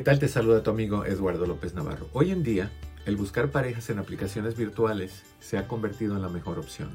¿Qué 0.00 0.04
tal? 0.04 0.18
Te 0.18 0.28
saluda 0.28 0.62
tu 0.62 0.70
amigo 0.70 1.04
Eduardo 1.04 1.44
López 1.44 1.74
Navarro. 1.74 2.08
Hoy 2.14 2.30
en 2.30 2.42
día, 2.42 2.70
el 3.04 3.16
buscar 3.16 3.50
parejas 3.50 3.90
en 3.90 3.98
aplicaciones 3.98 4.56
virtuales 4.56 5.24
se 5.40 5.58
ha 5.58 5.68
convertido 5.68 6.16
en 6.16 6.22
la 6.22 6.30
mejor 6.30 6.58
opción. 6.58 6.88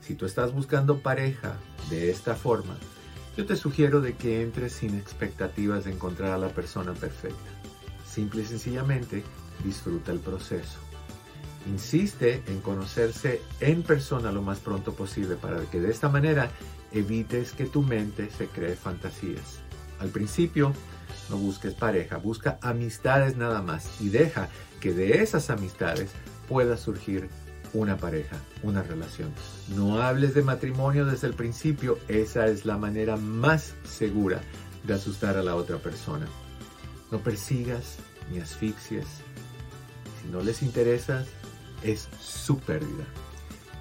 Si 0.00 0.14
tú 0.14 0.24
estás 0.24 0.52
buscando 0.52 1.00
pareja 1.00 1.56
de 1.90 2.12
esta 2.12 2.36
forma, 2.36 2.76
yo 3.36 3.44
te 3.44 3.56
sugiero 3.56 4.00
de 4.00 4.14
que 4.14 4.40
entres 4.40 4.74
sin 4.74 4.96
expectativas 4.96 5.82
de 5.82 5.94
encontrar 5.94 6.30
a 6.30 6.38
la 6.38 6.50
persona 6.50 6.94
perfecta. 6.94 7.50
Simple 8.08 8.42
y 8.42 8.46
sencillamente, 8.46 9.24
disfruta 9.64 10.12
el 10.12 10.20
proceso. 10.20 10.78
Insiste 11.68 12.40
en 12.46 12.60
conocerse 12.60 13.42
en 13.58 13.82
persona 13.82 14.30
lo 14.30 14.42
más 14.42 14.60
pronto 14.60 14.94
posible 14.94 15.34
para 15.34 15.60
que 15.62 15.80
de 15.80 15.90
esta 15.90 16.08
manera 16.08 16.52
evites 16.92 17.50
que 17.50 17.64
tu 17.64 17.82
mente 17.82 18.30
se 18.30 18.46
cree 18.46 18.76
fantasías. 18.76 19.58
Al 19.98 20.10
principio, 20.10 20.72
no 21.30 21.36
busques 21.36 21.74
pareja, 21.74 22.16
busca 22.18 22.58
amistades 22.62 23.36
nada 23.36 23.62
más 23.62 24.00
y 24.00 24.08
deja 24.08 24.48
que 24.80 24.92
de 24.92 25.22
esas 25.22 25.50
amistades 25.50 26.10
pueda 26.48 26.76
surgir 26.76 27.28
una 27.72 27.96
pareja, 27.96 28.36
una 28.62 28.82
relación. 28.82 29.32
No 29.74 30.00
hables 30.00 30.34
de 30.34 30.42
matrimonio 30.42 31.04
desde 31.04 31.26
el 31.26 31.34
principio, 31.34 31.98
esa 32.08 32.46
es 32.46 32.64
la 32.64 32.78
manera 32.78 33.16
más 33.16 33.74
segura 33.84 34.40
de 34.84 34.94
asustar 34.94 35.36
a 35.36 35.42
la 35.42 35.56
otra 35.56 35.78
persona. 35.78 36.26
No 37.10 37.18
persigas 37.18 37.96
ni 38.30 38.38
asfixies. 38.38 39.06
Si 40.20 40.28
no 40.30 40.40
les 40.40 40.62
interesas, 40.62 41.26
es 41.82 42.08
su 42.20 42.58
pérdida. 42.58 43.04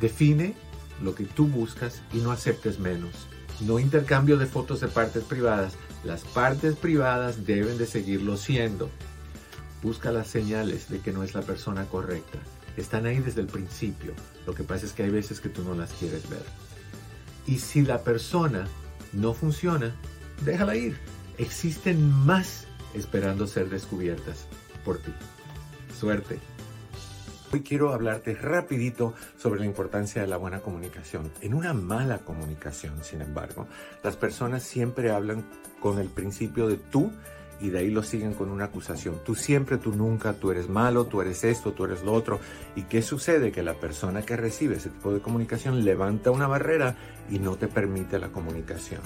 Define 0.02 0.56
lo 1.02 1.16
que 1.16 1.26
tú 1.26 1.48
buscas 1.48 2.02
y 2.14 2.18
no 2.18 2.32
aceptes 2.32 2.80
menos. 2.80 3.28
No 3.62 3.80
intercambio 3.80 4.38
de 4.38 4.46
fotos 4.46 4.82
de 4.82 4.88
partes 4.88 5.24
privadas. 5.24 5.74
Las 6.06 6.24
partes 6.24 6.76
privadas 6.76 7.48
deben 7.48 7.80
de 7.80 7.88
seguirlo 7.88 8.38
siendo. 8.38 8.92
Busca 9.82 10.12
las 10.12 10.28
señales 10.28 10.88
de 10.88 11.00
que 11.00 11.12
no 11.12 11.24
es 11.24 11.34
la 11.34 11.42
persona 11.42 11.86
correcta. 11.86 12.38
Están 12.78 13.08
ahí 13.08 13.18
desde 13.18 13.42
el 13.42 13.48
principio. 13.48 14.14
Lo 14.46 14.54
que 14.54 14.64
pasa 14.64 14.86
es 14.86 14.94
que 14.94 15.02
hay 15.02 15.10
veces 15.10 15.40
que 15.40 15.50
tú 15.50 15.64
no 15.64 15.74
las 15.74 15.92
quieres 15.94 16.30
ver. 16.30 16.44
Y 17.48 17.58
si 17.58 17.82
la 17.82 18.04
persona 18.04 18.68
no 19.14 19.34
funciona, 19.34 19.96
déjala 20.44 20.76
ir. 20.76 20.96
Existen 21.40 22.12
más 22.12 22.68
esperando 22.94 23.48
ser 23.48 23.70
descubiertas 23.70 24.46
por 24.84 25.00
ti. 25.00 25.12
Suerte. 26.00 26.40
Hoy 27.54 27.62
quiero 27.62 27.94
hablarte 27.94 28.34
rapidito 28.34 29.14
sobre 29.38 29.60
la 29.60 29.66
importancia 29.66 30.22
de 30.22 30.28
la 30.28 30.38
buena 30.38 30.60
comunicación. 30.60 31.32
En 31.42 31.54
una 31.54 31.74
mala 31.74 32.20
comunicación, 32.20 33.04
sin 33.04 33.22
embargo, 33.22 33.68
las 34.04 34.18
personas 34.18 34.64
siempre 34.64 35.12
hablan 35.12 35.46
con 35.80 36.00
el 36.00 36.10
principio 36.10 36.68
de 36.68 36.78
tú 36.78 37.12
y 37.62 37.70
de 37.70 37.80
ahí 37.80 37.90
lo 37.90 38.04
siguen 38.04 38.34
con 38.34 38.50
una 38.50 38.66
acusación. 38.66 39.20
Tú 39.24 39.36
siempre, 39.36 39.78
tú 39.78 39.94
nunca, 39.94 40.34
tú 40.34 40.52
eres 40.52 40.70
malo, 40.70 41.06
tú 41.06 41.22
eres 41.22 41.44
esto, 41.44 41.72
tú 41.72 41.86
eres 41.86 42.04
lo 42.04 42.14
otro. 42.14 42.40
¿Y 42.76 42.84
qué 42.84 43.02
sucede? 43.02 43.52
Que 43.52 43.64
la 43.64 43.76
persona 43.76 44.24
que 44.24 44.36
recibe 44.36 44.76
ese 44.76 44.90
tipo 44.90 45.14
de 45.14 45.22
comunicación 45.22 45.86
levanta 45.86 46.32
una 46.32 46.48
barrera 46.48 46.96
y 47.30 47.40
no 47.40 47.56
te 47.56 47.68
permite 47.68 48.20
la 48.20 48.30
comunicación. 48.30 49.02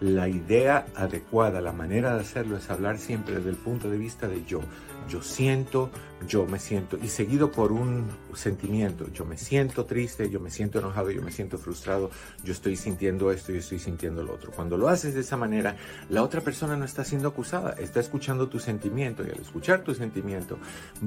La 0.00 0.28
idea 0.28 0.86
adecuada, 0.94 1.60
la 1.60 1.72
manera 1.72 2.14
de 2.14 2.20
hacerlo 2.20 2.56
es 2.56 2.68
hablar 2.70 2.98
siempre 2.98 3.36
desde 3.36 3.50
el 3.50 3.56
punto 3.56 3.88
de 3.88 3.98
vista 3.98 4.28
de 4.28 4.44
yo. 4.44 4.60
Yo 5.08 5.22
siento, 5.22 5.90
yo 6.26 6.46
me 6.46 6.58
siento, 6.58 6.98
y 7.02 7.08
seguido 7.08 7.50
por 7.50 7.72
un 7.72 8.06
sentimiento. 8.34 9.10
Yo 9.12 9.24
me 9.24 9.36
siento 9.36 9.84
triste, 9.84 10.30
yo 10.30 10.40
me 10.40 10.50
siento 10.50 10.78
enojado, 10.78 11.10
yo 11.10 11.22
me 11.22 11.32
siento 11.32 11.58
frustrado, 11.58 12.10
yo 12.42 12.52
estoy 12.52 12.76
sintiendo 12.76 13.30
esto, 13.30 13.52
yo 13.52 13.58
estoy 13.58 13.78
sintiendo 13.78 14.22
lo 14.22 14.34
otro. 14.34 14.52
Cuando 14.52 14.76
lo 14.76 14.88
haces 14.88 15.14
de 15.14 15.20
esa 15.20 15.36
manera, 15.36 15.76
la 16.08 16.22
otra 16.22 16.40
persona 16.40 16.76
no 16.76 16.84
está 16.84 17.04
siendo 17.04 17.28
acusada, 17.28 17.72
está 17.78 18.00
escuchando 18.00 18.48
tu 18.48 18.58
sentimiento 18.58 19.22
y 19.22 19.30
al 19.30 19.40
escuchar 19.40 19.82
tu 19.82 19.94
sentimiento 19.94 20.58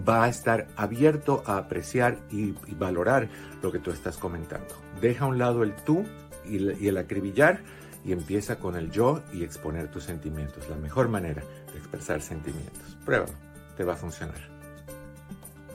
va 0.08 0.26
a 0.26 0.30
estar 0.30 0.68
abierto 0.76 1.44
a 1.46 1.58
apreciar 1.58 2.18
y, 2.32 2.54
y 2.68 2.76
valorar 2.78 3.30
lo 3.62 3.72
que 3.72 3.80
tú 3.80 3.92
estás 3.92 4.18
comentando. 4.18 4.76
Deja 5.02 5.26
a 5.26 5.28
un 5.28 5.38
lado 5.38 5.64
el 5.64 5.76
tú 5.76 6.06
y, 6.50 6.88
el 6.88 6.98
acribillar 6.98 7.62
y 8.04 8.12
empieza 8.12 8.58
con 8.58 8.76
el 8.76 8.92
yo 8.92 9.22
y 9.34 9.44
exponer 9.44 9.90
tus 9.90 10.04
sentimientos. 10.04 10.70
La 10.70 10.78
mejor 10.78 11.10
manera 11.10 11.44
de 11.72 11.80
expresar 11.80 12.22
sentimientos. 12.22 12.98
Pruébalo, 13.06 13.34
te 13.76 13.84
va 13.84 13.94
a 13.94 13.98
funcionar. 13.98 14.57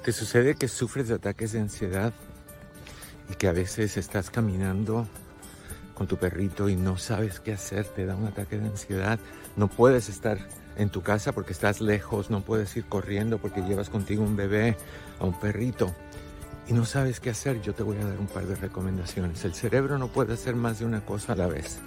¿Te 0.03 0.11
sucede 0.11 0.57
que 0.57 0.67
sufres 0.67 1.07
de 1.07 1.15
ataques 1.15 1.53
de 1.53 1.61
ansiedad 1.61 2.13
y 3.31 3.35
que 3.35 3.47
a 3.47 3.53
veces 3.53 3.97
estás 3.97 4.31
caminando 4.31 5.07
con 5.95 6.09
tu 6.09 6.17
perrito 6.17 6.69
y 6.69 6.75
no 6.75 6.99
sabes 6.99 7.39
qué 7.39 7.53
hacer? 7.53 7.87
Te 7.87 8.05
da 8.05 8.17
un 8.17 8.27
ataque 8.27 8.59
de 8.59 8.67
ansiedad. 8.67 9.21
No 9.57 9.69
puedes 9.69 10.09
estar 10.09 10.39
en 10.77 10.91
tu 10.91 11.03
casa 11.03 11.31
porque 11.31 11.53
estás 11.53 11.81
lejos, 11.81 12.31
no 12.31 12.41
puedes 12.41 12.77
ir 12.77 12.87
corriendo 12.87 13.39
porque 13.39 13.63
llevas 13.63 13.91
contigo 13.91 14.25
un 14.25 14.35
bebé 14.35 14.77
o 15.21 15.29
un 15.29 15.39
perrito 15.39 15.95
y 16.67 16.73
no 16.73 16.85
sabes 16.85 17.21
qué 17.21 17.31
hacer, 17.31 17.63
yo 17.63 17.73
te 17.73 17.85
voy 17.85 17.99
a 17.99 18.05
dar 18.05 18.19
un 18.19 18.27
par 18.27 18.45
de 18.47 18.57
recomendaciones. 18.57 19.45
El 19.45 19.55
cerebro 19.55 19.99
no 19.99 20.09
puede 20.09 20.35
hacer 20.35 20.57
más 20.57 20.81
de 20.81 20.85
una 20.85 21.05
cosa 21.05 21.35
a 21.35 21.37
la 21.37 21.47
vez. 21.47 21.79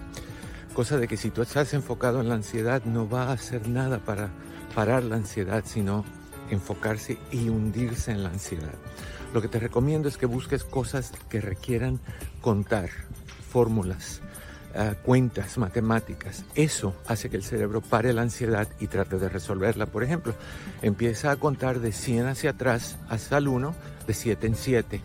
Cosa 0.74 0.98
de 0.98 1.10
que 1.10 1.18
si 1.18 1.32
tú 1.32 1.42
estás 1.42 1.74
enfocado 1.74 2.22
en 2.22 2.30
la 2.30 2.36
ansiedad, 2.36 2.82
no 2.86 3.10
va 3.10 3.24
a 3.24 3.34
hacer 3.34 3.68
nada 3.68 4.00
para 4.00 4.30
parar 4.74 5.04
la 5.04 5.18
ansiedad, 5.18 5.64
sino 5.66 6.06
enfocarse 6.50 7.18
y 7.32 7.50
hundirse 7.50 8.12
en 8.12 8.24
la 8.24 8.30
ansiedad. 8.30 8.74
Lo 9.34 9.42
que 9.42 9.48
te 9.48 9.60
recomiendo 9.60 10.08
es 10.08 10.18
que 10.18 10.26
busques 10.26 10.64
cosas 10.64 11.12
que 11.30 11.42
requieran 11.42 12.00
contar, 12.42 12.90
fórmulas, 13.50 14.22
eh, 14.74 14.94
cuentas, 15.04 15.58
matemáticas. 15.58 16.44
Eso 16.56 16.96
hace 17.08 17.30
que 17.30 17.38
el 17.38 17.44
cerebro 17.44 17.82
pare 17.82 18.14
la 18.14 18.22
ansiedad 18.22 18.68
y 18.80 18.88
trate 18.88 19.18
de 19.18 19.30
resolverla. 19.30 19.86
Por 19.86 20.04
ejemplo, 20.04 20.34
empieza 20.82 21.32
a 21.32 21.38
contar 21.38 21.80
de 21.80 21.92
100 21.92 22.28
hacia 22.28 22.52
atrás 22.52 22.98
hasta 23.10 23.38
el 23.38 23.48
1, 23.48 23.74
de 24.06 24.14
7 24.14 24.48
en 24.48 24.56
7. 24.56 25.02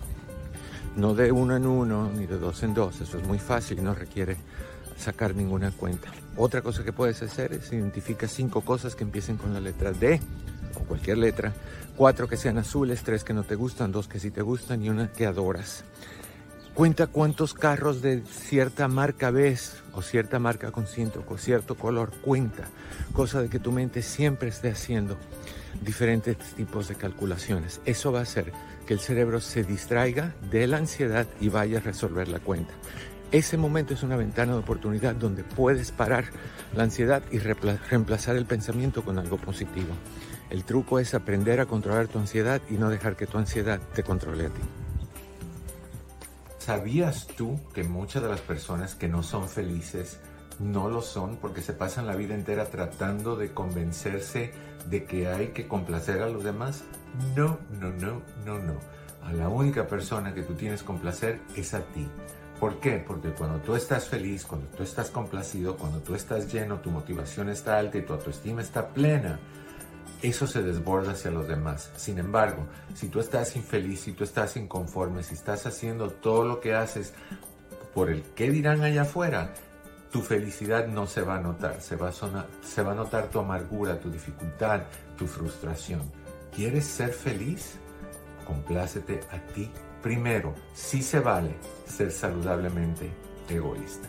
No 0.96 1.14
de 1.14 1.30
1 1.30 1.56
en 1.56 1.66
1 1.66 2.12
ni 2.16 2.26
de 2.26 2.38
2 2.38 2.62
en 2.64 2.74
2. 2.74 3.00
Eso 3.00 3.18
es 3.18 3.26
muy 3.26 3.38
fácil 3.38 3.78
y 3.78 3.82
no 3.82 3.94
requiere 3.94 4.36
sacar 4.96 5.34
ninguna 5.34 5.70
cuenta. 5.70 6.10
Otra 6.36 6.62
cosa 6.62 6.84
que 6.84 6.92
puedes 6.92 7.22
hacer 7.22 7.52
es 7.52 7.72
identificar 7.72 8.28
cinco 8.28 8.60
cosas 8.60 8.94
que 8.94 9.04
empiecen 9.04 9.36
con 9.36 9.52
la 9.52 9.60
letra 9.60 9.92
D 9.92 10.20
cualquier 10.90 11.18
letra, 11.18 11.52
cuatro 11.96 12.26
que 12.26 12.36
sean 12.36 12.58
azules, 12.58 13.04
tres 13.04 13.22
que 13.22 13.32
no 13.32 13.44
te 13.44 13.54
gustan, 13.54 13.92
dos 13.92 14.08
que 14.08 14.18
sí 14.18 14.32
te 14.32 14.42
gustan 14.42 14.82
y 14.82 14.90
una 14.90 15.12
que 15.12 15.24
adoras. 15.24 15.84
Cuenta 16.74 17.06
cuántos 17.06 17.54
carros 17.54 18.02
de 18.02 18.22
cierta 18.22 18.88
marca 18.88 19.30
ves 19.30 19.82
o 19.92 20.02
cierta 20.02 20.40
marca 20.40 20.72
con 20.72 20.88
cierto 20.88 21.76
color. 21.76 22.10
Cuenta, 22.22 22.64
cosa 23.12 23.40
de 23.40 23.48
que 23.48 23.60
tu 23.60 23.70
mente 23.70 24.02
siempre 24.02 24.48
esté 24.48 24.70
haciendo 24.70 25.16
diferentes 25.80 26.38
tipos 26.56 26.88
de 26.88 26.96
calculaciones. 26.96 27.80
Eso 27.84 28.10
va 28.10 28.18
a 28.18 28.22
hacer 28.22 28.52
que 28.86 28.94
el 28.94 29.00
cerebro 29.00 29.40
se 29.40 29.62
distraiga 29.62 30.34
de 30.50 30.66
la 30.66 30.78
ansiedad 30.78 31.28
y 31.40 31.50
vaya 31.50 31.78
a 31.78 31.82
resolver 31.82 32.26
la 32.26 32.40
cuenta. 32.40 32.74
Ese 33.30 33.56
momento 33.56 33.94
es 33.94 34.02
una 34.02 34.16
ventana 34.16 34.54
de 34.54 34.58
oportunidad 34.58 35.14
donde 35.14 35.44
puedes 35.44 35.92
parar 35.92 36.24
la 36.74 36.82
ansiedad 36.82 37.22
y 37.30 37.38
reemplazar 37.38 38.34
el 38.34 38.46
pensamiento 38.46 39.04
con 39.04 39.20
algo 39.20 39.36
positivo. 39.36 39.94
El 40.50 40.64
truco 40.64 40.98
es 40.98 41.14
aprender 41.14 41.60
a 41.60 41.66
controlar 41.66 42.08
tu 42.08 42.18
ansiedad 42.18 42.60
y 42.68 42.74
no 42.74 42.90
dejar 42.90 43.16
que 43.16 43.26
tu 43.26 43.38
ansiedad 43.38 43.80
te 43.94 44.02
controle 44.02 44.46
a 44.46 44.48
ti. 44.48 44.60
¿Sabías 46.58 47.28
tú 47.28 47.58
que 47.72 47.84
muchas 47.84 48.22
de 48.22 48.28
las 48.28 48.40
personas 48.40 48.96
que 48.96 49.08
no 49.08 49.22
son 49.22 49.48
felices 49.48 50.18
no 50.58 50.90
lo 50.90 51.02
son 51.02 51.36
porque 51.36 51.62
se 51.62 51.72
pasan 51.72 52.06
la 52.06 52.16
vida 52.16 52.34
entera 52.34 52.66
tratando 52.66 53.36
de 53.36 53.52
convencerse 53.52 54.52
de 54.90 55.04
que 55.04 55.28
hay 55.28 55.48
que 55.48 55.68
complacer 55.68 56.20
a 56.20 56.28
los 56.28 56.42
demás? 56.42 56.82
No, 57.36 57.58
no, 57.80 57.90
no, 57.90 58.20
no, 58.44 58.58
no. 58.58 58.74
A 59.24 59.32
la 59.32 59.48
única 59.48 59.86
persona 59.86 60.34
que 60.34 60.42
tú 60.42 60.54
tienes 60.54 60.82
complacer 60.82 61.40
es 61.56 61.74
a 61.74 61.80
ti. 61.80 62.08
¿Por 62.58 62.78
qué? 62.78 63.02
Porque 63.06 63.30
cuando 63.30 63.58
tú 63.60 63.74
estás 63.74 64.08
feliz, 64.08 64.44
cuando 64.44 64.66
tú 64.68 64.82
estás 64.82 65.10
complacido, 65.10 65.76
cuando 65.76 66.00
tú 66.00 66.14
estás 66.14 66.52
lleno, 66.52 66.80
tu 66.80 66.90
motivación 66.90 67.48
está 67.48 67.78
alta 67.78 67.98
y 67.98 68.02
tu 68.02 68.12
autoestima 68.12 68.60
está 68.60 68.88
plena, 68.88 69.38
eso 70.22 70.46
se 70.46 70.62
desborda 70.62 71.12
hacia 71.12 71.30
los 71.30 71.48
demás. 71.48 71.90
Sin 71.96 72.18
embargo, 72.18 72.66
si 72.94 73.08
tú 73.08 73.20
estás 73.20 73.56
infeliz, 73.56 74.00
si 74.00 74.12
tú 74.12 74.24
estás 74.24 74.56
inconforme, 74.56 75.22
si 75.22 75.34
estás 75.34 75.66
haciendo 75.66 76.10
todo 76.10 76.44
lo 76.44 76.60
que 76.60 76.74
haces 76.74 77.12
por 77.94 78.10
el 78.10 78.22
qué 78.34 78.50
dirán 78.50 78.82
allá 78.82 79.02
afuera, 79.02 79.52
tu 80.12 80.20
felicidad 80.20 80.88
no 80.88 81.06
se 81.06 81.22
va 81.22 81.36
a 81.36 81.40
notar, 81.40 81.80
se 81.80 81.96
va 81.96 82.08
a, 82.08 82.12
se 82.12 82.82
va 82.82 82.92
a 82.92 82.94
notar 82.94 83.28
tu 83.28 83.38
amargura, 83.38 83.98
tu 83.98 84.10
dificultad, 84.10 84.82
tu 85.16 85.26
frustración. 85.26 86.02
¿Quieres 86.54 86.84
ser 86.84 87.10
feliz? 87.10 87.76
Complácete 88.44 89.20
a 89.30 89.38
ti 89.52 89.70
primero. 90.02 90.54
Sí 90.74 91.02
se 91.02 91.20
vale 91.20 91.54
ser 91.86 92.10
saludablemente 92.10 93.10
egoísta. 93.48 94.08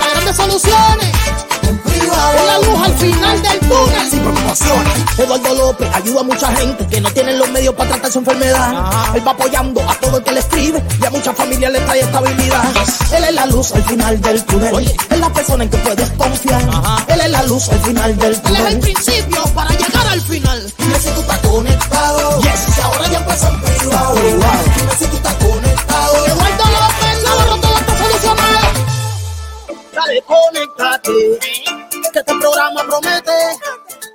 grandes 0.31 0.37
soluciones. 0.37 1.11
En 1.63 1.77
privado. 1.79 2.37
Es 2.37 2.45
la 2.45 2.59
luz 2.59 2.85
al 2.85 2.93
final 2.97 3.41
del 3.41 3.59
túnel 3.59 4.09
sin 4.09 4.19
preocupaciones. 4.19 4.93
Eduardo 5.17 5.55
López 5.55 5.89
ayuda 5.93 6.19
a 6.21 6.23
mucha 6.23 6.55
gente 6.55 6.87
que 6.87 7.01
no 7.01 7.11
tienen 7.11 7.37
los 7.37 7.49
medios 7.49 7.75
para 7.75 7.91
tratar 7.91 8.11
su 8.11 8.19
enfermedad. 8.19 9.15
Él 9.15 9.27
va 9.27 9.31
apoyando 9.31 9.81
a 9.81 9.95
todo 9.95 10.17
el 10.17 10.23
que 10.23 10.31
le 10.31 10.39
escribe 10.39 10.83
y 11.01 11.05
a 11.05 11.09
muchas 11.09 11.35
familias 11.35 11.71
le 11.71 11.79
trae 11.81 11.99
estabilidad. 12.01 12.63
Él 13.15 13.23
es 13.23 13.33
la 13.33 13.45
luz 13.45 13.71
al 13.73 13.83
final 13.83 14.21
del 14.21 14.43
túnel. 14.45 14.95
Es 15.09 15.19
la 15.19 15.29
persona 15.33 15.63
en 15.63 15.69
que 15.69 15.77
puedes 15.77 16.09
confiar. 16.11 16.61
Él 17.07 17.21
es 17.21 17.29
la 17.29 17.43
luz 17.43 17.69
al 17.69 17.79
final 17.79 18.17
del 18.17 18.41
túnel. 18.41 18.61
Él 18.61 18.67
es 18.67 18.73
el 18.73 18.79
principio 18.79 19.43
para 19.53 19.69
llegar 19.69 20.07
al 20.07 20.21
final. 20.21 20.73
Dime 20.77 20.99
si 20.99 21.09
tú 21.09 21.21
estás 21.21 21.39
conectado. 21.39 22.41
Yes. 22.41 22.73
Si 22.75 22.81
ahora 22.81 23.07
ya 23.07 23.19
empezó 23.19 23.47
en 23.47 23.61
privado. 23.61 24.15
Dime 24.15 24.91
si 24.97 25.05
tú 25.05 25.15
estás 25.17 25.35
Dale, 30.11 30.23
conéctate. 30.23 31.39
Que 32.11 32.19
este 32.19 32.33
programa 32.37 32.83
promete. 32.85 33.31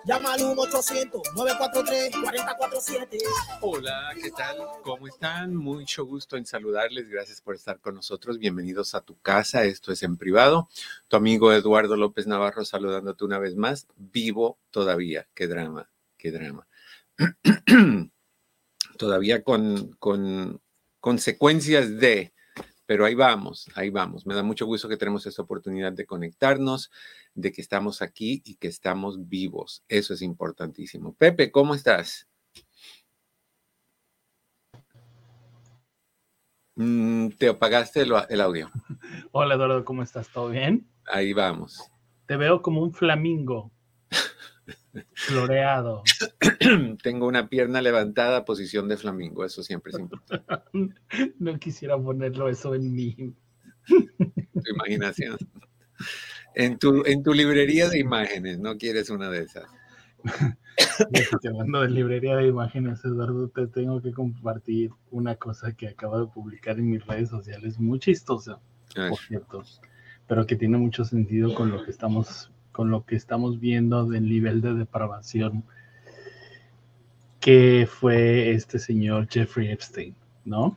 Llama 0.05 0.35
al 0.35 0.41
1-800-943-4047. 0.41 3.19
Hola, 3.63 4.13
¿qué 4.23 4.31
tal? 4.31 4.59
¿Cómo 4.83 5.07
están? 5.07 5.57
Mucho 5.57 6.05
gusto 6.05 6.37
en 6.37 6.45
saludarles. 6.45 7.09
Gracias 7.09 7.41
por 7.41 7.55
estar 7.55 7.81
con 7.81 7.95
nosotros. 7.95 8.39
Bienvenidos 8.39 8.95
a 8.95 9.01
tu 9.01 9.19
casa. 9.21 9.65
Esto 9.65 9.91
es 9.91 10.03
en 10.03 10.19
privado. 10.19 10.69
Tu 11.09 11.17
amigo 11.17 11.51
Eduardo 11.51 11.97
López 11.97 12.27
Navarro 12.27 12.67
saludándote 12.67 13.25
una 13.25 13.39
vez 13.39 13.57
más. 13.57 13.87
Vivo 13.97 14.59
todavía. 14.71 15.27
Qué 15.33 15.47
drama, 15.47 15.89
qué 16.19 16.31
drama. 16.31 16.67
todavía 18.99 19.43
con, 19.43 19.97
con 19.99 20.61
consecuencias 21.01 21.99
de, 21.99 22.35
pero 22.87 23.05
ahí 23.05 23.15
vamos, 23.15 23.69
ahí 23.75 23.91
vamos. 23.91 24.27
Me 24.27 24.35
da 24.35 24.43
mucho 24.43 24.65
gusto 24.65 24.89
que 24.89 24.97
tenemos 24.97 25.27
esta 25.27 25.43
oportunidad 25.43 25.93
de 25.93 26.07
conectarnos, 26.07 26.91
de 27.35 27.53
que 27.53 27.61
estamos 27.61 28.01
aquí 28.01 28.43
y 28.45 28.55
que 28.55 28.69
estamos 28.69 29.29
vivos. 29.29 29.85
Eso 29.89 30.15
es 30.15 30.23
importantísimo. 30.23 31.15
Pepe, 31.15 31.51
¿cómo 31.51 31.75
estás? 31.75 32.29
Mm, 36.77 37.31
te 37.31 37.49
apagaste 37.49 38.03
el, 38.03 38.13
el 38.29 38.41
audio. 38.41 38.71
Hola 39.33 39.55
Eduardo, 39.55 39.85
¿cómo 39.85 40.03
estás? 40.03 40.29
¿Todo 40.29 40.51
bien? 40.51 40.87
Ahí 41.07 41.33
vamos. 41.33 41.91
Te 42.27 42.37
veo 42.37 42.63
como 42.63 42.83
un 42.83 42.93
flamingo. 42.93 43.73
Floreado. 45.15 46.03
Tengo 47.03 47.27
una 47.27 47.49
pierna 47.49 47.81
levantada, 47.83 48.45
posición 48.45 48.89
de 48.89 48.97
flamingo. 48.97 49.45
Eso 49.45 49.63
siempre 49.63 49.93
es 49.93 49.99
importante. 49.99 50.47
No 51.39 51.59
quisiera 51.59 51.99
ponerlo 51.99 52.49
eso 52.49 52.75
en 52.75 52.93
mi. 52.93 53.15
Tu 53.87 54.73
imaginación. 54.75 55.37
En 56.55 56.79
tu, 56.79 57.05
en 57.05 57.23
tu 57.23 57.35
librería 57.35 57.89
de 57.89 57.99
imágenes, 57.99 58.59
no 58.59 58.77
quieres 58.79 59.11
una 59.11 59.31
de 59.31 59.43
esas. 59.43 59.65
Hablando 61.45 61.83
de 61.83 61.91
librería 61.91 62.37
de 62.37 62.49
imágenes, 62.49 63.05
Eduardo, 63.05 63.49
te 63.49 63.67
tengo 63.67 64.01
que 64.01 64.13
compartir 64.13 64.91
una 65.11 65.37
cosa 65.37 65.73
que 65.73 65.89
acabo 65.89 66.19
de 66.19 66.27
publicar 66.27 66.79
en 66.79 66.91
mis 66.91 67.07
redes 67.07 67.29
sociales, 67.29 67.79
muy 67.79 67.99
chistosa, 67.99 68.61
Ay, 68.95 69.11
por 69.11 69.19
cierto, 69.19 69.63
pero 70.27 70.47
que 70.47 70.57
tiene 70.57 70.79
mucho 70.79 71.05
sentido 71.05 71.55
con 71.55 71.71
lo 71.71 71.85
que 71.85 71.91
estamos, 71.91 72.51
con 72.77 72.91
lo 72.91 73.07
que 73.07 73.17
estamos 73.17 73.59
viendo 73.59 74.05
del 74.05 74.29
nivel 74.29 74.61
de 74.61 74.75
depravación 74.75 75.65
que 77.41 77.89
fue 77.91 78.51
este 78.51 78.79
señor 78.79 79.29
Jeffrey 79.31 79.69
Epstein, 79.73 80.15
¿no? 80.45 80.77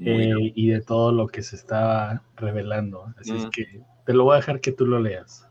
Eh, 0.00 0.52
y 0.54 0.68
de 0.68 0.80
todo 0.80 1.10
lo 1.10 1.26
que 1.26 1.42
se 1.42 1.56
estaba 1.56 2.22
revelando. 2.36 3.12
Así 3.18 3.34
es 3.34 3.46
Mm. 3.46 3.50
que 3.50 3.82
te 4.06 4.12
lo 4.14 4.22
voy 4.22 4.34
a 4.34 4.36
dejar 4.36 4.60
que 4.60 4.70
tú 4.70 4.86
lo 4.86 5.00
leas. 5.00 5.44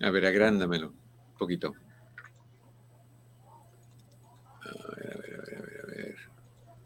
A 0.00 0.10
ver, 0.10 0.26
agrándamelo 0.26 0.88
un 0.88 1.38
poquito. 1.38 1.72
A 4.64 4.96
ver, 4.96 5.12
a 5.14 5.16
ver, 5.20 5.34
a 5.34 5.44
ver, 5.44 5.58
a 5.58 5.62
ver, 5.62 5.80
a 5.80 5.86
ver. 5.86 6.16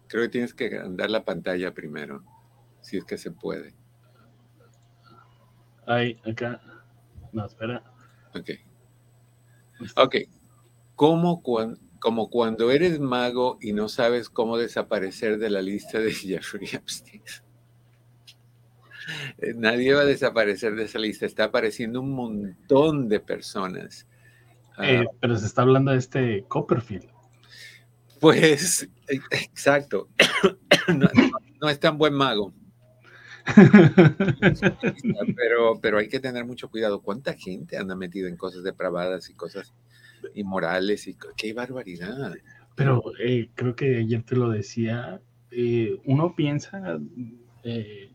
Creo 0.09 0.23
que 0.25 0.29
tienes 0.29 0.53
que 0.53 0.67
agrandar 0.67 1.09
la 1.09 1.25
pantalla 1.25 1.73
primero, 1.73 2.23
si 2.83 2.99
es 2.99 3.05
que 3.07 3.17
se 3.17 3.31
puede. 3.31 3.73
Ay, 5.87 6.21
acá. 6.31 6.61
No, 7.33 7.47
espera. 7.47 7.83
Ok. 8.35 8.51
Ok. 9.97 10.17
Como, 10.95 11.43
cuan- 11.43 11.79
como 11.99 12.31
cuando 12.31 12.71
eres 12.71 12.99
mago 13.01 13.59
y 13.61 13.73
no 13.73 13.89
sabes 13.89 14.31
cómo 14.31 14.57
desaparecer 14.59 15.39
de 15.39 15.51
la 15.51 15.63
lista 15.63 15.99
de 15.99 16.13
Jeffrey 16.15 16.69
Epstein. 16.73 17.23
Eh, 19.39 19.55
Nadie 19.55 19.95
va 19.95 20.01
a 20.01 20.05
desaparecer 20.07 20.75
de 20.75 20.85
esa 20.85 20.99
lista. 20.99 21.27
Está 21.27 21.45
apareciendo 21.45 22.01
un 22.01 22.13
montón 22.13 23.09
de 23.09 23.21
personas. 23.21 24.07
Ah, 24.77 24.91
Eh, 24.91 25.07
pero 25.21 25.37
se 25.37 25.47
está 25.47 25.63
hablando 25.63 25.93
de 25.93 25.99
este 25.99 26.45
Copperfield. 26.49 27.09
Pues, 28.21 28.89
e- 29.09 29.21
exacto. 29.31 30.09
No, 30.89 31.09
no- 31.15 31.31
no 31.61 31.69
es 31.69 31.81
tan 31.81 31.99
buen 31.99 32.15
mago, 32.15 32.53
pero, 35.37 35.81
pero 35.81 35.99
hay 35.99 36.09
que 36.09 36.21
tener 36.21 36.45
mucho 36.45 36.69
cuidado. 36.69 37.01
¿Cuánta 37.03 37.35
gente 37.35 37.77
anda 37.77 37.95
metida 37.97 38.29
en 38.29 38.37
cosas 38.37 38.63
depravadas 38.65 39.31
y 39.31 39.35
cosas 39.35 39.75
inmorales? 40.35 41.07
y 41.07 41.17
¡Qué 41.37 41.53
barbaridad! 41.53 42.33
Pero 42.75 43.03
eh, 43.19 43.51
creo 43.55 43.75
que 43.75 43.97
ayer 43.99 44.23
te 44.23 44.37
lo 44.37 44.51
decía. 44.51 45.21
eh, 45.51 45.97
uno 46.05 46.35
piensa, 46.37 46.99
eh, 47.63 48.13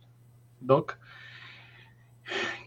Doc, 0.59 0.97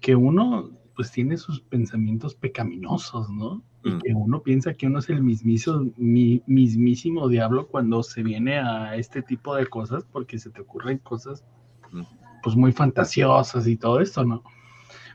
que 0.01 0.17
uno 0.17 0.71
pues 0.97 1.11
tiene 1.11 1.37
sus 1.37 1.61
pensamientos 1.61 2.35
pecaminosos, 2.35 3.29
¿no? 3.31 3.63
Y 3.83 3.91
Mm. 3.91 3.99
que 4.01 4.15
uno 4.15 4.43
piensa 4.43 4.75
que 4.75 4.87
uno 4.87 5.01
es 5.01 5.11
el 5.11 5.23
mismiso, 5.23 5.85
mi- 5.97 6.43
mismísimo 6.47 7.29
diablo 7.29 7.67
cuando 7.69 8.03
se 8.03 8.23
viene 8.23 8.59
a 8.59 8.97
este 8.97 9.23
tipo 9.23 9.55
de 9.57 9.67
cosas, 9.67 10.05
porque 10.11 10.39
se 10.39 10.51
te 10.51 10.61
ocurren 10.63 10.99
cosas 10.99 11.45
Mm. 11.91 12.03
Pues 12.45 12.57
muy 12.57 12.73
fantasiosas 12.73 13.67
y 13.67 13.79
todo 13.79 14.01
esto, 14.01 14.23
¿no? 14.23 14.45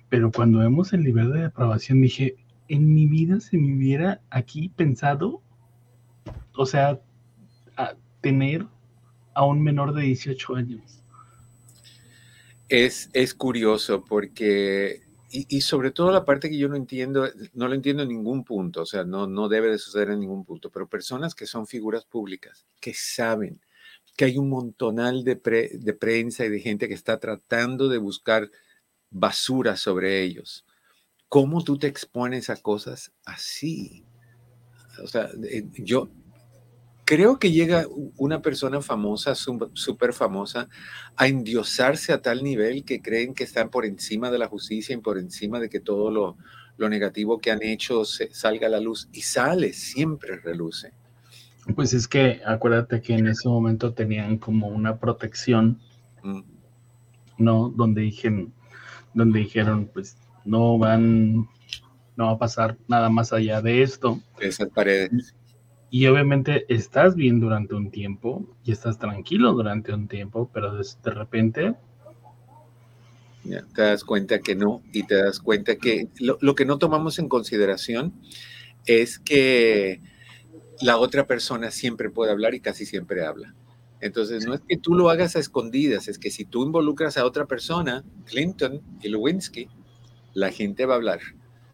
Pero 0.09 0.31
cuando 0.31 0.59
vemos 0.59 0.91
el 0.93 1.03
nivel 1.03 1.31
de 1.31 1.41
depravación, 1.43 2.01
dije, 2.01 2.38
en 2.67 2.91
mi 2.91 3.05
vida 3.05 3.39
se 3.39 3.55
me 3.55 3.75
hubiera 3.75 4.19
aquí 4.31 4.69
pensado, 4.69 5.43
o 6.55 6.65
sea, 6.65 7.00
a 7.77 7.93
tener 8.19 8.65
a 9.36 9.45
un 9.45 9.62
menor 9.62 9.93
de 9.93 10.01
18 10.01 10.55
años. 10.55 11.03
Es, 12.67 13.12
es 13.13 13.36
curioso 13.36 14.03
porque, 14.03 15.03
y, 15.31 15.45
y 15.55 15.62
sobre 15.62 15.91
todo 15.91 16.12
la 16.12 16.25
parte 16.25 16.50
que 16.50 16.57
yo 16.57 16.67
no 16.67 16.75
entiendo, 16.75 17.27
no 17.53 17.67
lo 17.67 17.75
entiendo 17.75 18.01
en 18.01 18.09
ningún 18.09 18.43
punto, 18.43 18.81
o 18.81 18.86
sea, 18.88 19.03
no, 19.03 19.27
no 19.27 19.48
debe 19.48 19.69
de 19.69 19.77
suceder 19.77 20.09
en 20.09 20.21
ningún 20.21 20.45
punto, 20.45 20.71
pero 20.71 20.89
personas 20.89 21.36
que 21.36 21.45
son 21.45 21.67
figuras 21.67 22.05
públicas, 22.05 22.65
que 22.81 22.95
saben 22.95 23.62
que 24.20 24.26
hay 24.26 24.38
un 24.38 24.50
montonal 24.50 25.24
de, 25.24 25.38
pre- 25.38 25.70
de 25.76 25.94
prensa 25.94 26.44
y 26.44 26.50
de 26.50 26.60
gente 26.60 26.90
que 26.90 26.94
está 26.94 27.22
tratando 27.22 27.88
de 27.88 28.00
buscar 28.00 28.52
basura 29.10 29.78
sobre 29.78 30.22
ellos. 30.22 30.66
¿Cómo 31.30 31.64
tú 31.64 31.78
te 31.78 31.88
expones 31.88 32.50
a 32.50 32.58
cosas 32.58 33.14
así? 33.24 34.04
O 35.02 35.08
sea, 35.08 35.30
eh, 35.50 35.64
yo 35.78 36.10
creo 37.06 37.40
que 37.40 37.54
llega 37.54 37.88
una 38.18 38.42
persona 38.42 38.82
famosa, 38.82 39.36
súper 39.36 40.12
famosa, 40.12 40.68
a 41.16 41.30
endiosarse 41.30 42.12
a 42.12 42.22
tal 42.22 42.44
nivel 42.44 42.84
que 42.84 43.02
creen 43.02 43.34
que 43.34 43.46
están 43.46 43.70
por 43.70 43.86
encima 43.86 44.30
de 44.32 44.40
la 44.40 44.50
justicia 44.50 44.94
y 44.94 44.98
por 44.98 45.18
encima 45.18 45.62
de 45.62 45.70
que 45.70 45.80
todo 45.80 46.12
lo, 46.12 46.36
negativo 46.90 47.40
que 47.40 47.52
han 47.52 47.64
hecho 47.64 48.04
salga 48.04 48.68
a 48.68 48.70
la 48.70 48.82
luz. 48.82 49.08
Y 49.14 49.22
sale, 49.22 49.72
siempre 49.72 50.36
reluce. 50.36 50.92
Pues 51.75 51.94
es 51.94 52.08
que 52.08 52.42
acuérdate 52.46 53.01
que 53.01 53.13
en 53.13 53.28
ese 53.28 53.48
momento 53.48 53.94
tenían 53.94 54.38
como 54.38 54.68
una 54.68 54.98
protección, 54.98 55.80
Mm, 56.24 56.42
¿no? 57.38 57.70
Donde 57.70 58.01
dijeron, 58.01 58.54
donde 59.13 59.39
dijeron, 59.39 59.89
pues 59.94 60.18
no 60.46 60.78
van, 60.78 61.48
no 62.16 62.25
va 62.25 62.32
a 62.32 62.38
pasar 62.38 62.78
nada 62.88 63.10
más 63.10 63.34
allá 63.34 63.62
de 63.62 63.82
esto. 63.82 64.20
Esas 64.39 64.70
paredes. 64.70 65.36
Y 65.92 66.06
obviamente 66.06 66.66
estás 66.72 67.16
bien 67.16 67.39
durante 67.39 67.74
un 67.74 67.89
tiempo 67.89 68.46
y 68.63 68.72
estás 68.72 69.00
tranquilo 69.00 69.54
durante 69.54 69.94
un 69.94 70.08
tiempo, 70.08 70.50
pero 70.54 70.75
de, 70.75 70.86
de 71.04 71.12
repente 71.12 71.75
Ya, 73.44 73.63
te 73.74 73.82
das 73.82 74.04
cuenta 74.04 74.39
que 74.39 74.54
no 74.56 74.84
y 74.92 75.04
te 75.04 75.16
das 75.16 75.39
cuenta 75.39 75.78
que 75.78 76.10
lo, 76.20 76.38
lo 76.42 76.54
que 76.54 76.66
no 76.66 76.78
tomamos 76.78 77.18
en 77.18 77.30
consideración 77.30 78.13
es 78.86 79.18
que 79.18 80.01
la 80.81 80.98
otra 80.98 81.27
persona 81.27 81.71
siempre 81.71 82.09
puede 82.09 82.31
hablar 82.31 82.53
y 82.53 82.59
casi 82.59 82.86
siempre 82.86 83.25
habla. 83.25 83.53
Entonces, 84.01 84.45
no 84.45 84.53
es 84.53 84.62
que 84.67 84.77
tú 84.77 84.95
lo 84.95 85.09
hagas 85.09 85.36
a 85.36 85.39
escondidas, 85.39 86.07
es 86.07 86.17
que 86.19 86.31
si 86.31 86.45
tú 86.45 86.63
involucras 86.63 87.17
a 87.17 87.25
otra 87.25 87.45
persona, 87.45 88.03
Clinton 88.25 88.81
y 89.01 89.09
Lewinsky, 89.09 89.67
la 90.33 90.51
gente 90.51 90.86
va 90.86 90.93
a 90.93 90.98
hablar. 90.98 91.19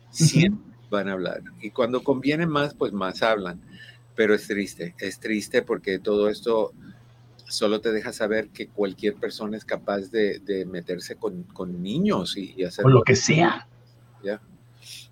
Siempre 0.10 0.76
van 0.90 1.10
a 1.10 1.14
hablar. 1.14 1.44
Y 1.62 1.72
cuando 1.72 2.04
conviene 2.04 2.48
más, 2.48 2.74
pues 2.74 2.94
más 2.94 3.22
hablan. 3.22 3.62
Pero 4.16 4.34
es 4.34 4.48
triste, 4.48 4.96
es 5.00 5.20
triste 5.20 5.62
porque 5.62 6.00
todo 6.00 6.30
esto 6.30 6.72
solo 7.48 7.82
te 7.82 7.92
deja 7.92 8.14
saber 8.14 8.50
que 8.50 8.68
cualquier 8.68 9.16
persona 9.16 9.58
es 9.58 9.66
capaz 9.66 10.10
de, 10.10 10.66
meterse 10.68 11.16
con, 11.16 11.46
niños 11.84 12.38
y, 12.38 12.64
hacer... 12.64 12.86
O 12.86 12.90
lo 12.90 13.04
que 13.04 13.16
sea. 13.16 13.68
Ya. 14.24 14.42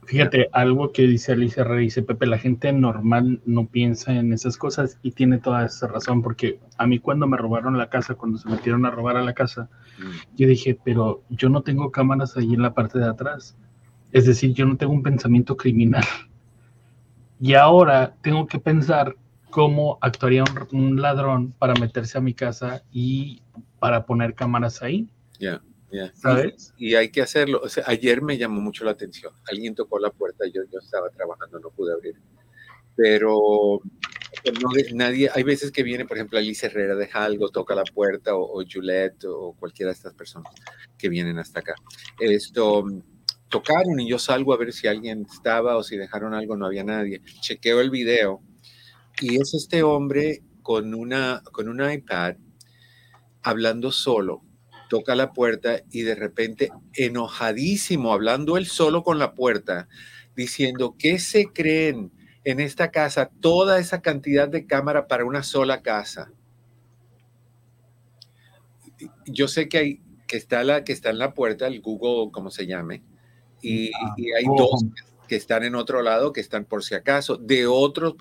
Fíjate, 0.05 0.49
algo 0.51 0.91
que 0.91 1.03
dice 1.03 1.31
Alicia 1.31 1.63
Rey, 1.63 1.85
dice 1.85 2.01
Pepe, 2.01 2.25
la 2.25 2.37
gente 2.37 2.71
normal 2.73 3.41
no 3.45 3.67
piensa 3.67 4.13
en 4.13 4.33
esas 4.33 4.57
cosas 4.57 4.99
y 5.01 5.11
tiene 5.11 5.37
toda 5.37 5.65
esa 5.65 5.87
razón, 5.87 6.21
porque 6.21 6.59
a 6.77 6.87
mí 6.87 6.99
cuando 6.99 7.27
me 7.27 7.37
robaron 7.37 7.77
la 7.77 7.89
casa, 7.89 8.15
cuando 8.15 8.37
se 8.37 8.49
metieron 8.49 8.85
a 8.85 8.91
robar 8.91 9.17
a 9.17 9.23
la 9.23 9.33
casa, 9.33 9.69
mm. 9.99 10.35
yo 10.37 10.47
dije, 10.47 10.77
pero 10.83 11.23
yo 11.29 11.49
no 11.49 11.61
tengo 11.61 11.91
cámaras 11.91 12.35
ahí 12.37 12.53
en 12.53 12.61
la 12.61 12.73
parte 12.73 12.99
de 12.99 13.07
atrás. 13.07 13.55
Es 14.11 14.25
decir, 14.25 14.53
yo 14.53 14.65
no 14.65 14.77
tengo 14.77 14.93
un 14.93 15.03
pensamiento 15.03 15.57
criminal. 15.57 16.05
Y 17.39 17.55
ahora 17.55 18.15
tengo 18.21 18.47
que 18.47 18.59
pensar 18.59 19.15
cómo 19.49 19.97
actuaría 20.01 20.43
un, 20.71 21.01
ladrón 21.01 21.53
para 21.59 21.73
meterse 21.75 22.17
a 22.17 22.21
mi 22.21 22.33
casa 22.33 22.83
y 22.91 23.41
para 23.79 24.05
poner 24.05 24.33
cámaras 24.33 24.81
ahí. 24.81 25.07
Y, 26.77 26.95
hay 26.95 27.09
que 27.09 27.21
hacerlo. 27.21 27.61
O 27.63 27.69
sea, 27.69 27.83
ayer 27.87 28.21
me 28.21 28.37
llamó 28.37 28.61
mucho 28.61 28.83
la 28.83 28.91
atención. 28.91 29.33
Alguien 29.49 29.75
tocó 29.75 29.99
la 29.99 30.09
puerta, 30.09 30.45
yo, 30.45 30.61
yo 30.71 30.79
estaba 30.79 31.09
trabajando, 31.09 31.59
no 31.59 31.69
pude 31.69 31.93
abrir. 31.93 32.15
Pero 32.95 33.81
nadie, 34.93 35.29
hay 35.33 35.43
veces 35.43 35.71
que 35.71 35.83
viene, 35.83 36.05
por 36.05 36.17
ejemplo, 36.17 36.37
Alice 36.37 36.65
Herrera 36.65 36.95
deja 36.95 37.23
algo, 37.23 37.49
toca 37.49 37.75
la 37.75 37.83
puerta, 37.83 38.35
o, 38.35 38.59
o 38.59 38.63
Juliet, 38.69 39.23
o 39.25 39.55
cualquiera 39.59 39.89
de 39.89 39.95
estas 39.95 40.13
personas 40.13 40.53
que 40.97 41.09
vienen 41.09 41.39
hasta 41.39 41.59
acá. 41.59 41.75
Esto, 42.19 42.85
tocaron 43.53 43.99
y 43.99 44.09
yo 44.09 44.17
salgo 44.17 44.51
a 44.51 44.57
ver 44.57 44.73
si 44.73 44.87
alguien 44.87 45.27
estaba 45.31 45.77
o 45.77 45.83
si 45.83 45.95
dejaron 45.95 46.33
algo, 46.33 46.57
no 46.57 46.65
había 46.65 46.83
nadie. 46.83 47.21
Chequeo 47.39 47.81
el 47.81 47.91
video 47.91 48.41
y 49.21 49.39
es 49.39 49.53
este 49.53 49.83
hombre 49.83 50.41
con, 50.63 50.95
una, 50.95 51.43
con 51.51 51.69
un 51.69 51.87
iPad 51.87 52.35
hablando 53.43 53.91
solo 53.91 54.41
toca 54.93 55.15
la 55.15 55.33
puerta 55.33 55.81
y 55.89 56.03
de 56.03 56.13
repente 56.13 56.69
enojadísimo, 56.93 58.13
hablando 58.13 58.57
él 58.57 58.67
solo 58.67 59.01
con 59.01 59.17
la 59.17 59.33
puerta, 59.33 59.87
diciendo, 60.35 60.93
¿qué 60.99 61.17
se 61.17 61.47
creen 61.47 62.11
en 62.43 62.59
esta 62.59 62.91
casa 62.91 63.31
toda 63.39 63.79
esa 63.79 64.03
cantidad 64.03 64.47
de 64.47 64.67
cámara 64.67 65.07
para 65.07 65.25
una 65.25 65.41
sola 65.41 65.81
casa? 65.81 66.31
Yo 69.25 69.47
sé 69.47 69.67
que 69.67 69.77
hay 69.79 70.01
que 70.27 70.37
está 70.37 70.63
la 70.63 70.83
que 70.83 70.93
está 70.93 71.09
en 71.09 71.17
la 71.17 71.33
puerta, 71.33 71.65
el 71.65 71.81
Google, 71.81 72.31
como 72.31 72.51
se 72.51 72.67
llame, 72.67 73.01
y, 73.63 73.87
ah, 73.95 74.13
hay 74.37 74.45
dos 74.55 74.85
que 75.27 75.35
están 75.35 75.63
en 75.63 75.73
otro 75.73 76.03
lado, 76.03 76.33
que 76.33 76.41
están 76.41 76.65
por 76.65 76.83
si 76.83 76.93
acaso, 76.93 77.37
de 77.37 77.65
otras 77.65 78.13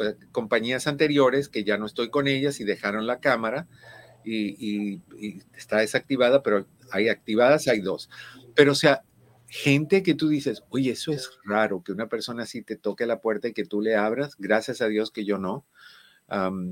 eh, 0.00 0.14
compañías 0.30 0.86
anteriores 0.86 1.48
que 1.48 1.64
ya 1.64 1.76
no 1.76 1.86
estoy 1.86 2.08
con 2.08 2.28
ellas 2.28 2.60
y 2.60 2.64
dejaron 2.64 3.08
la 3.08 3.18
cámara 3.18 3.66
y, 4.24 5.00
está 5.56 5.78
desactivada, 5.78 6.42
pero 6.42 6.66
hay 6.90 7.08
activadas, 7.08 7.68
hay 7.68 7.80
dos. 7.80 8.10
Pero 8.54 8.72
o 8.72 8.74
sea, 8.74 9.02
gente 9.46 10.02
que 10.02 10.14
tú 10.14 10.28
dices, 10.28 10.62
oye, 10.70 10.92
eso 10.92 11.12
es 11.12 11.30
raro, 11.44 11.82
que 11.82 11.92
una 11.92 12.08
persona 12.08 12.44
así 12.44 12.62
te 12.62 12.76
toque 12.76 13.06
la 13.06 13.20
puerta 13.20 13.48
y 13.48 13.52
que 13.52 13.64
tú 13.64 13.80
le 13.80 13.96
abras, 13.96 14.36
gracias 14.38 14.80
a 14.80 14.88
Dios 14.88 15.10
que 15.10 15.24
yo 15.24 15.38
no. 15.38 15.66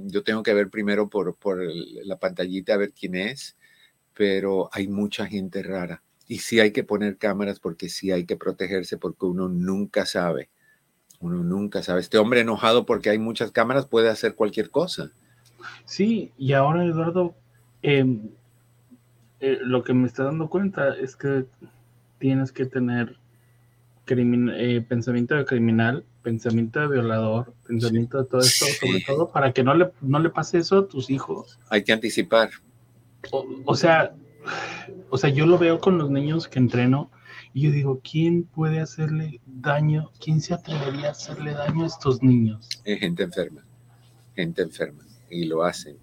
yo 0.07 0.23
tengo 0.23 0.43
que 0.43 0.55
ver 0.55 0.71
primero 0.71 1.09
por, 1.09 1.37
por 1.37 1.61
la 2.05 2.19
pantallita 2.19 2.75
a 2.75 2.79
ver 2.79 2.93
quién 2.93 3.15
es, 3.15 3.57
pero 4.15 4.69
hay 4.73 4.89
mucha 4.89 5.27
gente 5.27 5.63
rara. 5.63 6.03
Y 6.27 6.41
sí 6.41 6.61
hay 6.61 6.73
que 6.73 6.85
poner 6.85 7.17
cámaras 7.17 7.59
porque 7.59 7.89
sí 7.89 8.13
hay 8.13 8.27
que 8.27 8.37
protegerse 8.37 8.99
porque 8.99 9.25
uno 9.25 9.49
nunca 9.49 10.05
sabe. 10.05 10.51
Uno 11.21 11.43
nunca 11.43 11.83
sabe. 11.83 12.01
Este 12.01 12.19
hombre 12.19 12.41
enojado 12.41 12.85
porque 12.87 13.11
hay 13.11 13.19
muchas 13.19 13.51
cámaras 13.51 13.87
puede 13.87 14.11
hacer 14.11 14.35
cualquier 14.35 14.71
cosa. 14.71 15.11
Sí, 15.85 16.33
y 16.39 16.53
ahora 16.53 16.85
Eduardo, 16.85 17.35
em, 17.83 18.31
eh, 19.41 19.59
lo 19.63 19.85
que 19.85 19.95
me 19.95 20.07
está 20.07 20.25
dando 20.25 20.49
cuenta 20.49 20.95
es 20.97 21.17
que 21.17 21.47
tienes 22.19 22.53
que 22.53 22.67
tener 22.67 23.17
eh, 24.11 24.85
pensamiento 24.89 25.35
de 25.35 25.45
criminal, 25.45 26.05
pensamiento 26.23 26.81
de 26.81 26.89
violador, 26.89 27.53
pensamiento 27.67 28.23
de 28.23 28.29
todo 28.29 28.41
esto, 28.41 28.65
sobre 28.81 29.01
todo 29.01 29.31
para 29.31 29.53
que 29.53 29.63
no 29.63 29.75
le, 29.75 29.91
no 30.01 30.19
le 30.19 30.31
pase 30.31 30.59
eso 30.59 30.79
a 30.79 30.89
tus 30.89 31.11
hijos. 31.11 31.59
Hay 31.69 31.85
que 31.85 31.93
anticipar. 31.93 32.51
O, 33.31 33.75
sea, 33.75 34.15
o 35.11 35.19
sea, 35.19 35.31
yo 35.31 35.45
lo 35.45 35.59
veo 35.59 35.79
con 35.79 35.99
los 35.99 36.11
niños 36.11 36.49
que 36.49 36.59
entreno 36.59 37.11
y 37.53 37.63
yo 37.63 37.71
digo, 37.71 38.01
¿quién 38.03 38.45
puede 38.45 38.81
hacerle 38.81 39.41
daño? 39.47 40.11
¿Quién 40.21 40.41
se 40.41 40.55
atrevería 40.55 41.09
a 41.09 41.11
hacerle 41.11 41.53
daño 41.53 41.85
a 41.85 41.89
estos 41.89 42.23
niños? 42.23 42.69
gente 42.85 43.25
enferma, 43.25 43.63
gente 44.35 44.63
enferma 44.63 45.08
y 45.31 45.45
lo 45.45 45.63
hacen. 45.63 45.99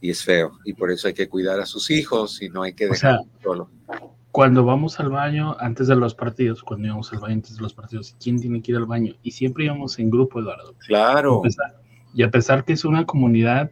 Y 0.00 0.10
es 0.10 0.22
feo. 0.22 0.58
Y 0.64 0.74
por 0.74 0.90
eso 0.90 1.08
hay 1.08 1.14
que 1.14 1.28
cuidar 1.28 1.60
a 1.60 1.66
sus 1.66 1.90
hijos 1.90 2.42
y 2.42 2.48
no 2.48 2.62
hay 2.62 2.74
que 2.74 2.88
dejarlo 2.88 3.26
solo. 3.42 3.70
Cuando 4.30 4.64
vamos 4.64 5.00
al 5.00 5.08
baño 5.08 5.56
antes 5.58 5.88
de 5.88 5.96
los 5.96 6.14
partidos, 6.14 6.62
cuando 6.62 6.88
íbamos 6.88 7.10
al 7.12 7.20
baño 7.20 7.34
antes 7.34 7.56
de 7.56 7.62
los 7.62 7.72
partidos, 7.72 8.14
¿quién 8.22 8.38
tiene 8.38 8.60
que 8.60 8.72
ir 8.72 8.76
al 8.76 8.84
baño? 8.84 9.14
Y 9.22 9.30
siempre 9.30 9.64
íbamos 9.64 9.98
en 9.98 10.10
grupo, 10.10 10.40
Eduardo. 10.40 10.74
Claro. 10.86 11.42
Y 12.14 12.22
a 12.22 12.30
pesar, 12.30 12.64
que 12.64 12.74
es 12.74 12.84
una 12.84 13.06
comunidad. 13.06 13.70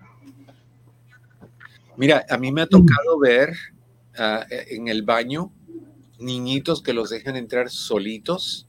Mira, 1.97 2.25
a 2.31 2.39
mí 2.39 2.51
me 2.51 2.63
ha 2.63 2.67
tocado 2.67 3.19
ver 3.21 3.55
ah, 4.19 4.47
en 4.49 4.89
el 4.89 5.03
baño 5.03 5.53
niñitos 6.19 6.83
que 6.83 6.95
los 6.95 7.11
dejan 7.11 7.37
entrar 7.37 7.71
solitos 7.71 8.67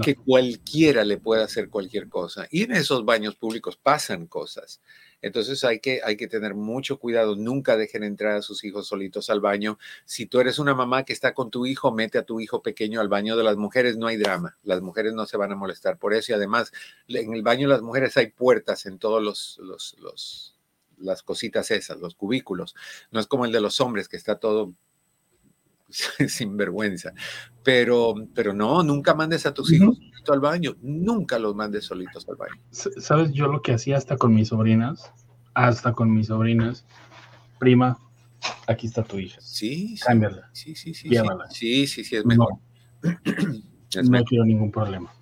que 0.00 0.14
cualquiera 0.14 1.04
le 1.04 1.18
puede 1.18 1.42
hacer 1.42 1.68
cualquier 1.68 2.08
cosa. 2.08 2.46
Y 2.50 2.62
en 2.62 2.72
esos 2.72 3.04
baños 3.04 3.34
públicos 3.34 3.76
pasan 3.76 4.26
cosas. 4.26 4.80
Entonces 5.22 5.62
hay 5.64 5.80
que, 5.80 6.00
hay 6.04 6.16
que 6.16 6.28
tener 6.28 6.54
mucho 6.54 6.98
cuidado. 6.98 7.36
Nunca 7.36 7.76
dejen 7.76 8.02
entrar 8.02 8.36
a 8.36 8.42
sus 8.42 8.64
hijos 8.64 8.88
solitos 8.88 9.30
al 9.30 9.40
baño. 9.40 9.78
Si 10.04 10.26
tú 10.26 10.40
eres 10.40 10.58
una 10.58 10.74
mamá 10.74 11.04
que 11.04 11.12
está 11.12 11.32
con 11.32 11.50
tu 11.50 11.64
hijo, 11.64 11.92
mete 11.92 12.18
a 12.18 12.24
tu 12.24 12.40
hijo 12.40 12.62
pequeño 12.62 13.00
al 13.00 13.08
baño 13.08 13.36
de 13.36 13.44
las 13.44 13.56
mujeres. 13.56 13.96
No 13.96 14.08
hay 14.08 14.16
drama. 14.16 14.58
Las 14.64 14.82
mujeres 14.82 15.14
no 15.14 15.24
se 15.26 15.36
van 15.36 15.52
a 15.52 15.56
molestar 15.56 15.98
por 15.98 16.12
eso. 16.12 16.32
Y 16.32 16.34
además, 16.34 16.72
en 17.08 17.32
el 17.32 17.42
baño 17.42 17.68
de 17.68 17.74
las 17.74 17.82
mujeres 17.82 18.16
hay 18.16 18.26
puertas 18.26 18.84
en 18.86 18.98
todos 18.98 19.22
los, 19.22 19.58
los, 19.62 19.96
los 20.00 20.52
las 20.98 21.22
cositas 21.22 21.70
esas, 21.70 21.98
los 21.98 22.14
cubículos. 22.14 22.74
No 23.10 23.20
es 23.20 23.26
como 23.26 23.44
el 23.44 23.52
de 23.52 23.60
los 23.60 23.80
hombres, 23.80 24.08
que 24.08 24.16
está 24.16 24.36
todo 24.36 24.74
sin 26.28 26.56
vergüenza. 26.56 27.12
Pero, 27.62 28.14
pero 28.34 28.52
no, 28.52 28.82
nunca 28.82 29.14
mandes 29.14 29.46
a 29.46 29.54
tus 29.54 29.72
hijos 29.72 29.98
al 30.30 30.40
baño. 30.40 30.76
Nunca 30.82 31.38
los 31.38 31.54
mandes 31.54 31.84
solitos 31.84 32.28
al 32.28 32.36
baño. 32.36 32.62
¿Sabes 32.70 33.32
yo 33.32 33.48
lo 33.48 33.62
que 33.62 33.72
hacía 33.72 33.96
hasta 33.96 34.16
con 34.16 34.34
mis 34.34 34.48
sobrinas? 34.48 35.12
Hasta 35.54 35.92
con 35.92 36.12
mis 36.12 36.28
sobrinas. 36.28 36.84
Prima, 37.58 37.98
aquí 38.66 38.86
está 38.86 39.02
tu 39.02 39.18
hija. 39.18 39.40
Sí, 39.40 39.96
Cámbiala. 40.04 40.50
Sí, 40.52 40.74
sí, 40.74 40.94
sí. 40.94 41.08
Sí, 41.50 41.86
sí, 41.86 42.04
sí, 42.04 42.16
es 42.16 42.24
mejor. 42.24 42.54
No, 44.04 44.24
quiero 44.24 44.46
ningún 44.46 44.72
problema. 44.72 45.12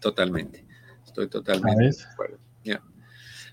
Totalmente. 0.00 0.64
Estoy 1.04 1.28
totalmente 1.28 1.84
de 1.84 2.04
acuerdo. 2.10 2.38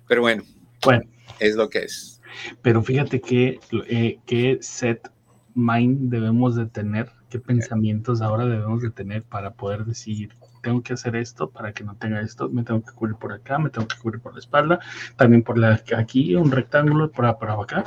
Pero 0.07 0.21
bueno, 0.21 0.43
bueno, 0.83 1.03
es 1.39 1.55
lo 1.55 1.69
que 1.69 1.79
es. 1.79 2.21
Pero 2.61 2.83
fíjate 2.83 3.21
que, 3.21 3.59
eh, 3.87 4.19
que 4.25 4.57
set 4.61 5.09
mind 5.55 6.09
debemos 6.11 6.55
de 6.55 6.65
tener, 6.65 7.11
qué 7.29 7.39
pensamientos 7.39 8.21
ahora 8.21 8.45
debemos 8.45 8.81
de 8.81 8.91
tener 8.91 9.23
para 9.23 9.53
poder 9.53 9.85
decir, 9.85 10.35
tengo 10.61 10.81
que 10.81 10.93
hacer 10.93 11.15
esto 11.15 11.49
para 11.49 11.73
que 11.73 11.83
no 11.83 11.95
tenga 11.95 12.21
esto, 12.21 12.49
me 12.49 12.63
tengo 12.63 12.83
que 12.83 12.91
cubrir 12.93 13.15
por 13.15 13.33
acá, 13.33 13.59
me 13.59 13.69
tengo 13.69 13.87
que 13.87 13.97
cubrir 13.97 14.21
por 14.21 14.33
la 14.33 14.39
espalda, 14.39 14.79
también 15.15 15.43
por 15.43 15.57
la 15.57 15.81
aquí, 15.95 16.35
un 16.35 16.51
rectángulo 16.51 17.11
por, 17.11 17.25
acá. 17.25 17.83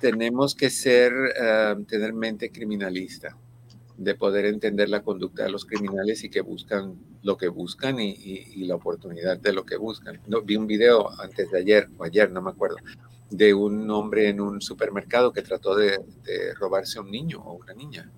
Tenemos 0.00 0.54
que 0.54 0.70
ser, 0.70 1.12
eh, 1.40 1.74
tener 1.86 2.12
mente 2.14 2.50
criminalista, 2.50 3.36
de 4.00 4.14
poder 4.14 4.46
entender 4.46 4.88
la 4.88 5.02
conducta 5.02 5.44
de 5.44 5.50
los 5.50 5.66
criminales 5.66 6.24
y 6.24 6.30
que 6.30 6.40
buscan 6.40 6.94
lo 7.22 7.36
que 7.36 7.48
buscan 7.48 8.00
y, 8.00 8.64
la 8.64 8.76
oportunidad 8.76 9.38
de 9.38 9.52
lo 9.52 9.64
que 9.64 9.76
buscan. 9.76 10.20
No, 10.26 10.40
vi 10.40 10.56
un 10.56 10.66
video 10.66 11.10
antes 11.20 11.50
de 11.50 11.58
ayer, 11.58 11.88
o 11.98 12.04
ayer, 12.04 12.30
no 12.30 12.40
me 12.40 12.50
acuerdo, 12.50 12.76
de 13.28 13.52
un 13.52 13.90
hombre 13.90 14.28
en 14.28 14.40
un 14.40 14.62
supermercado 14.62 15.32
que 15.32 15.42
trató 15.42 15.76
de, 15.76 15.98
robarse 16.58 16.98
a 16.98 17.02
un 17.02 17.10
niño 17.10 17.42
o 17.44 17.52
una 17.54 17.74
niña. 17.74 18.10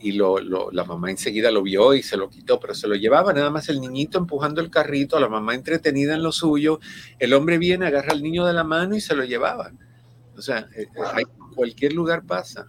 Y 0.00 0.12
lo, 0.12 0.38
la 0.38 0.84
mamá 0.84 1.10
enseguida 1.10 1.50
lo 1.50 1.62
vio 1.62 1.94
y 1.94 2.02
se 2.02 2.16
lo 2.16 2.28
quitó, 2.28 2.60
pero 2.60 2.74
se 2.74 2.88
lo 2.88 2.94
llevaba 2.94 3.32
nada 3.32 3.50
más 3.50 3.68
el 3.68 3.80
niñito 3.80 4.18
empujando 4.18 4.60
el 4.60 4.70
carrito, 4.70 5.18
la 5.18 5.28
mamá 5.28 5.54
entretenida 5.54 6.14
en 6.14 6.22
lo 6.22 6.32
suyo, 6.32 6.80
el 7.18 7.32
hombre 7.34 7.58
viene, 7.58 7.86
agarra 7.86 8.12
al 8.12 8.22
niño 8.22 8.44
de 8.46 8.52
la 8.52 8.64
mano 8.64 8.94
y 8.94 9.00
se 9.00 9.14
lo 9.14 9.24
llevaba. 9.24 9.72
O 10.36 10.42
sea, 10.42 10.68
eh, 10.76 10.86
cualquier 11.54 11.94
lugar 11.94 12.24
pasa. 12.24 12.66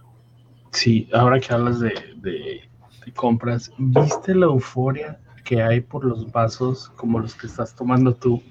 Sí, 0.72 1.08
ahora 1.12 1.40
que 1.40 1.52
hablas 1.52 1.80
de, 1.80 1.92
de, 2.16 2.68
compras, 3.14 3.72
¿viste 3.78 4.34
la 4.34 4.46
euforia 4.46 5.18
que 5.44 5.62
hay 5.62 5.80
por 5.80 6.04
los 6.04 6.30
vasos 6.30 6.90
como 6.96 7.18
los 7.18 7.34
que 7.34 7.46
estás 7.46 7.74
tomando 7.74 8.14
tú 8.14 8.42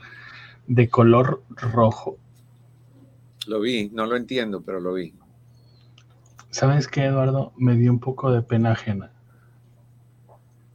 de 0.68 0.90
color 0.90 1.44
rojo? 1.50 2.18
Lo 3.48 3.60
vi, 3.60 3.90
no 3.94 4.06
lo 4.06 4.16
entiendo, 4.16 4.62
pero 4.62 4.80
lo 4.80 4.94
vi. 4.94 5.14
¿Sabes 6.58 6.88
qué, 6.88 7.06
Eduardo? 7.06 7.54
Me 7.56 7.76
dio 7.76 7.92
un 7.92 8.00
poco 8.00 8.32
de 8.32 8.42
pena 8.42 8.72
ajena. 8.72 9.12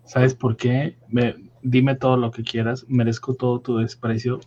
¿Sabes 0.04 0.32
por 0.32 0.56
qué? 0.56 0.96
dime 1.60 1.96
todo 1.96 2.16
lo 2.16 2.30
que 2.30 2.44
quieras, 2.44 2.86
merezco 2.86 3.34
todo 3.34 3.60
tu 3.60 3.78
desprecio. 3.78 4.38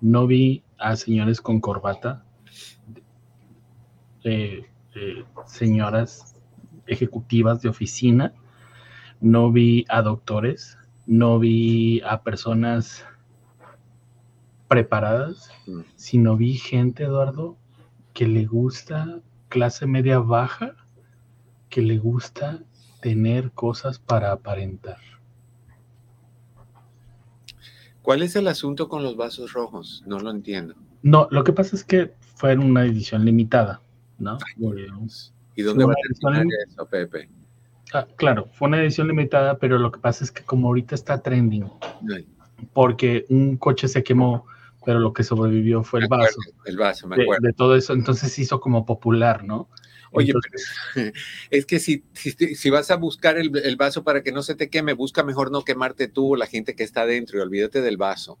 No 0.00 0.28
vi 0.28 0.62
a 0.78 0.94
señores 0.94 1.40
con 1.40 1.60
corbata, 1.60 2.24
eh, 4.22 4.66
eh, 4.94 5.24
señoras 5.46 6.36
ejecutivas 6.86 7.60
de 7.60 7.68
oficina, 7.68 8.34
no 9.20 9.50
vi 9.50 9.84
a 9.88 10.00
doctores, 10.00 10.78
no 11.06 11.40
vi 11.40 12.00
a 12.02 12.22
personas 12.22 13.04
preparadas, 14.68 15.50
mm. 15.66 15.80
sino 15.96 16.36
vi 16.36 16.54
gente, 16.54 17.02
Eduardo, 17.02 17.56
que 18.14 18.28
le 18.28 18.46
gusta 18.46 19.20
clase 19.52 19.86
media 19.86 20.18
baja, 20.18 20.74
que 21.68 21.82
le 21.82 21.98
gusta 21.98 22.62
tener 23.02 23.50
cosas 23.50 23.98
para 23.98 24.32
aparentar. 24.32 24.96
¿Cuál 28.00 28.22
es 28.22 28.34
el 28.34 28.48
asunto 28.48 28.88
con 28.88 29.02
los 29.02 29.14
vasos 29.14 29.52
rojos? 29.52 30.02
No 30.06 30.18
lo 30.20 30.30
entiendo. 30.30 30.74
No, 31.02 31.28
lo 31.30 31.44
que 31.44 31.52
pasa 31.52 31.76
es 31.76 31.84
que 31.84 32.14
fue 32.34 32.52
en 32.52 32.60
una 32.60 32.86
edición 32.86 33.26
limitada, 33.26 33.82
¿no? 34.18 34.38
¿Y 35.54 35.60
dónde 35.60 35.84
va 35.84 35.92
a 35.92 36.42
eso, 36.66 36.86
Pepe? 36.86 37.28
Ah, 37.92 38.06
claro, 38.16 38.48
fue 38.54 38.68
una 38.68 38.80
edición 38.80 39.08
limitada, 39.08 39.58
pero 39.58 39.78
lo 39.78 39.92
que 39.92 40.00
pasa 40.00 40.24
es 40.24 40.32
que 40.32 40.42
como 40.44 40.68
ahorita 40.68 40.94
está 40.94 41.20
trending, 41.20 41.70
porque 42.72 43.26
un 43.28 43.58
coche 43.58 43.86
se 43.86 44.02
quemó, 44.02 44.46
pero 44.84 44.98
lo 44.98 45.12
que 45.12 45.22
sobrevivió 45.22 45.82
fue 45.82 46.00
el 46.00 46.08
vaso. 46.08 46.38
El 46.64 46.76
vaso, 46.76 47.06
me 47.06 47.22
acuerdo. 47.22 47.46
de, 47.46 47.52
todo 47.52 47.76
eso, 47.76 47.92
entonces 47.92 48.32
se 48.32 48.42
hizo 48.42 48.60
como 48.60 48.84
popular, 48.84 49.44
¿no? 49.44 49.68
Oye, 50.12 50.32
es 51.50 51.66
que 51.66 51.80
si, 51.80 52.04
si, 52.14 52.70
vas 52.70 52.90
a 52.90 52.96
buscar 52.96 53.38
el, 53.38 53.76
vaso 53.76 54.04
para 54.04 54.22
que 54.22 54.32
no 54.32 54.42
se 54.42 54.54
te 54.54 54.68
queme, 54.68 54.92
busca 54.92 55.22
mejor 55.22 55.50
no 55.50 55.62
quemarte 55.64 56.06
tú 56.06 56.34
o 56.34 56.36
la 56.36 56.46
gente 56.46 56.74
que 56.74 56.84
está 56.84 57.02
adentro 57.02 57.38
y 57.38 57.42
olvídate 57.42 57.80
del 57.80 57.96
vaso. 57.96 58.38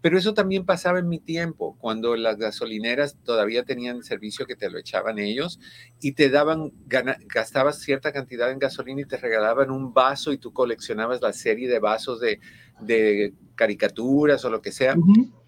Pero 0.00 0.18
eso 0.18 0.34
también 0.34 0.66
pasaba 0.66 0.98
en 0.98 1.08
mi 1.08 1.20
tiempo, 1.20 1.76
cuando 1.78 2.16
las 2.16 2.36
gasolineras 2.36 3.16
todavía 3.22 3.64
tenían 3.64 4.02
servicio 4.02 4.46
que 4.46 4.56
te 4.56 4.68
lo 4.68 4.78
echaban 4.78 5.20
ellos 5.20 5.60
y 6.00 6.12
te 6.12 6.28
daban, 6.28 6.72
gastabas 6.86 7.78
cierta 7.78 8.12
cantidad 8.12 8.50
en 8.50 8.58
gasolina 8.58 9.02
y 9.02 9.04
te 9.04 9.16
regalaban 9.16 9.70
un 9.70 9.94
vaso 9.94 10.32
y 10.32 10.38
tú 10.38 10.52
coleccionabas 10.52 11.22
la 11.22 11.32
serie 11.32 11.68
de 11.68 11.78
vasos 11.78 12.20
de, 12.20 12.40
de 12.80 13.32
caricaturas 13.54 14.44
o 14.44 14.50
lo 14.50 14.60
que 14.60 14.72
sea. 14.72 14.96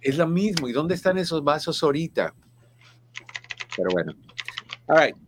Es 0.01 0.17
lo 0.17 0.29
mismo. 0.29 0.69
¿Y 0.69 0.73
dónde 0.73 0.95
están 0.95 1.19
esos 1.19 1.43
vasos 1.43 1.83
ahorita? 1.83 2.33
Pero 3.77 3.91
bueno. 3.91 4.13
All 4.87 4.99
right. 4.99 5.24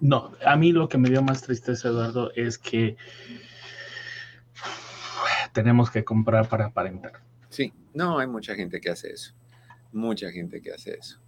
No, 0.00 0.32
a 0.44 0.56
mí 0.56 0.72
lo 0.72 0.88
que 0.88 0.98
me 0.98 1.10
dio 1.10 1.22
más 1.22 1.42
tristeza, 1.42 1.88
Eduardo, 1.88 2.32
es 2.34 2.58
que 2.58 2.96
tenemos 5.52 5.90
que 5.90 6.04
comprar 6.04 6.48
para 6.48 6.66
aparentar. 6.66 7.22
Sí, 7.48 7.72
no, 7.94 8.18
hay 8.18 8.26
mucha 8.26 8.54
gente 8.54 8.80
que 8.80 8.90
hace 8.90 9.12
eso. 9.12 9.32
Mucha 9.92 10.30
gente 10.30 10.60
que 10.60 10.72
hace 10.72 10.98
eso. 10.98 11.20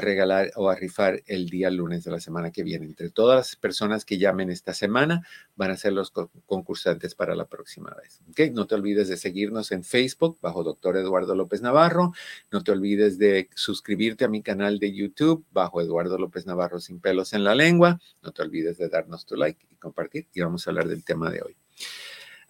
regalar 0.00 0.52
o 0.56 0.68
a 0.68 0.74
rifar 0.74 1.22
el 1.26 1.48
día 1.48 1.70
lunes 1.70 2.04
de 2.04 2.10
la 2.10 2.20
semana 2.20 2.50
que 2.50 2.62
viene. 2.62 2.86
Entre 2.86 3.10
todas 3.10 3.36
las 3.36 3.56
personas 3.56 4.04
que 4.04 4.18
llamen 4.18 4.50
esta 4.50 4.74
semana 4.74 5.26
van 5.56 5.70
a 5.70 5.76
ser 5.76 5.92
los 5.92 6.12
concursantes 6.44 7.14
para 7.14 7.34
la 7.34 7.46
próxima 7.46 7.94
vez. 8.02 8.20
¿Okay? 8.30 8.50
No 8.50 8.66
te 8.66 8.74
olvides 8.74 9.08
de 9.08 9.16
seguirnos 9.16 9.72
en 9.72 9.84
Facebook 9.84 10.38
bajo 10.40 10.62
Doctor 10.62 10.96
Eduardo 10.96 11.34
López 11.34 11.62
Navarro. 11.62 12.12
No 12.50 12.62
te 12.62 12.72
olvides 12.72 13.18
de 13.18 13.48
suscribirte 13.54 14.24
a 14.24 14.28
mi 14.28 14.42
canal 14.42 14.78
de 14.78 14.92
YouTube 14.92 15.44
bajo 15.50 15.80
Eduardo 15.80 16.18
López 16.18 16.46
Navarro 16.46 16.80
sin 16.80 17.00
pelos 17.00 17.32
en 17.32 17.44
la 17.44 17.54
lengua. 17.54 17.98
No 18.22 18.32
te 18.32 18.42
olvides 18.42 18.78
de 18.78 18.88
darnos 18.88 19.24
tu 19.24 19.36
like 19.36 19.66
y 19.70 19.76
compartir 19.76 20.26
y 20.34 20.40
vamos 20.42 20.66
a 20.66 20.70
hablar 20.70 20.88
del 20.88 21.04
tema 21.04 21.30
de 21.30 21.42
hoy. 21.42 21.65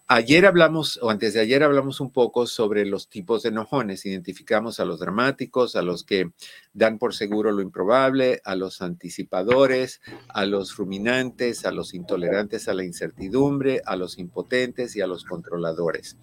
Ayer 0.09 0.45
hablamos, 0.45 0.97
o 1.01 1.09
antes 1.09 1.33
de 1.33 1.41
ayer 1.41 1.63
hablamos 1.63 1.99
un 1.99 2.11
poco 2.11 2.47
sobre 2.47 2.85
los 2.85 3.09
tipos 3.09 3.43
de 3.43 3.49
enojones. 3.49 4.05
Identificamos 4.05 4.79
a 4.79 4.85
los 4.85 5.01
dramáticos, 5.01 5.75
a 5.75 5.81
los 5.81 6.05
que 6.05 6.31
dan 6.73 6.97
por 6.97 7.13
seguro 7.13 7.51
lo 7.51 7.61
improbable, 7.61 8.39
a 8.45 8.55
los 8.55 8.81
anticipadores, 8.81 9.99
a 10.29 10.45
los 10.45 10.77
ruminantes, 10.77 11.65
a 11.65 11.71
los 11.71 11.93
intolerantes 11.93 12.69
a 12.69 12.73
la 12.73 12.85
incertidumbre, 12.85 13.81
a 13.85 13.97
los 13.97 14.17
impotentes 14.17 14.95
y 14.95 15.01
a 15.01 15.07
los 15.07 15.25
controladores. 15.25 16.15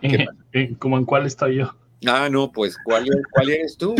Eh, 0.00 0.26
eh, 0.52 0.74
¿Cómo 0.80 0.98
en 0.98 1.04
cuál 1.04 1.26
estoy 1.26 1.58
yo? 1.58 1.76
Ah, 2.04 2.28
no, 2.28 2.50
pues 2.50 2.76
¿cuál, 2.84 3.08
cuál 3.30 3.50
eres 3.50 3.76
tú? 3.76 3.94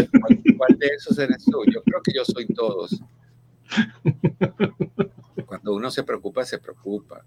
¿Cuál 0.59 0.79
de 0.81 0.87
esos 0.96 1.16
eres 1.16 1.44
tú? 1.44 1.62
Yo 1.72 1.81
creo 1.85 2.03
que 2.03 2.12
yo 2.12 2.25
soy 2.25 2.46
todos. 2.46 3.01
Cuando 5.46 5.75
uno 5.75 5.92
se 5.92 6.03
preocupa, 6.03 6.44
se 6.44 6.59
preocupa. 6.59 7.25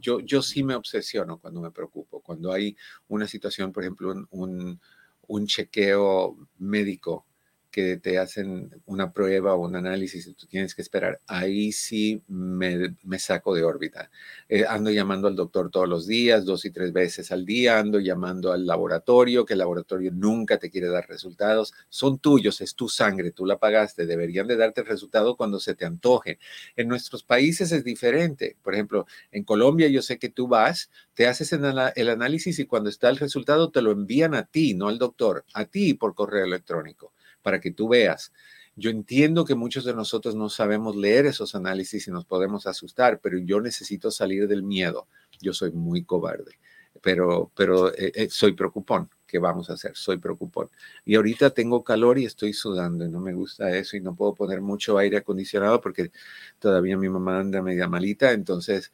Yo, 0.00 0.20
yo 0.20 0.42
sí 0.42 0.62
me 0.62 0.74
obsesiono 0.74 1.38
cuando 1.38 1.60
me 1.60 1.70
preocupo, 1.70 2.20
cuando 2.20 2.52
hay 2.52 2.76
una 3.08 3.26
situación, 3.26 3.72
por 3.72 3.84
ejemplo, 3.84 4.14
un, 4.30 4.80
un 5.26 5.46
chequeo 5.46 6.36
médico 6.58 7.26
que 7.74 7.96
te 7.96 8.18
hacen 8.18 8.70
una 8.86 9.12
prueba 9.12 9.54
o 9.54 9.66
un 9.66 9.74
análisis 9.74 10.28
y 10.28 10.34
tú 10.34 10.46
tienes 10.46 10.76
que 10.76 10.82
esperar, 10.82 11.20
ahí 11.26 11.72
sí 11.72 12.22
me, 12.28 12.94
saco 13.18 13.52
de 13.52 13.64
órbita. 13.64 14.12
Eh, 14.48 14.64
ando 14.64 14.92
llamando 14.92 15.26
al 15.26 15.34
doctor 15.34 15.72
todos 15.72 15.88
los 15.88 16.06
días, 16.06 16.44
dos 16.44 16.64
y 16.66 16.70
tres 16.70 16.92
veces 16.92 17.32
al 17.32 17.44
día, 17.44 17.80
ando 17.80 17.98
llamando 17.98 18.52
al 18.52 18.64
laboratorio, 18.64 19.44
que 19.44 19.54
el 19.54 19.58
laboratorio 19.58 20.12
nunca 20.12 20.56
te 20.58 20.70
quiere 20.70 20.86
dar 20.86 21.08
resultados. 21.08 21.74
Son 21.88 22.20
tuyos, 22.20 22.60
es 22.60 22.76
tu 22.76 22.88
sangre, 22.88 23.32
tú 23.32 23.44
la 23.44 23.58
pagaste, 23.58 24.06
deberían 24.06 24.46
de 24.46 24.54
darte 24.56 24.82
el 24.82 24.86
resultado 24.86 25.36
cuando 25.36 25.58
se 25.58 25.74
te 25.74 25.84
antoje. 25.84 26.38
En 26.76 26.86
nuestros 26.86 27.24
países 27.24 27.72
es 27.72 27.82
diferente. 27.82 28.56
Por 28.62 28.74
ejemplo, 28.74 29.04
en 29.32 29.42
Colombia 29.42 29.88
yo 29.88 30.00
sé 30.00 30.20
que 30.20 30.28
tú 30.28 30.46
vas, 30.46 30.90
te 31.14 31.26
haces 31.26 31.52
el 31.52 32.08
análisis 32.08 32.56
y 32.60 32.66
cuando 32.66 32.88
está 32.88 33.10
el 33.10 33.16
resultado 33.16 33.72
te 33.72 33.82
lo 33.82 33.90
envían 33.90 34.36
a 34.36 34.44
ti, 34.44 34.74
no 34.74 34.86
al 34.86 34.98
doctor, 34.98 35.44
a 35.54 35.64
ti 35.64 35.94
por 35.94 36.14
correo 36.14 36.44
electrónico 36.44 37.12
para 37.44 37.60
que 37.60 37.70
tú 37.70 37.88
veas. 37.88 38.32
Yo 38.74 38.90
entiendo 38.90 39.44
que 39.44 39.54
muchos 39.54 39.84
de 39.84 39.94
nosotros 39.94 40.34
no 40.34 40.48
sabemos 40.48 40.96
leer 40.96 41.26
esos 41.26 41.54
análisis 41.54 42.08
y 42.08 42.10
nos 42.10 42.24
podemos 42.24 42.66
asustar, 42.66 43.20
pero 43.20 43.38
yo 43.38 43.60
necesito 43.60 44.10
salir 44.10 44.48
del 44.48 44.64
miedo. 44.64 45.06
Yo 45.40 45.52
soy 45.52 45.70
muy 45.70 46.02
cobarde, 46.02 46.58
pero, 47.00 47.52
pero 47.54 47.94
eh, 47.94 48.12
eh, 48.14 48.28
soy 48.30 48.54
preocupón. 48.54 49.08
¿Qué 49.26 49.38
vamos 49.38 49.68
a 49.68 49.74
hacer? 49.74 49.96
Soy 49.96 50.18
preocupón. 50.18 50.70
Y 51.04 51.16
ahorita 51.16 51.50
tengo 51.50 51.84
calor 51.84 52.18
y 52.18 52.24
estoy 52.24 52.52
sudando 52.52 53.04
y 53.04 53.10
no 53.10 53.20
me 53.20 53.32
gusta 53.32 53.76
eso 53.76 53.96
y 53.96 54.00
no 54.00 54.14
puedo 54.14 54.34
poner 54.34 54.60
mucho 54.60 54.96
aire 54.96 55.18
acondicionado 55.18 55.80
porque 55.80 56.12
todavía 56.58 56.96
mi 56.96 57.08
mamá 57.08 57.40
anda 57.40 57.60
media 57.60 57.88
malita. 57.88 58.32
Entonces, 58.32 58.90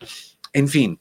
en 0.53 0.69
fin. 0.69 1.01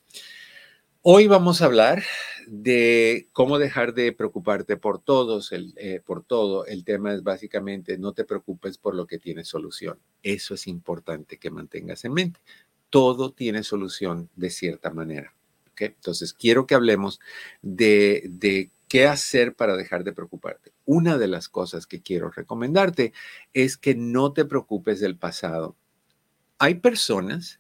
Hoy 1.02 1.28
vamos 1.28 1.62
a 1.62 1.66
hablar 1.66 2.04
de 2.52 3.30
cómo 3.32 3.60
dejar 3.60 3.94
de 3.94 4.12
preocuparte 4.12 4.76
por 4.76 5.00
todos, 5.00 5.52
el, 5.52 5.74
eh, 5.78 6.02
por 6.04 6.24
todo. 6.24 6.66
El 6.66 6.84
tema 6.84 7.14
es 7.14 7.22
básicamente 7.22 7.98
no 7.98 8.14
te 8.14 8.26
preocupes 8.26 8.78
por 8.78 8.96
lo 8.96 9.06
que 9.06 9.20
tiene 9.20 9.44
solución. 9.46 10.00
Eso 10.24 10.56
es 10.56 10.68
importante 10.68 11.38
que 11.38 11.52
mantengas 11.52 12.06
en 12.06 12.14
mente. 12.14 12.40
Todo 12.90 13.32
tiene 13.32 13.64
solución 13.64 14.30
de 14.36 14.50
cierta 14.50 14.90
manera. 14.90 15.36
¿okay? 15.72 15.88
Entonces, 15.88 16.34
quiero 16.34 16.66
que 16.66 16.76
hablemos 16.76 17.20
de, 17.62 18.24
de 18.28 18.72
¿Qué 18.90 19.06
hacer 19.06 19.54
para 19.54 19.78
dejar 19.78 20.04
de 20.04 20.14
preocuparte? 20.14 20.74
Una 20.84 21.20
de 21.20 21.28
las 21.28 21.48
cosas 21.48 21.86
que 21.86 22.02
quiero 22.02 22.32
recomendarte 22.32 23.14
es 23.54 23.78
que 23.78 23.94
no 23.94 24.34
te 24.34 24.46
preocupes 24.46 25.00
del 25.00 25.16
pasado. 25.16 25.78
Hay 26.58 26.76
personas 26.76 27.60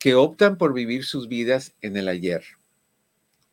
que 0.00 0.16
optan 0.16 0.58
por 0.58 0.74
vivir 0.74 1.04
sus 1.04 1.28
vidas 1.28 1.76
en 1.82 1.96
el 1.96 2.08
ayer. 2.08 2.42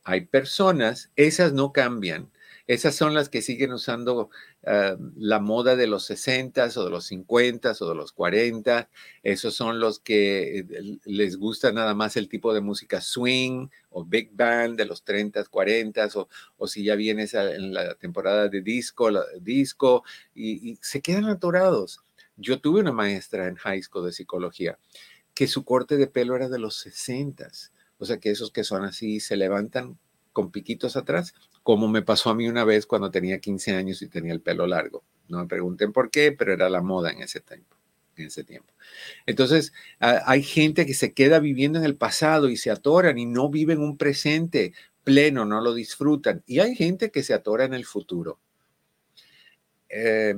Hay 0.04 0.22
personas, 0.22 1.12
esas 1.16 1.54
no 1.54 1.72
cambian, 1.72 2.30
esas 2.68 2.96
son 2.96 3.14
las 3.14 3.30
que 3.30 3.42
siguen 3.42 3.74
usando 3.74 4.30
ah, 4.66 4.96
la 5.18 5.40
moda 5.40 5.76
de 5.76 5.88
los 5.88 6.06
60 6.06 6.70
o 6.76 6.86
de 6.86 6.90
los 6.90 7.06
50 7.06 7.74
o 7.80 7.90
de 7.90 7.96
los 7.96 8.14
40. 8.14 8.90
Esos 9.24 9.56
son 9.56 9.80
los 9.80 10.00
que 10.00 10.60
eh, 10.60 11.00
les 11.06 11.38
gusta 11.38 11.72
nada 11.72 11.94
más 11.96 12.16
el 12.18 12.30
tipo 12.30 12.54
de 12.54 12.62
música 12.62 13.02
swing 13.02 13.68
o 13.90 14.06
big 14.06 14.32
band 14.34 14.78
de 14.78 14.86
los 14.86 15.04
30, 15.04 15.44
40 15.46 16.08
o, 16.16 16.30
o 16.58 16.68
si 16.68 16.84
ya 16.84 16.96
vienes 16.96 17.34
en 17.34 17.74
la 17.74 17.96
temporada 17.96 18.48
de 18.48 18.62
disco, 18.62 19.10
disco 19.42 20.04
y, 20.34 20.72
y 20.72 20.80
se 20.82 21.02
quedan 21.02 21.26
atorados. 21.26 22.02
Yo 22.38 22.62
tuve 22.62 22.80
una 22.80 22.92
maestra 22.94 23.48
en 23.48 23.56
high 23.56 23.82
school 23.82 24.06
de 24.06 24.14
psicología 24.14 24.80
que 25.34 25.48
su 25.48 25.66
corte 25.66 25.98
de 25.98 26.08
pelo 26.08 26.36
era 26.36 26.50
de 26.50 26.60
los 26.60 26.76
60. 26.78 27.50
O 28.02 28.06
sea 28.06 28.18
que 28.18 28.32
esos 28.32 28.50
que 28.50 28.64
son 28.64 28.84
así 28.84 29.20
se 29.20 29.38
levantan 29.38 29.96
con 30.34 30.50
piquitos 30.50 30.96
atrás, 30.96 31.36
como 31.62 31.88
me 31.88 32.02
pasó 32.02 32.32
a 32.32 32.36
mí 32.36 32.48
una 32.48 32.64
vez 32.64 32.88
cuando 32.88 33.12
tenía 33.12 33.38
15 33.38 33.76
años 33.76 34.02
y 34.02 34.08
tenía 34.08 34.34
el 34.34 34.42
pelo 34.42 34.66
largo. 34.66 35.04
No 35.28 35.38
me 35.38 35.46
pregunten 35.46 35.94
por 35.94 36.10
qué, 36.10 36.32
pero 36.32 36.52
era 36.52 36.68
la 36.68 36.82
moda 36.82 37.12
en 37.12 37.22
ese 37.22 37.42
tiempo. 37.42 37.78
En 38.16 38.26
ese 38.26 38.44
tiempo. 38.44 38.74
Entonces, 39.28 39.72
hay 40.00 40.42
gente 40.42 40.88
que 40.88 40.96
se 40.96 41.14
queda 41.14 41.38
viviendo 41.38 41.78
en 41.78 41.86
el 41.86 41.96
pasado 41.96 42.50
y 42.50 42.58
se 42.58 42.72
atoran 42.72 43.20
y 43.20 43.28
no 43.28 43.50
viven 43.50 43.80
un 43.80 43.98
presente 43.98 44.74
pleno, 45.04 45.46
no 45.46 45.62
lo 45.62 45.76
disfrutan. 45.76 46.42
Y 46.48 46.58
hay 46.58 46.76
gente 46.76 47.12
que 47.12 47.22
se 47.22 47.36
atora 47.36 47.66
en 47.66 47.76
el 47.76 47.86
futuro. 47.86 48.40
Eh, 49.90 50.34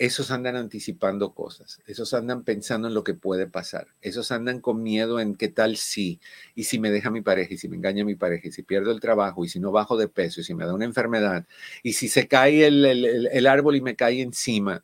esos 0.00 0.30
andan 0.30 0.56
anticipando 0.56 1.34
cosas, 1.34 1.82
esos 1.86 2.14
andan 2.14 2.42
pensando 2.42 2.88
en 2.88 2.94
lo 2.94 3.04
que 3.04 3.12
puede 3.12 3.46
pasar, 3.46 3.88
esos 4.00 4.32
andan 4.32 4.60
con 4.60 4.82
miedo 4.82 5.20
en 5.20 5.34
qué 5.34 5.48
tal 5.48 5.76
si, 5.76 6.20
y 6.54 6.64
si 6.64 6.78
me 6.78 6.90
deja 6.90 7.10
mi 7.10 7.20
pareja, 7.20 7.52
y 7.52 7.58
si 7.58 7.68
me 7.68 7.76
engaña 7.76 8.02
mi 8.02 8.14
pareja, 8.14 8.48
y 8.48 8.52
si 8.52 8.62
pierdo 8.62 8.92
el 8.92 9.00
trabajo, 9.00 9.44
y 9.44 9.50
si 9.50 9.60
no 9.60 9.72
bajo 9.72 9.98
de 9.98 10.08
peso, 10.08 10.40
y 10.40 10.44
si 10.44 10.54
me 10.54 10.64
da 10.64 10.72
una 10.72 10.86
enfermedad, 10.86 11.46
y 11.82 11.92
si 11.92 12.08
se 12.08 12.28
cae 12.28 12.66
el, 12.66 12.82
el 13.30 13.46
árbol 13.46 13.76
y 13.76 13.82
me 13.82 13.94
cae 13.94 14.22
encima. 14.22 14.82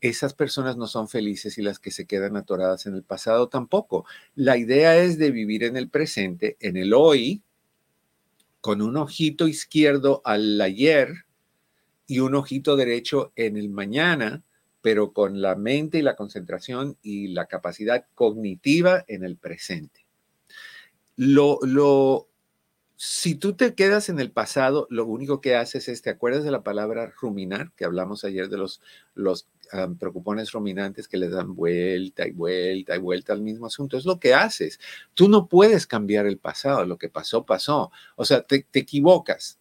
Esas 0.00 0.32
personas 0.32 0.78
no 0.78 0.86
son 0.86 1.10
felices 1.10 1.58
y 1.58 1.62
las 1.62 1.78
que 1.78 1.90
se 1.90 2.06
quedan 2.06 2.38
atoradas 2.38 2.86
en 2.86 2.94
el 2.94 3.02
pasado 3.02 3.50
tampoco. 3.50 4.06
La 4.34 4.56
idea 4.56 4.96
es 4.96 5.18
de 5.18 5.32
vivir 5.32 5.64
en 5.64 5.76
el 5.76 5.90
presente, 5.90 6.56
en 6.60 6.78
el 6.78 6.94
hoy, 6.94 7.42
con 8.62 8.80
un 8.80 8.96
ojito 8.96 9.46
izquierdo 9.46 10.22
al 10.24 10.58
ayer, 10.62 11.26
y 12.10 12.18
un 12.18 12.34
ojito 12.34 12.74
derecho 12.74 13.32
en 13.36 13.56
el 13.56 13.68
mañana, 13.68 14.42
pero 14.82 15.12
con 15.12 15.40
la 15.40 15.54
mente 15.54 15.98
y 15.98 16.02
la 16.02 16.16
concentración 16.16 16.96
y 17.02 17.28
la 17.28 17.46
capacidad 17.46 18.04
cognitiva 18.16 19.04
en 19.06 19.22
el 19.22 19.36
presente. 19.36 20.04
Lo, 21.14 21.60
lo, 21.62 22.26
si 22.96 23.36
tú 23.36 23.52
te 23.52 23.76
quedas 23.76 24.08
en 24.08 24.18
el 24.18 24.32
pasado, 24.32 24.88
lo 24.90 25.06
único 25.06 25.40
que 25.40 25.54
haces 25.54 25.88
es, 25.88 26.02
¿te 26.02 26.10
acuerdas 26.10 26.42
de 26.42 26.50
la 26.50 26.64
palabra 26.64 27.12
ruminar? 27.20 27.70
Que 27.76 27.84
hablamos 27.84 28.24
ayer 28.24 28.48
de 28.48 28.58
los, 28.58 28.82
los 29.14 29.46
preocupones 30.00 30.50
ruminantes 30.50 31.06
que 31.06 31.16
le 31.16 31.28
dan 31.28 31.54
vuelta 31.54 32.26
y 32.26 32.32
vuelta 32.32 32.96
y 32.96 32.98
vuelta 32.98 33.32
al 33.34 33.40
mismo 33.40 33.66
asunto. 33.66 33.96
Es 33.96 34.04
lo 34.04 34.18
que 34.18 34.34
haces. 34.34 34.80
Tú 35.14 35.28
no 35.28 35.46
puedes 35.46 35.86
cambiar 35.86 36.26
el 36.26 36.38
pasado. 36.38 36.84
Lo 36.86 36.98
que 36.98 37.08
pasó, 37.08 37.46
pasó. 37.46 37.92
O 38.16 38.24
sea, 38.24 38.42
te, 38.42 38.66
te 38.68 38.80
equivocas 38.80 39.59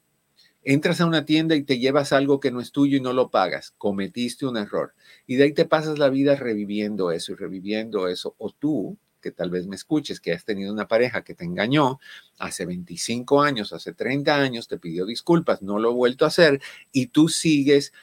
entras 0.63 1.01
a 1.01 1.05
una 1.05 1.25
tienda 1.25 1.55
y 1.55 1.63
te 1.63 1.79
llevas 1.79 2.13
algo 2.13 2.39
que 2.39 2.51
no 2.51 2.61
es 2.61 2.71
tuyo 2.71 2.97
y 2.97 3.01
no 3.01 3.13
lo 3.13 3.29
pagas, 3.29 3.73
cometiste 3.77 4.45
un 4.45 4.57
error. 4.57 4.93
Y 5.25 5.35
de 5.35 5.45
ahí 5.45 5.53
te 5.53 5.65
pasas 5.65 5.99
la 5.99 6.09
vida 6.09 6.35
reviviendo 6.35 7.11
eso 7.11 7.31
y 7.31 7.35
reviviendo 7.35 8.07
eso. 8.07 8.35
O 8.37 8.51
tú, 8.51 8.97
que 9.21 9.31
tal 9.31 9.49
vez 9.49 9.67
me 9.67 9.75
escuches, 9.75 10.19
que 10.19 10.33
has 10.33 10.45
tenido 10.45 10.71
una 10.73 10.87
pareja 10.87 11.23
que 11.23 11.35
te 11.35 11.45
engañó 11.45 11.99
hace 12.37 12.65
25 12.65 13.41
años, 13.41 13.73
hace 13.73 13.93
30 13.93 14.35
años, 14.35 14.67
te 14.67 14.77
pidió 14.77 15.05
disculpas, 15.05 15.61
no 15.61 15.79
lo 15.79 15.91
he 15.91 15.93
vuelto 15.93 16.25
a 16.25 16.29
hacer 16.29 16.61
y 16.91 17.07
tú 17.07 17.29
sigues 17.29 17.93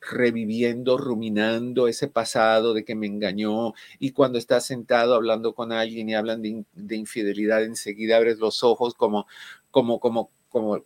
reviviendo, 0.00 0.98
ruminando 0.98 1.86
ese 1.86 2.08
pasado 2.08 2.74
de 2.74 2.84
que 2.84 2.96
me 2.96 3.06
engañó 3.06 3.72
y 4.00 4.10
cuando 4.10 4.36
estás 4.36 4.66
sentado 4.66 5.14
hablando 5.14 5.54
con 5.54 5.70
alguien 5.70 6.08
y 6.08 6.14
hablan 6.16 6.42
de, 6.42 6.64
de 6.72 6.96
infidelidad, 6.96 7.62
enseguida 7.62 8.16
abres 8.16 8.38
los 8.38 8.64
ojos 8.64 8.94
como, 8.94 9.26
como, 9.70 10.00
como, 10.00 10.30
como 10.48 10.84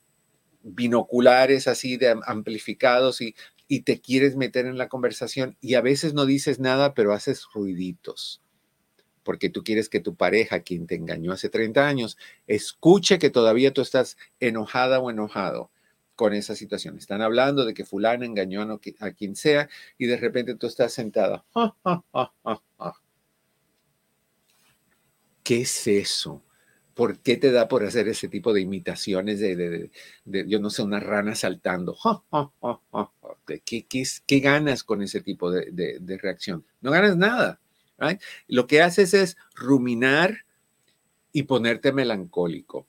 binoculares 0.66 1.68
así 1.68 1.96
de 1.96 2.16
amplificados 2.26 3.20
y, 3.20 3.35
y 3.68 3.83
te 3.83 4.00
quieres 4.00 4.37
meter 4.37 4.66
en 4.66 4.79
la 4.79 4.88
conversación 4.88 5.57
y 5.61 5.74
a 5.74 5.81
veces 5.81 6.14
no 6.14 6.26
dices 6.26 6.59
nada, 6.59 6.94
pero 6.94 7.12
haces 7.12 7.46
ruiditos 7.55 8.42
porque 9.26 9.50
tú 9.50 9.64
quieres 9.64 9.88
que 9.88 9.98
tu 9.98 10.14
pareja, 10.14 10.61
quien 10.61 10.87
te 10.87 10.94
engañó 10.94 11.33
hace 11.33 11.48
30 11.48 11.87
años, 11.87 12.16
escuche 12.46 13.18
que 13.18 13.29
todavía 13.29 13.72
tú 13.74 13.83
estás 13.83 14.16
enojada 14.38 15.00
o 15.00 15.11
enojado 15.11 15.72
con 16.14 16.33
esa 16.33 16.55
situación. 16.55 16.96
Están 16.96 17.22
hablando 17.22 17.64
de 17.64 17.74
que 17.74 17.85
fulana 17.85 18.24
engañó 18.24 18.62
a, 18.62 19.11
quien 19.11 19.35
sea 19.35 19.68
y 19.98 20.07
de 20.07 20.16
repente 20.16 20.55
tú 20.55 20.68
estás 20.68 20.92
sentada. 20.92 21.44
¿Qué 25.42 25.61
es 25.61 25.87
eso? 25.88 26.42
¿Por 26.96 27.18
qué 27.18 27.37
te 27.37 27.52
da 27.52 27.68
por 27.68 27.85
hacer 27.85 28.09
ese 28.09 28.26
tipo 28.26 28.54
de 28.54 28.62
imitaciones 28.62 29.38
de, 29.38 29.90
yo 30.24 30.59
no 30.59 30.70
sé, 30.70 30.82
una 30.82 30.98
rana 30.98 31.35
saltando? 31.35 31.94
¿Qué, 33.66 34.40
ganas 34.40 34.82
con 34.82 35.02
ese 35.02 35.20
tipo 35.20 35.50
de, 35.50 36.18
reacción? 36.22 36.64
No 36.80 36.90
ganas 36.90 37.14
nada. 37.18 37.61
Lo 38.48 38.66
que 38.66 38.80
haces 38.80 39.12
es 39.12 39.37
ruminar 39.54 40.46
y 41.32 41.42
ponerte 41.42 41.92
melancólico. 41.92 42.87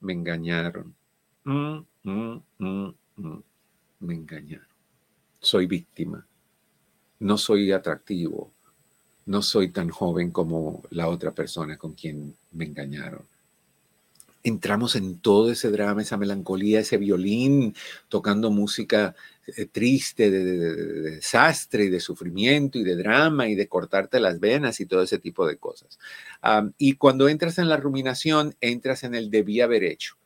Me 0.00 0.12
engañaron. 0.12 0.96
Mm, 1.44 1.78
mm, 2.02 2.42
mm, 2.58 3.42
Me 4.00 4.14
engañaron. 4.14 4.66
Soy 5.38 5.66
víctima. 5.66 6.26
No 7.20 7.38
soy 7.38 7.70
atractivo 7.70 8.52
no 9.26 9.42
soy 9.42 9.70
tan 9.70 9.88
joven 9.88 10.30
como 10.30 10.82
la 10.90 11.08
otra 11.08 11.32
persona 11.32 11.76
con 11.76 11.94
quien 11.94 12.34
me 12.52 12.64
engañaron. 12.64 13.22
Entramos 14.42 14.94
en 14.94 15.20
todo 15.20 15.50
ese 15.50 15.70
drama, 15.70 16.02
esa 16.02 16.18
melancolía, 16.18 16.80
ese 16.80 16.98
violín 16.98 17.74
tocando 18.08 18.50
música 18.50 19.14
eh, 19.46 19.66
triste, 19.66 20.30
de, 20.30 20.54
desastre 21.12 21.84
y 21.84 21.90
de 21.90 22.00
sufrimiento 22.00 22.78
y 22.78 22.84
de 22.84 22.96
drama 22.96 23.48
y 23.48 23.54
de 23.54 23.68
cortarte 23.68 24.20
las 24.20 24.40
venas 24.40 24.80
y 24.80 24.86
todo 24.86 25.02
ese 25.02 25.18
tipo 25.18 25.46
de 25.46 25.56
cosas. 25.56 25.98
y 26.76 26.94
cuando 26.96 27.28
entras 27.28 27.58
en 27.58 27.68
la 27.68 27.78
ruminación, 27.78 28.54
entras 28.60 29.04
en 29.04 29.14
el 29.14 29.30
debí 29.30 29.60
haber 29.60 29.84
hecho. 29.84 30.16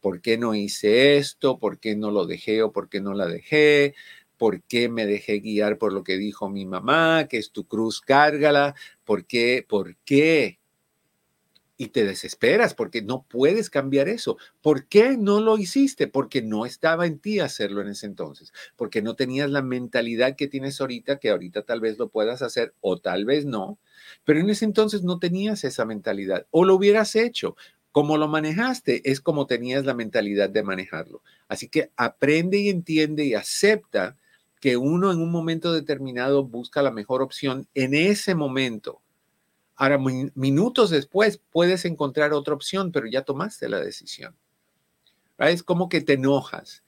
¿Por 0.00 0.20
qué 0.20 0.38
no 0.38 0.54
hice 0.54 1.18
esto? 1.18 1.58
¿Por 1.58 1.78
qué 1.78 1.94
no 1.94 2.10
lo 2.10 2.26
dejé 2.26 2.62
o 2.62 2.72
por 2.72 2.88
qué 2.88 3.00
no 3.00 3.12
la 3.12 3.26
dejé? 3.26 3.94
¿Por 4.40 4.62
qué 4.62 4.88
me 4.88 5.04
dejé 5.04 5.40
guiar 5.40 5.76
por 5.76 5.92
lo 5.92 6.02
que 6.02 6.16
dijo 6.16 6.48
mi 6.48 6.64
mamá? 6.64 7.28
Que 7.28 7.36
es 7.36 7.52
tu 7.52 7.66
cruz, 7.66 8.00
cárgala. 8.00 8.74
¿Por 9.04 9.26
qué? 9.26 9.66
¿Por 9.68 9.96
qué? 10.06 10.58
Y 11.76 11.88
te 11.88 12.06
desesperas 12.06 12.72
porque 12.72 13.02
no 13.02 13.26
puedes 13.28 13.68
cambiar 13.68 14.08
eso. 14.08 14.38
¿Por 14.62 14.86
qué 14.88 15.18
no 15.18 15.40
lo 15.40 15.58
hiciste? 15.58 16.08
Porque 16.08 16.40
no 16.40 16.64
estaba 16.64 17.04
en 17.04 17.18
ti 17.18 17.38
hacerlo 17.38 17.82
en 17.82 17.88
ese 17.88 18.06
entonces. 18.06 18.54
Porque 18.76 19.02
no 19.02 19.14
tenías 19.14 19.50
la 19.50 19.60
mentalidad 19.60 20.36
que 20.36 20.48
tienes 20.48 20.80
ahorita, 20.80 21.18
que 21.18 21.28
ahorita 21.28 21.64
tal 21.64 21.80
vez 21.80 21.98
lo 21.98 22.08
puedas 22.08 22.40
hacer 22.40 22.72
o 22.80 22.96
tal 22.96 23.26
vez 23.26 23.44
no. 23.44 23.78
Pero 24.24 24.40
en 24.40 24.48
ese 24.48 24.64
entonces 24.64 25.02
no 25.02 25.18
tenías 25.18 25.64
esa 25.64 25.84
mentalidad 25.84 26.46
o 26.50 26.64
lo 26.64 26.76
hubieras 26.76 27.14
hecho. 27.14 27.56
Como 27.92 28.16
lo 28.16 28.26
manejaste 28.26 29.02
es 29.04 29.20
como 29.20 29.46
tenías 29.46 29.84
la 29.84 29.92
mentalidad 29.92 30.48
de 30.48 30.62
manejarlo. 30.62 31.22
Así 31.46 31.68
que 31.68 31.90
aprende 31.96 32.56
y 32.56 32.70
entiende 32.70 33.26
y 33.26 33.34
acepta 33.34 34.16
que 34.60 34.76
uno 34.76 35.10
en 35.10 35.20
un 35.20 35.30
momento 35.30 35.72
determinado 35.72 36.44
busca 36.44 36.82
la 36.82 36.90
mejor 36.90 37.22
opción 37.22 37.66
en 37.74 37.94
ese 37.94 38.34
momento. 38.34 39.00
Ahora, 39.74 39.98
minutos 40.34 40.90
después 40.90 41.40
puedes 41.50 41.86
encontrar 41.86 42.34
otra 42.34 42.52
opción, 42.52 42.92
pero 42.92 43.06
ya 43.06 43.22
tomaste 43.22 43.68
la 43.68 43.80
decisión. 43.80 44.36
Es 45.38 45.62
como 45.62 45.88
que 45.88 46.02
te 46.02 46.12
enojas 46.12 46.82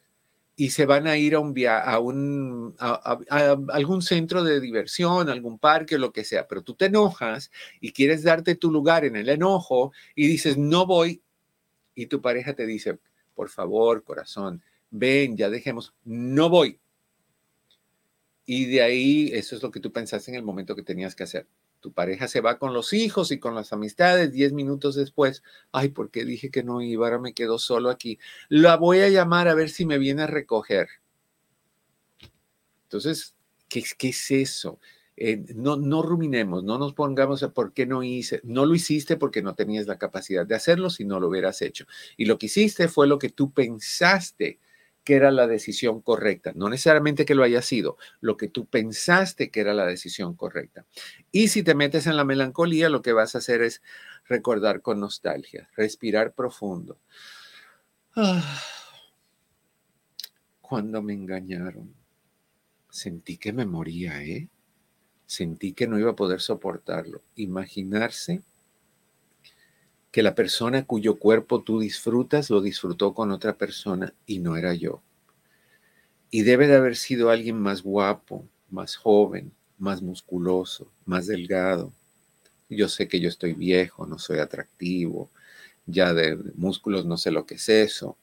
y 0.57 0.71
se 0.71 0.85
van 0.85 1.07
a 1.07 1.17
ir 1.17 1.35
a 1.35 1.41
un 1.41 1.55
a, 1.59 1.99
un, 1.99 2.75
algún 3.71 4.03
centro 4.03 4.45
de 4.45 4.61
diversión, 4.61 5.31
algún 5.31 5.59
parque, 5.59 5.97
lo 5.97 6.13
que 6.13 6.25
sea, 6.25 6.47
pero 6.47 6.63
tú 6.63 6.75
te 6.75 6.87
enojas 6.87 7.51
y 7.81 7.93
quieres 7.93 8.23
darte 8.23 8.55
tu 8.57 8.71
lugar 8.71 9.07
en 9.07 9.17
el 9.17 9.31
enojo 9.31 9.93
y 10.15 10.27
dices, 10.27 10.59
no 10.59 10.85
voy, 10.85 11.23
y 11.95 12.07
tu 12.07 12.21
pareja 12.21 12.53
te 12.55 12.67
dice, 12.67 12.99
por 13.35 13.49
favor, 13.49 14.05
corazón, 14.05 14.63
ven, 14.91 15.37
ya 15.39 15.49
dejemos, 15.49 15.95
no 16.05 16.51
voy. 16.51 16.79
Y 18.45 18.67
de 18.67 18.83
ahí, 18.83 19.31
eso 19.33 19.55
es 19.55 19.63
lo 19.63 19.71
que 19.71 19.81
tú 19.81 19.93
pensaste 19.93 20.31
en 20.31 20.37
el 20.37 20.43
momento 20.43 20.75
que 20.75 20.83
tenías 20.83 21.15
que 21.15 21.23
hacer. 21.23 21.47
Tu 21.81 21.93
pareja 21.93 22.29
se 22.29 22.41
va 22.41 22.59
con 22.59 22.75
los 22.75 22.93
hijos 22.93 23.31
y 23.33 23.39
con 23.39 23.55
las 23.55 23.73
amistades. 23.73 24.33
Diez 24.33 24.53
minutos 24.53 24.95
después, 24.95 25.43
ay, 25.71 25.89
¿por 25.89 26.11
qué 26.11 26.25
dije 26.25 26.51
que 26.51 26.63
no 26.63 26.81
iba? 26.81 27.07
Ahora 27.07 27.19
me 27.19 27.35
quedo 27.35 27.59
solo 27.59 27.91
aquí. 27.91 28.19
La 28.49 28.77
voy 28.77 29.01
a 29.01 29.09
llamar 29.09 29.49
a 29.49 29.55
ver 29.55 29.69
si 29.71 29.87
me 29.87 29.99
viene 29.99 30.23
a 30.23 30.27
recoger. 30.27 30.89
Entonces, 32.85 33.35
¿qué, 33.69 33.83
qué 33.97 34.09
es 34.09 34.31
eso? 34.31 34.79
Eh, 35.17 35.45
no, 35.55 35.77
no 35.77 36.03
ruminemos, 36.03 36.65
no 36.65 36.79
nos 36.79 36.95
pongamos 36.95 37.43
a 37.43 37.53
por 37.53 37.73
qué 37.73 37.87
no 37.87 38.03
hice. 38.03 38.41
No 38.45 38.67
lo 38.67 38.75
hiciste 38.75 39.17
porque 39.17 39.43
no 39.43 39.55
tenías 39.55 39.87
la 39.87 39.99
capacidad 39.99 40.47
de 40.47 40.55
hacerlo 40.55 40.91
si 40.91 41.05
no 41.05 41.21
lo 41.21 41.29
hubieras 41.29 41.63
hecho. 41.63 41.87
Y 42.17 42.25
lo 42.25 42.39
que 42.39 42.47
hiciste 42.47 42.89
fue 42.89 43.07
lo 43.07 43.19
que 43.19 43.29
tú 43.29 43.53
pensaste 43.53 44.59
que 45.05 45.15
era 45.15 45.31
la 45.31 45.47
decisión 45.47 46.01
correcta. 46.01 46.53
No 46.55 46.69
necesariamente 46.69 47.25
que 47.25 47.35
lo 47.35 47.43
haya 47.43 47.63
sido, 47.63 47.97
lo 48.21 48.37
que 48.37 48.49
tú 48.49 48.67
pensaste 48.67 49.51
que 49.51 49.61
era 49.61 49.75
la 49.75 49.87
decisión 49.87 50.35
correcta. 50.35 50.85
Y 51.31 51.49
si 51.49 51.63
te 51.63 51.75
metes 51.75 52.07
en 52.07 52.17
la 52.17 52.25
melancolía, 52.25 52.89
lo 52.89 53.03
que 53.03 53.13
vas 53.13 53.35
a 53.35 53.39
hacer 53.39 53.63
es 53.63 53.83
recordar 54.27 54.83
con 54.83 55.01
nostalgia, 55.01 55.69
respirar 55.77 56.35
profundo. 56.35 56.99
Cuando 60.61 61.03
me 61.03 61.13
engañaron, 61.13 61.95
sentí 62.89 63.37
que 63.37 63.53
me 63.53 63.67
moría, 63.67 64.23
¿eh? 64.23 64.49
Sentí 65.27 65.73
que 65.73 65.87
no 65.87 65.99
iba 65.99 66.13
a 66.13 66.17
poder 66.17 66.41
soportarlo. 66.41 67.23
Imaginarse 67.37 68.43
que 70.13 70.23
la 70.23 70.35
persona 70.35 70.85
cuyo 70.85 71.19
cuerpo 71.19 71.63
tú 71.63 71.81
disfrutas 71.81 72.51
lo 72.51 72.61
disfrutó 72.61 73.15
con 73.15 73.33
otra 73.33 73.57
persona 73.57 74.15
y 74.27 74.41
no 74.41 74.57
era 74.57 74.75
yo. 74.75 75.03
Y 76.31 76.43
debe 76.43 76.67
de 76.67 76.77
haber 76.77 76.97
sido 76.97 77.31
alguien 77.31 77.59
más 77.59 77.83
guapo, 77.83 78.47
más 78.71 78.95
joven, 78.95 79.53
más 79.79 80.03
musculoso, 80.03 80.93
más 81.07 81.27
delgado. 81.27 81.93
Yo 82.69 82.89
sé 82.89 83.09
que 83.09 83.21
yo 83.21 83.29
estoy 83.29 83.55
viejo, 83.55 84.07
no 84.07 84.19
soy 84.19 84.39
atractivo, 84.39 85.31
ya 85.87 86.13
de 86.13 86.37
músculos 86.57 87.07
no 87.07 87.17
sé 87.17 87.31
lo 87.31 87.47
que 87.47 87.55
es 87.55 87.69
eso, 87.71 88.19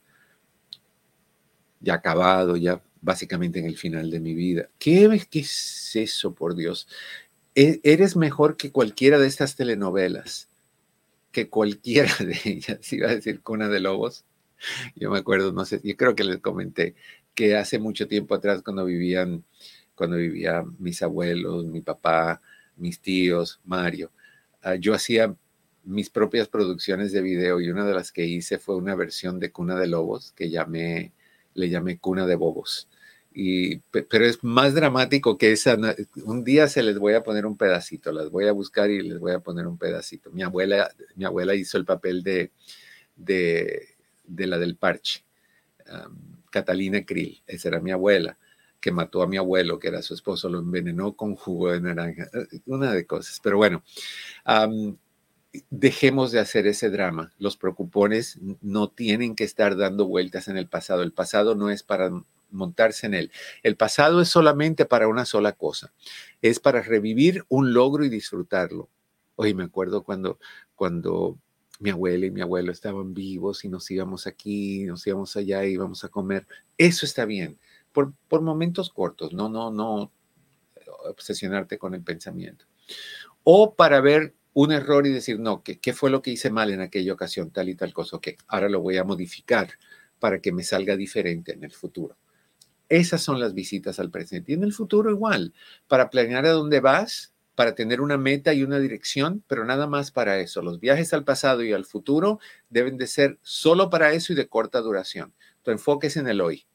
ya 1.79 1.95
acabado, 1.95 2.55
ya 2.55 2.83
básicamente 3.01 3.59
en 3.59 3.65
el 3.65 3.77
final 3.77 4.11
de 4.11 4.19
mi 4.19 4.35
vida. 4.35 4.69
¿Qué, 4.77 5.27
qué 5.29 5.39
es 5.39 5.95
eso, 5.95 6.35
por 6.35 6.55
Dios? 6.55 6.87
E, 7.55 7.79
eres 7.83 8.15
mejor 8.15 8.57
que 8.57 8.71
cualquiera 8.71 9.17
de 9.17 9.27
estas 9.27 9.55
telenovelas 9.55 10.48
que 11.31 11.49
cualquiera 11.49 12.13
de 12.19 12.39
ellas, 12.45 12.93
iba 12.93 13.09
a 13.09 13.15
decir 13.15 13.41
Cuna 13.41 13.69
de 13.69 13.79
Lobos. 13.79 14.25
Yo 14.95 15.09
me 15.09 15.19
acuerdo, 15.19 15.51
no 15.53 15.65
sé, 15.65 15.79
yo 15.83 15.95
creo 15.95 16.15
que 16.15 16.23
les 16.23 16.39
comenté 16.39 16.95
que 17.33 17.55
hace 17.55 17.79
mucho 17.79 18.07
tiempo 18.07 18.35
atrás 18.35 18.61
cuando 18.61 18.85
vivían, 18.85 19.45
cuando 19.95 20.17
vivían 20.17 20.75
mis 20.79 21.01
abuelos, 21.01 21.65
mi 21.65 21.81
papá, 21.81 22.41
mis 22.75 22.99
tíos, 22.99 23.61
Mario, 23.63 24.11
ah, 24.61 24.75
yo 24.75 24.93
hacía 24.93 25.35
mis 25.83 26.09
propias 26.09 26.49
producciones 26.49 27.13
de 27.13 27.21
video 27.21 27.61
y 27.61 27.69
una 27.69 27.85
de 27.85 27.93
las 27.93 28.11
que 28.11 28.25
hice 28.25 28.59
fue 28.59 28.75
una 28.75 28.95
versión 28.95 29.39
de 29.39 29.51
Cuna 29.51 29.79
de 29.79 29.87
Lobos 29.87 30.33
que 30.33 30.49
llamé, 30.49 31.13
le 31.53 31.69
llamé 31.69 31.99
Cuna 31.99 32.25
de 32.25 32.35
Bobos 32.35 32.89
pero 33.31 34.25
es 34.25 34.43
más 34.43 34.73
dramático 34.73 35.37
que 35.37 35.51
esa. 35.51 35.77
Un 36.23 36.43
día 36.43 36.67
se 36.67 36.83
les 36.83 36.97
voy 36.97 37.13
a 37.13 37.23
poner 37.23 37.45
un 37.45 37.57
pedacito, 37.57 38.11
las 38.11 38.29
voy 38.29 38.47
a 38.47 38.51
buscar 38.51 38.89
y 38.89 39.01
les 39.01 39.19
voy 39.19 39.33
a 39.33 39.39
poner 39.39 39.67
un 39.67 39.77
pedacito. 39.77 40.31
Mi 40.31 40.43
abuela, 40.43 40.89
mi 41.15 41.25
abuela 41.25 41.55
hizo 41.55 41.77
el 41.77 41.85
papel 41.85 42.23
de, 42.23 42.51
de, 43.15 44.47
la 44.47 44.57
del 44.57 44.75
parche, 44.75 45.23
Catalina 46.49 47.05
Krill, 47.05 47.41
esa 47.45 47.69
era 47.69 47.79
mi 47.79 47.91
abuela, 47.91 48.37
que 48.79 48.91
mató 48.91 49.21
a 49.21 49.27
mi 49.27 49.37
abuelo, 49.37 49.77
que 49.77 49.89
era 49.89 50.01
su 50.01 50.13
esposo, 50.13 50.49
lo 50.49 50.59
envenenó 50.59 51.15
con 51.15 51.35
jugo 51.35 51.71
de 51.71 51.81
naranja, 51.81 52.29
eh, 52.33 52.59
una 52.65 52.93
de 52.93 53.05
cosas. 53.05 53.39
Pero 53.43 53.57
bueno, 53.57 53.83
dejemos 55.69 56.31
de 56.31 56.39
hacer 56.39 56.65
ese 56.65 56.89
drama. 56.89 57.31
Los 57.37 57.57
preocupones 57.57 58.39
no 58.61 58.89
tienen 58.89 59.35
que 59.35 59.43
estar 59.43 59.75
dando 59.77 60.07
vueltas 60.07 60.47
en 60.47 60.57
el 60.57 60.67
pasado. 60.67 61.03
El 61.03 61.11
pasado 61.11 61.55
no 61.55 61.69
es 61.69 61.83
para 61.83 62.11
montarse 62.51 63.07
en 63.07 63.13
él. 63.13 63.31
El 63.63 63.75
pasado 63.75 64.21
es 64.21 64.29
solamente 64.29 64.85
para 64.85 65.07
una 65.07 65.25
sola 65.25 65.53
cosa, 65.53 65.93
es 66.41 66.59
para 66.59 66.81
revivir 66.81 67.45
un 67.49 67.73
logro 67.73 68.05
y 68.05 68.09
disfrutarlo. 68.09 68.89
Hoy 69.35 69.53
me 69.53 69.63
acuerdo 69.63 70.03
cuando, 70.03 70.39
cuando 70.75 71.37
mi 71.79 71.89
abuela 71.91 72.25
y 72.25 72.31
mi 72.31 72.41
abuelo 72.41 72.71
estaban 72.71 73.13
vivos 73.13 73.63
y 73.63 73.69
nos 73.69 73.89
íbamos 73.89 74.27
aquí, 74.27 74.83
nos 74.83 75.05
íbamos 75.07 75.35
allá, 75.37 75.63
íbamos 75.65 76.03
a 76.03 76.09
comer. 76.09 76.45
Eso 76.77 77.05
está 77.05 77.25
bien, 77.25 77.57
por, 77.91 78.13
por 78.27 78.41
momentos 78.41 78.89
cortos, 78.89 79.33
no, 79.33 79.49
no, 79.49 79.71
no 79.71 80.11
obsesionarte 81.09 81.77
con 81.77 81.93
el 81.93 82.03
pensamiento. 82.03 82.65
O 83.43 83.75
para 83.75 84.01
ver 84.01 84.35
un 84.53 84.71
error 84.71 85.07
y 85.07 85.11
decir, 85.11 85.39
no, 85.39 85.63
¿qué, 85.63 85.79
¿qué, 85.79 85.93
fue 85.93 86.09
lo 86.09 86.21
que 86.21 86.31
hice 86.31 86.49
mal 86.49 86.71
en 86.71 86.81
aquella 86.81 87.13
ocasión, 87.13 87.51
tal 87.51 87.69
y 87.69 87.75
tal 87.75 87.93
cosa? 87.93 88.17
Ok, 88.17 88.29
ahora 88.47 88.67
lo 88.67 88.81
voy 88.81 88.97
a 88.97 89.03
modificar 89.03 89.69
para 90.19 90.41
que 90.41 90.51
me 90.51 90.63
salga 90.63 90.97
diferente 90.97 91.53
en 91.53 91.63
el 91.63 91.71
futuro. 91.71 92.17
Esas 92.89 93.21
son 93.21 93.39
las 93.39 93.53
visitas 93.53 93.99
al 93.99 94.09
presente. 94.09 94.51
Y 94.51 94.55
en 94.55 94.63
el 94.63 94.73
futuro 94.73 95.11
igual, 95.11 95.53
para 95.87 96.09
planear 96.09 96.45
a 96.47 96.51
dónde 96.51 96.79
vas, 96.79 97.33
para 97.53 97.75
tener 97.75 98.01
una 98.01 98.17
meta 98.17 98.53
y 98.53 98.63
una 98.63 98.79
dirección, 98.79 99.43
pero 99.47 99.63
nada 99.63 99.85
más 99.85 100.11
para 100.11 100.39
eso. 100.39 100.61
Los 100.61 100.79
viajes 100.79 101.13
al 101.13 101.23
pasado 101.23 101.61
y 101.63 101.71
al 101.71 101.85
futuro 101.85 102.39
deben 102.69 102.97
de 102.97 103.05
ser 103.05 103.37
solo 103.41 103.89
para 103.89 104.13
eso 104.13 104.33
y 104.33 104.35
de 104.35 104.47
corta 104.47 104.81
duración. 104.81 105.33
Tu 105.61 105.71
enfoque 105.71 106.07
es 106.07 106.17
en 106.17 106.27
el 106.27 106.41
hoy. 106.41 106.65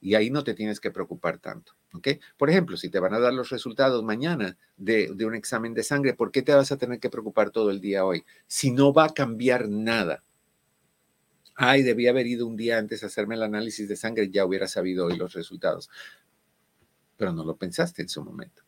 Y 0.00 0.16
ahí 0.16 0.30
no 0.30 0.42
te 0.42 0.54
tienes 0.54 0.80
que 0.80 0.90
preocupar 0.90 1.38
tanto. 1.38 1.76
¿ok? 1.92 2.08
Por 2.36 2.50
ejemplo, 2.50 2.76
si 2.76 2.88
te 2.88 2.98
van 2.98 3.14
a 3.14 3.20
dar 3.20 3.32
los 3.32 3.50
resultados 3.50 4.02
mañana 4.02 4.56
de 4.76 5.14
un 5.24 5.36
examen 5.36 5.74
de 5.74 5.84
sangre, 5.84 6.14
¿por 6.14 6.32
qué 6.32 6.42
te 6.42 6.54
vas 6.54 6.72
a 6.72 6.78
tener 6.78 6.98
que 6.98 7.10
preocupar 7.10 7.50
todo 7.50 7.70
el 7.70 7.80
día 7.80 8.04
hoy? 8.04 8.24
Si 8.48 8.72
no 8.72 8.92
va 8.92 9.04
a 9.04 9.14
cambiar 9.14 9.68
nada 9.68 10.24
ay, 11.54 11.82
debía 11.82 12.10
haber 12.10 12.26
ido 12.26 12.46
un 12.46 12.56
día 12.56 12.78
antes 12.78 13.02
a 13.02 13.06
hacerme 13.06 13.34
el 13.34 13.42
análisis 13.42 13.88
de 13.88 13.96
sangre, 13.96 14.30
ya 14.30 14.44
hubiera 14.44 14.68
sabido 14.68 15.06
hoy 15.06 15.16
los 15.16 15.32
resultados. 15.34 15.90
Pero 17.16 17.32
no 17.32 17.44
lo 17.44 17.56
pensaste 17.56 18.02
en 18.02 18.08
su 18.08 18.24
momento. 18.24 18.62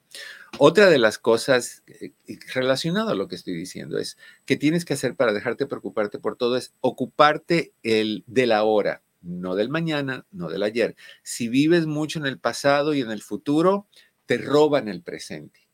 Otra 0.58 0.88
de 0.88 0.98
las 0.98 1.18
cosas 1.18 1.82
eh, 1.86 2.12
relacionada 2.54 3.12
a 3.12 3.14
lo 3.14 3.26
que 3.26 3.34
estoy 3.34 3.54
diciendo 3.54 3.98
es 3.98 4.16
que 4.44 4.56
tienes 4.56 4.84
que 4.84 4.94
hacer 4.94 5.16
para 5.16 5.32
dejarte 5.32 5.66
preocuparte 5.66 6.18
por 6.18 6.36
todo 6.36 6.56
es 6.56 6.72
ocuparte 6.80 7.72
el 7.82 8.22
de 8.26 8.46
la 8.46 8.62
hora, 8.62 9.02
no 9.22 9.56
del 9.56 9.70
mañana, 9.70 10.26
no 10.30 10.48
del 10.48 10.62
ayer. 10.62 10.94
Si 11.22 11.48
vives 11.48 11.86
mucho 11.86 12.18
en 12.20 12.26
el 12.26 12.38
pasado 12.38 12.94
y 12.94 13.00
en 13.00 13.10
el 13.10 13.22
futuro, 13.22 13.88
te 14.26 14.38
roban 14.38 14.88
el 14.88 15.02
presente. 15.02 15.68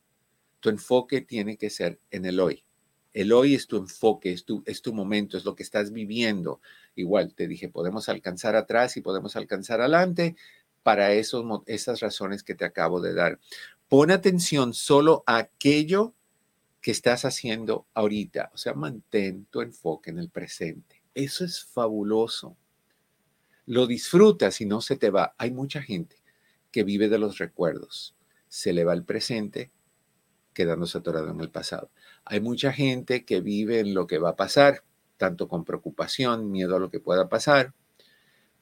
Tu 0.60 0.70
enfoque 0.70 1.20
tiene 1.20 1.56
que 1.56 1.70
ser 1.70 2.00
en 2.10 2.24
el 2.24 2.40
hoy. 2.40 2.64
El 3.12 3.32
hoy 3.32 3.54
es 3.54 3.66
tu 3.66 3.76
enfoque, 3.76 4.32
es 4.32 4.44
tu, 4.44 4.62
es 4.66 4.82
tu 4.82 4.94
momento, 4.94 5.36
es 5.36 5.44
lo 5.44 5.54
que 5.54 5.62
estás 5.62 5.92
viviendo. 5.92 6.60
Igual 7.00 7.34
te 7.34 7.48
dije, 7.48 7.68
podemos 7.68 8.08
alcanzar 8.08 8.56
atrás 8.56 8.96
y 8.96 9.00
podemos 9.00 9.36
alcanzar 9.36 9.80
adelante 9.80 10.36
para 10.82 11.12
esos, 11.12 11.44
esas 11.66 12.00
razones 12.00 12.42
que 12.42 12.54
te 12.54 12.64
acabo 12.64 13.00
de 13.00 13.14
dar. 13.14 13.38
Pon 13.88 14.10
atención 14.10 14.72
solo 14.72 15.24
a 15.26 15.38
aquello 15.38 16.14
que 16.80 16.90
estás 16.90 17.24
haciendo 17.24 17.86
ahorita. 17.94 18.50
O 18.54 18.56
sea, 18.56 18.74
mantén 18.74 19.46
tu 19.46 19.60
enfoque 19.60 20.10
en 20.10 20.18
el 20.18 20.30
presente. 20.30 21.02
Eso 21.14 21.44
es 21.44 21.64
fabuloso. 21.64 22.56
Lo 23.66 23.86
disfrutas 23.86 24.60
y 24.60 24.66
no 24.66 24.80
se 24.80 24.96
te 24.96 25.10
va. 25.10 25.34
Hay 25.38 25.50
mucha 25.50 25.82
gente 25.82 26.16
que 26.70 26.84
vive 26.84 27.08
de 27.08 27.18
los 27.18 27.38
recuerdos. 27.38 28.14
Se 28.48 28.72
le 28.72 28.84
va 28.84 28.94
el 28.94 29.04
presente 29.04 29.70
quedándose 30.54 30.98
atorado 30.98 31.30
en 31.30 31.40
el 31.40 31.50
pasado. 31.50 31.90
Hay 32.24 32.40
mucha 32.40 32.72
gente 32.72 33.24
que 33.24 33.40
vive 33.40 33.80
en 33.80 33.94
lo 33.94 34.06
que 34.06 34.18
va 34.18 34.30
a 34.30 34.36
pasar, 34.36 34.82
tanto 35.20 35.48
con 35.48 35.66
preocupación, 35.66 36.50
miedo 36.50 36.76
a 36.76 36.78
lo 36.78 36.88
que 36.88 36.98
pueda 36.98 37.28
pasar, 37.28 37.74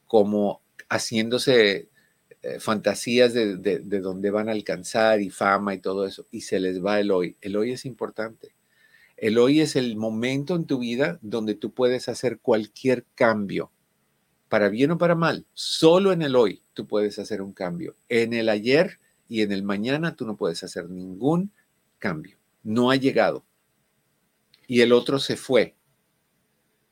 como 0.07 0.61
haciéndose 0.89 1.87
eh, 2.41 2.59
fantasías 2.59 3.33
de, 3.33 3.55
de, 3.55 3.99
dónde 4.01 4.29
van 4.29 4.49
a 4.49 4.51
alcanzar 4.51 5.21
y 5.21 5.29
fama 5.29 5.73
y 5.73 5.79
todo 5.79 6.05
eso, 6.05 6.27
y 6.31 6.41
se 6.41 6.59
les 6.59 6.83
va 6.83 6.99
el 6.99 7.11
hoy. 7.11 7.37
El 7.39 7.55
hoy 7.55 7.71
es 7.71 7.85
importante. 7.85 8.53
El 9.15 9.37
hoy 9.37 9.61
es 9.61 9.77
el 9.77 9.95
momento 9.95 10.57
en 10.57 10.65
tu 10.65 10.79
vida 10.79 11.17
donde 11.21 11.55
tú 11.55 11.73
puedes 11.73 12.09
hacer 12.09 12.39
cualquier 12.39 13.05
cambio, 13.15 13.71
para 14.49 14.67
bien 14.67 14.91
o 14.91 14.97
para 14.97 15.15
mal. 15.15 15.45
Solo 15.53 16.11
en 16.11 16.23
el 16.23 16.35
hoy 16.35 16.61
tú 16.73 16.87
puedes 16.87 17.19
hacer 17.19 17.41
un 17.41 17.53
cambio. 17.53 17.95
En 18.09 18.33
el 18.33 18.49
ayer 18.49 18.99
y 19.29 19.43
en 19.43 19.53
el 19.53 19.63
mañana 19.63 20.13
tú 20.13 20.25
no 20.25 20.35
puedes 20.35 20.61
hacer 20.65 20.89
ningún 20.89 21.53
cambio. 21.99 22.37
No 22.63 22.91
ha 22.91 22.97
llegado. 22.97 23.45
Y 24.67 24.81
el 24.81 24.91
otro 24.91 25.19
se 25.19 25.37
fue. 25.37 25.77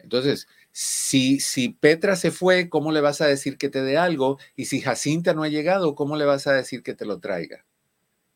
Entonces, 0.07 0.47
si, 0.71 1.41
si 1.41 1.67
Petra 1.67 2.15
se 2.15 2.31
fue, 2.31 2.69
¿cómo 2.69 2.93
le 2.93 3.01
vas 3.01 3.19
a 3.19 3.27
decir 3.27 3.57
que 3.57 3.67
te 3.67 3.81
dé 3.81 3.97
algo? 3.97 4.37
Y 4.55 4.65
si 4.65 4.79
Jacinta 4.79 5.33
no 5.33 5.43
ha 5.43 5.49
llegado, 5.49 5.95
¿cómo 5.95 6.15
le 6.15 6.23
vas 6.23 6.47
a 6.47 6.53
decir 6.53 6.81
que 6.81 6.93
te 6.93 7.05
lo 7.05 7.19
traiga? 7.19 7.65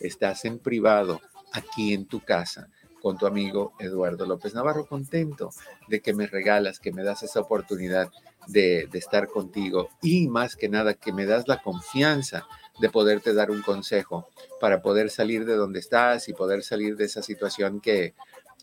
estás 0.00 0.44
en 0.44 0.58
privado, 0.58 1.20
aquí 1.52 1.94
en 1.94 2.06
tu 2.06 2.24
casa, 2.24 2.70
con 3.00 3.18
tu 3.18 3.26
amigo 3.26 3.74
Eduardo 3.78 4.26
López 4.26 4.52
Navarro, 4.52 4.84
contento 4.84 5.50
de 5.86 6.00
que 6.00 6.12
me 6.12 6.26
regalas, 6.26 6.80
que 6.80 6.90
me 6.90 7.04
das 7.04 7.22
esa 7.22 7.38
oportunidad 7.38 8.10
de, 8.48 8.88
estar 8.92 9.28
contigo 9.28 9.88
y 10.00 10.28
más 10.28 10.56
que 10.56 10.68
nada 10.68 10.94
que 10.94 11.12
me 11.12 11.26
das 11.26 11.46
la 11.48 11.62
confianza 11.62 12.46
de 12.80 12.90
poderte 12.90 13.34
dar 13.34 13.50
un 13.50 13.62
consejo 13.62 14.28
para 14.60 14.82
poder 14.82 15.10
salir 15.10 15.44
de 15.44 15.56
donde 15.56 15.80
estás 15.80 16.28
y 16.28 16.32
poder 16.32 16.62
salir 16.62 16.96
de 16.96 17.04
esa 17.04 17.22
situación 17.22 17.80
que, 17.80 18.14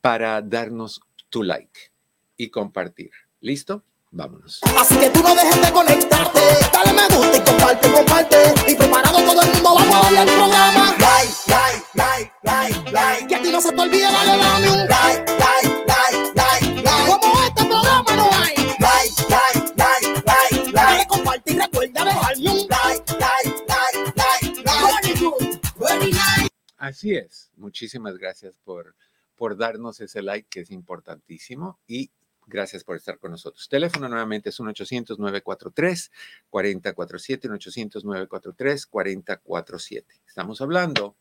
para 0.00 0.40
darnos 0.42 1.00
tu 1.28 1.42
like 1.42 1.90
y 2.36 2.50
compartir. 2.50 3.10
¿Listo? 3.40 3.82
Vámonos. 4.12 4.60
Así 4.76 4.96
que 4.98 5.08
tú 5.10 5.22
no 5.22 5.34
dejes 5.36 5.60
de 5.60 5.72
conectarte. 5.72 6.40
Dale 6.72 6.92
me 6.92 7.16
gusta 7.16 7.36
y 7.36 7.40
comparte, 7.40 7.92
comparte. 7.92 8.54
Y 8.66 8.74
preparado 8.74 9.18
todo 9.18 9.42
el 9.42 9.52
mundo, 9.52 9.74
vamos 9.74 9.94
a 9.94 10.00
darle 10.02 10.18
al 10.18 10.26
programa. 10.26 10.96
Like, 10.98 11.30
like, 11.46 11.84
like, 11.94 12.32
like, 12.42 12.92
like. 12.92 13.26
Que 13.28 13.36
a 13.36 13.42
ti 13.42 13.52
no 13.52 13.60
se 13.60 13.70
te 13.70 13.80
olvide, 13.80 14.02
dale, 14.02 14.36
dame 14.36 14.70
un 14.70 14.78
like, 14.88 15.30
like, 15.38 15.68
like, 15.86 16.34
like, 16.34 16.82
like. 16.82 17.20
Como 17.20 17.42
este 17.44 17.64
programa 17.64 18.16
no 18.16 18.30
hay. 18.32 18.56
Like, 18.80 19.14
like, 19.28 19.74
like, 19.76 20.24
like, 20.26 20.56
like. 20.56 20.72
Dale, 20.72 21.06
comparte 21.06 21.52
y 21.52 21.58
recuerda 21.58 22.04
dejarme 22.04 22.50
un 22.50 22.66
like, 22.68 23.12
like, 23.12 23.54
like, 23.68 23.98
like, 24.16 24.64
like. 24.64 25.02
Very 25.04 25.20
good, 25.20 25.60
very 25.78 26.10
nice. 26.10 26.50
Así 26.78 27.14
es. 27.14 27.52
Muchísimas 27.56 28.18
gracias 28.18 28.56
por, 28.64 28.96
por 29.36 29.56
darnos 29.56 30.00
ese 30.00 30.20
like 30.20 30.48
que 30.50 30.60
es 30.60 30.70
importantísimo 30.72 31.78
y 31.86 32.10
Gracias 32.50 32.82
por 32.82 32.96
estar 32.96 33.20
con 33.20 33.30
nosotros. 33.30 33.68
Teléfono 33.68 34.08
nuevamente 34.08 34.48
es 34.48 34.58
1-800-943-4047, 34.58 37.48
1-800-943-4047. 37.48 40.04
Estamos 40.26 40.60
hablando 40.60 41.14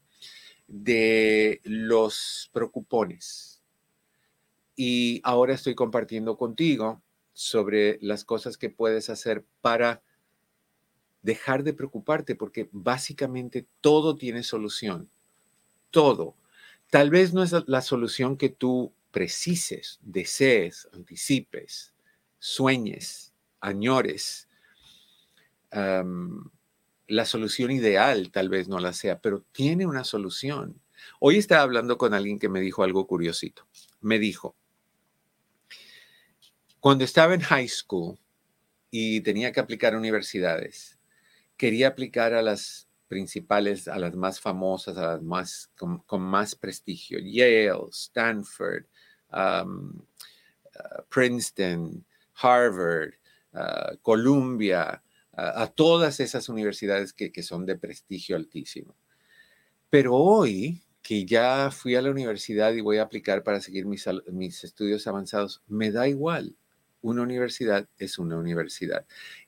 de 0.68 1.62
los 1.66 2.50
preocupones. 2.52 3.62
Y 4.76 5.22
ahora 5.24 5.54
estoy 5.54 5.76
compartiendo 5.76 6.36
contigo 6.36 7.04
sobre 7.34 8.00
las 8.02 8.26
cosas 8.26 8.58
que 8.58 8.72
puedes 8.72 9.12
hacer 9.12 9.46
para 9.62 10.02
dejar 11.22 11.64
de 11.64 11.74
preocuparte, 11.74 12.34
porque 12.34 12.70
básicamente 12.72 13.68
todo 13.82 14.16
tiene 14.16 14.42
solución. 14.42 15.12
Todo. 15.92 16.34
Tal 16.90 17.12
vez 17.12 17.36
no 17.36 17.44
es 17.44 17.54
la 17.68 17.84
solución 17.84 18.36
que 18.36 18.50
tú 18.50 18.92
precises, 19.12 20.00
desees, 20.02 20.88
anticipes, 20.94 21.94
sueñes, 22.38 23.34
añores. 23.60 24.48
la 25.72 27.26
solución 27.26 27.72
ideal 27.72 28.32
tal 28.32 28.50
vez 28.50 28.68
no 28.68 28.80
la 28.80 28.94
sea, 28.94 29.20
pero 29.20 29.44
tiene 29.52 29.86
una 29.86 30.04
solución. 30.04 30.80
Hoy 31.20 31.38
estaba 31.38 31.64
hablando 31.64 31.98
con 31.98 32.14
alguien 32.14 32.40
que 32.40 32.50
me 32.50 32.62
dijo 32.62 32.84
algo 32.84 33.08
curiosito. 33.08 33.68
Me 34.02 34.20
dijo, 34.20 34.56
cuando 36.80 37.04
estaba 37.04 37.34
en 37.34 37.42
high 37.42 37.68
school 37.68 38.18
y 38.92 39.22
tenía 39.22 39.52
que 39.52 39.60
aplicar 39.60 39.94
a 39.94 39.98
universidades, 39.98 40.98
quería 41.58 41.90
aplicar 41.90 42.34
a 42.34 42.42
las 42.42 42.88
principales, 43.08 43.88
a 43.88 43.98
las 44.00 44.16
más 44.16 44.40
famosas, 44.40 44.98
a 44.98 45.14
las 45.14 45.22
más 45.22 45.72
con, 45.76 46.00
con 46.00 46.22
más 46.22 46.56
prestigio, 46.56 47.20
Yale, 47.20 47.90
Stanford, 47.92 48.86
um, 49.32 50.02
uh, 50.76 51.02
Princeton, 51.10 52.04
Harvard, 52.42 53.14
uh, 53.54 53.96
Columbia, 54.02 55.02
uh, 55.34 55.62
a 55.62 55.68
todas 55.68 56.20
esas 56.20 56.50
universidades 56.50 57.14
que, 57.14 57.32
que, 57.32 57.44
son 57.44 57.66
de 57.66 57.78
prestigio 57.78 58.36
altísimo. 58.36 58.96
Pero 59.90 60.16
hoy, 60.16 60.82
que 61.02 61.26
ya 61.26 61.72
fui 61.72 61.96
a 61.96 62.02
la 62.02 62.12
universidad 62.12 62.74
y 62.74 62.82
voy 62.82 62.98
a 62.98 63.04
aplicar 63.04 63.44
para 63.44 63.62
seguir 63.62 63.86
mis, 63.86 64.06
mis 64.32 64.64
estudios 64.64 65.08
avanzados, 65.08 65.62
me 65.68 65.92
da 65.92 66.08
igual. 66.08 66.56
Una 67.02 67.22
universidad 67.22 67.88
es 67.98 68.20
una 68.20 68.38
universidad. 68.38 69.06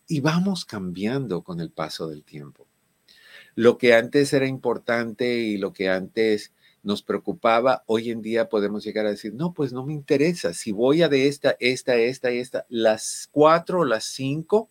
Y 0.07 0.21
vamos 0.21 0.65
cambiando 0.65 1.43
con 1.43 1.59
el 1.59 1.69
paso 1.69 2.07
del 2.07 2.23
tiempo. 2.23 2.67
Lo 3.55 3.77
que 3.77 3.93
antes 3.93 4.31
era 4.33 4.47
importante 4.47 5.35
y 5.35 5.57
lo 5.57 5.73
que 5.73 5.89
antes 5.89 6.53
nos 6.83 7.03
preocupaba, 7.03 7.83
hoy 7.85 8.09
en 8.09 8.21
día 8.21 8.49
podemos 8.49 8.83
llegar 8.83 9.05
a 9.05 9.11
decir, 9.11 9.33
no, 9.33 9.53
pues 9.53 9.71
no 9.71 9.85
me 9.85 9.93
interesa. 9.93 10.53
Si 10.53 10.71
voy 10.71 11.01
a 11.03 11.09
de 11.09 11.27
esta, 11.27 11.55
esta, 11.59 11.95
esta, 11.95 12.29
esta, 12.31 12.65
las 12.69 13.29
cuatro 13.31 13.81
o 13.81 13.85
las 13.85 14.05
cinco 14.05 14.69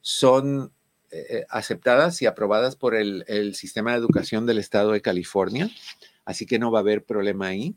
son 0.00 0.72
eh, 1.10 1.46
aceptadas 1.48 2.20
y 2.22 2.26
aprobadas 2.26 2.76
por 2.76 2.94
el, 2.94 3.24
el, 3.28 3.54
sistema 3.54 3.92
de 3.92 3.98
educación 3.98 4.46
del 4.46 4.58
estado 4.58 4.92
de 4.92 5.00
California, 5.00 5.70
así 6.24 6.44
que 6.44 6.58
no 6.58 6.70
va 6.70 6.80
a 6.80 6.82
haber 6.82 7.04
problema 7.04 7.46
ahí. 7.46 7.76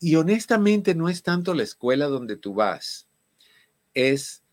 Y 0.00 0.14
honestamente 0.14 0.94
no 0.94 1.08
es 1.08 1.22
tanto 1.22 1.54
la 1.54 1.64
escuela 1.64 2.06
donde 2.06 2.36
tú 2.36 2.54
vas, 2.54 3.08
es 3.94 4.44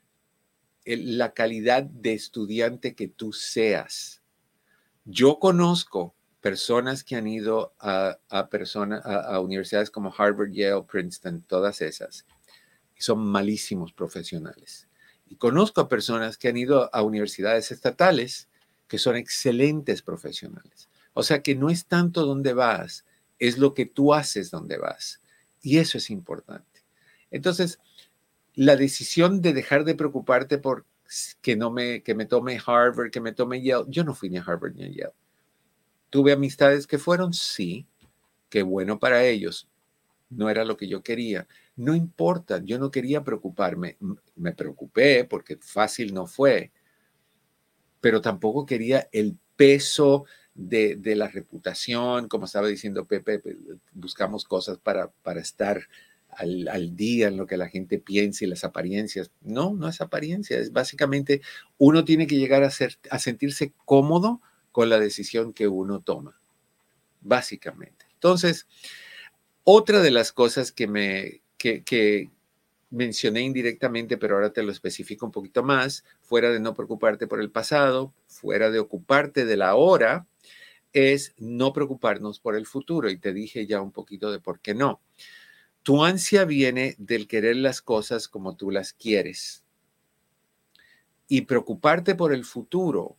la 0.86 1.34
calidad 1.34 1.84
de 1.84 2.14
estudiante 2.14 2.96
que 2.96 3.08
tú 3.08 3.34
seas. 3.34 4.24
Yo 5.04 5.38
conozco 5.40 6.15
personas 6.46 7.04
que 7.04 7.16
han 7.16 7.26
ido 7.26 7.74
a, 7.80 8.20
a, 8.30 8.48
a, 8.48 9.40
universidades 9.40 9.90
como 9.90 10.14
Harvard, 10.16 10.52
Yale, 10.52 10.84
Princeton, 10.84 11.42
todas 11.42 11.82
esas, 11.82 12.24
son 13.00 13.26
malísimos 13.26 13.94
profesionales. 13.94 14.88
Y 15.26 15.38
conozco 15.38 15.82
a 15.82 15.90
personas 15.90 16.38
que 16.38 16.48
han 16.48 16.58
ido 16.58 16.94
a 16.94 17.02
universidades 17.02 17.72
estatales 17.72 18.48
que 18.88 19.00
son 19.00 19.16
excelentes 19.16 20.04
profesionales. 20.04 20.88
O 21.16 21.24
sea 21.24 21.42
que 21.42 21.56
no 21.56 21.72
es 21.72 21.88
tanto 21.88 22.24
dónde 22.24 22.54
vas, 22.54 23.06
es 23.40 23.58
lo 23.58 23.74
que 23.74 23.88
tú 23.88 24.14
haces 24.14 24.52
donde 24.52 24.78
vas. 24.78 25.24
Y 25.64 25.80
eso 25.80 25.98
es 25.98 26.12
importante. 26.12 26.84
Entonces, 27.32 27.80
la 28.54 28.76
decisión 28.76 29.42
de 29.42 29.52
dejar 29.54 29.84
de 29.84 29.96
preocuparte 29.96 30.60
por 30.60 30.86
que 31.42 31.56
no 31.56 31.72
me, 31.72 32.04
que 32.04 32.14
me 32.14 32.28
tome 32.28 32.62
Harvard, 32.64 33.10
que 33.10 33.20
me 33.20 33.32
tome 33.32 33.64
Yale, 33.64 33.86
yo 33.88 34.04
no 34.04 34.14
fui 34.14 34.30
ni 34.30 34.38
a 34.38 34.44
Harvard 34.44 34.76
ni 34.76 34.84
a 34.84 34.90
Yale. 34.90 35.25
Tuve 36.16 36.32
amistades 36.32 36.88
que 36.88 36.98
fueron, 36.98 37.34
sí, 37.34 37.86
qué 38.48 38.64
bueno 38.64 39.00
para 39.00 39.26
ellos. 39.26 39.68
No 40.30 40.50
era 40.50 40.64
lo 40.64 40.78
que 40.78 40.88
yo 40.88 41.04
quería. 41.04 41.46
No 41.76 41.94
importa, 41.94 42.62
yo 42.64 42.80
no 42.80 42.90
quería 42.90 43.26
preocuparme. 43.26 43.98
Me 44.38 44.54
preocupé 44.54 45.26
porque 45.26 45.58
fácil 45.58 46.14
no 46.14 46.26
fue, 46.26 46.72
pero 48.00 48.22
tampoco 48.22 48.66
quería 48.66 49.10
el 49.12 49.38
peso 49.58 50.24
de, 50.54 50.98
la 51.18 51.28
reputación, 51.28 52.30
como 52.30 52.46
estaba 52.46 52.70
diciendo 52.70 53.04
Pepe, 53.04 53.42
buscamos 53.92 54.46
cosas 54.46 54.78
para, 54.78 55.12
para 55.22 55.42
estar 55.42 55.82
al, 56.30 56.96
día 56.96 57.28
en 57.28 57.36
lo 57.36 57.46
que 57.46 57.58
la 57.58 57.68
gente 57.68 58.00
piensa 58.00 58.46
y 58.46 58.48
las 58.48 58.64
apariencias. 58.64 59.32
No, 59.42 59.74
no 59.74 59.90
es 59.90 60.00
apariencia, 60.00 60.60
es 60.60 60.72
básicamente 60.72 61.42
uno 61.78 62.06
tiene 62.06 62.26
que 62.26 62.38
llegar 62.38 62.64
a, 62.64 62.72
ser, 62.72 62.98
a 63.12 63.20
sentirse 63.20 63.74
cómodo 63.84 64.40
con 64.76 64.90
la 64.90 65.00
decisión 65.00 65.54
que 65.54 65.70
uno 65.70 66.02
toma, 66.02 66.38
básicamente. 67.22 68.08
Entonces, 68.12 68.68
otra 69.64 70.02
de 70.02 70.12
las 70.12 70.34
cosas 70.34 70.74
que 70.74 70.86
me 70.86 71.44
que, 71.58 72.30
mencioné 72.90 73.40
indirectamente, 73.40 74.18
pero 74.18 74.36
ahora 74.36 74.52
te 74.52 74.64
lo 74.64 74.74
especifico 74.74 75.26
un 75.26 75.32
poquito 75.32 75.64
más, 75.64 76.04
fuera 76.20 76.52
de 76.52 76.60
no 76.60 76.74
preocuparte 76.74 77.26
por 77.26 77.40
el 77.40 77.52
pasado, 77.52 78.14
fuera 78.28 78.70
de 78.70 78.80
ocuparte 78.80 79.46
de 79.46 79.56
la 79.56 79.76
hora, 79.76 80.28
es 80.92 81.34
no 81.38 81.72
preocuparnos 81.72 82.42
por 82.42 82.58
el 82.58 82.66
futuro. 82.66 83.10
Y 83.10 83.18
te 83.18 83.32
dije 83.32 83.66
ya 83.66 83.80
un 83.80 83.94
poquito 83.94 84.30
de 84.30 84.42
por 84.42 84.60
qué 84.60 84.74
no. 84.74 85.00
Tu 85.84 86.04
ansia 86.04 86.44
viene 86.44 86.96
del 86.98 87.30
querer 87.30 87.56
las 87.56 87.82
cosas 87.82 88.28
como 88.28 88.58
tú 88.58 88.72
las 88.72 88.92
quieres. 88.92 89.64
Y 91.30 91.44
preocuparte 91.44 92.14
por 92.14 92.34
el 92.34 92.44
futuro 92.44 93.16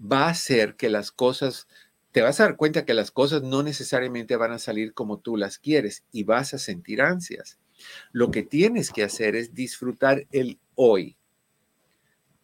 va 0.00 0.26
a 0.26 0.30
hacer 0.30 0.76
que 0.76 0.88
las 0.88 1.10
cosas, 1.10 1.68
te 2.12 2.22
vas 2.22 2.40
a 2.40 2.44
dar 2.44 2.56
cuenta 2.56 2.84
que 2.84 2.94
las 2.94 3.10
cosas 3.10 3.42
no 3.42 3.62
necesariamente 3.62 4.36
van 4.36 4.52
a 4.52 4.58
salir 4.58 4.94
como 4.94 5.18
tú 5.18 5.36
las 5.36 5.58
quieres 5.58 6.04
y 6.12 6.24
vas 6.24 6.54
a 6.54 6.58
sentir 6.58 7.02
ansias. 7.02 7.58
Lo 8.12 8.30
que 8.30 8.42
tienes 8.42 8.90
que 8.90 9.04
hacer 9.04 9.36
es 9.36 9.54
disfrutar 9.54 10.26
el 10.32 10.58
hoy. 10.74 11.16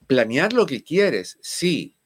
Planear 0.06 0.52
lo 0.52 0.66
que 0.66 0.82
quieres, 0.82 1.38
sí, 1.40 1.96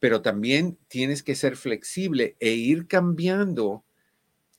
pero 0.00 0.22
también 0.22 0.78
tienes 0.88 1.22
que 1.22 1.34
ser 1.34 1.56
flexible 1.56 2.36
e 2.40 2.52
ir 2.52 2.86
cambiando 2.88 3.84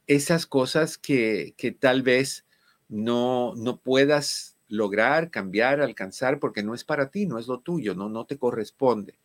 esas 0.07 0.45
cosas 0.45 0.97
que, 0.97 1.55
tal 1.79 2.03
vez 2.03 2.45
no, 2.89 3.53
no 3.55 3.79
puedas 3.79 4.55
lograr, 4.67 5.31
cambiar, 5.31 5.81
alcanzar, 5.81 6.39
porque 6.39 6.63
no 6.63 6.73
es 6.73 6.83
para 6.83 7.09
ti, 7.09 7.25
no 7.25 7.39
es 7.39 7.47
lo 7.47 7.59
tuyo, 7.59 7.95
no, 7.95 8.07
no 8.07 8.25
te 8.25 8.37
corresponde. 8.37 9.17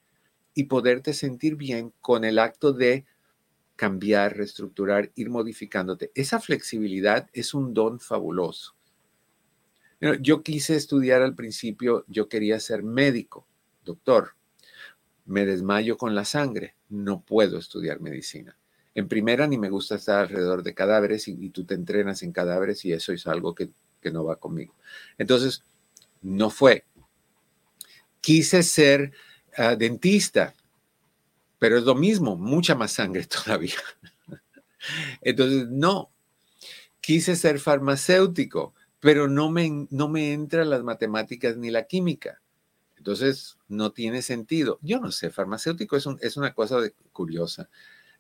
Y 0.57 0.65
poderte 0.65 1.13
sentir 1.13 1.55
bien 1.55 1.93
con 2.01 2.25
el 2.25 2.41
acto 2.41 2.73
de 2.73 3.07
cambiar, 3.77 4.37
reestructurar, 4.37 5.13
ir 5.15 5.31
modificándote. 5.31 6.11
Esa 6.17 6.41
flexibilidad 6.41 7.31
es 7.33 7.55
un 7.55 7.75
don 7.75 8.01
fabuloso. 8.01 8.75
Yo 10.21 10.43
quise 10.43 10.75
estudiar 10.75 11.23
al 11.23 11.37
principio, 11.37 12.05
yo 12.09 12.29
quería 12.29 12.59
ser 12.59 12.83
médico, 12.83 13.47
doctor 13.85 14.37
me 15.27 15.45
desmayo 15.45 15.97
con 15.99 16.15
la 16.15 16.25
sangre, 16.25 16.77
no 16.89 17.21
puedo 17.21 17.59
estudiar 17.59 18.01
medicina. 18.01 18.57
En 18.95 19.09
primera, 19.09 19.47
ni 19.47 19.59
me 19.59 19.69
gusta 19.69 19.97
estar 19.97 20.21
alrededor 20.21 20.63
de 20.63 20.73
cadáveres 20.73 21.29
y, 21.29 21.51
tú 21.51 21.65
te 21.65 21.75
entrenas 21.75 22.23
en 22.23 22.33
cadáveres 22.33 22.85
y 22.85 22.93
eso 22.93 23.13
es 23.13 23.27
algo 23.27 23.55
que, 23.55 23.71
no 24.13 24.25
va 24.25 24.37
conmigo. 24.37 24.73
Entonces, 25.19 25.65
no 26.23 26.49
fue. 26.49 26.85
Quise 28.21 28.63
ser 28.63 29.11
ah, 29.57 29.77
dentista, 29.77 30.55
pero 31.59 31.79
es 31.79 31.85
lo 31.85 31.95
mismo, 31.95 32.37
mucha 32.37 32.75
más 32.75 32.93
sangre 32.93 33.25
todavía. 33.45 33.77
Entonces, 35.21 35.69
no. 35.69 36.11
Quise 37.01 37.37
ser 37.37 37.61
farmacéutico, 37.61 38.75
pero 39.01 39.29
no 39.29 39.51
me, 39.51 39.87
no 39.91 40.09
me 40.09 40.33
entran 40.33 40.71
las 40.71 40.83
matemáticas 40.83 41.57
ni 41.57 41.71
la 41.71 41.87
química. 41.87 42.41
Entonces, 42.97 43.59
no 43.69 43.93
tiene 43.93 44.23
sentido. 44.23 44.79
Yo 44.83 44.99
no 44.99 45.13
sé, 45.13 45.31
farmacéutico 45.31 45.97
es, 45.97 46.07
es 46.21 46.37
una 46.37 46.53
cosa 46.55 46.79
curiosa. 47.13 47.69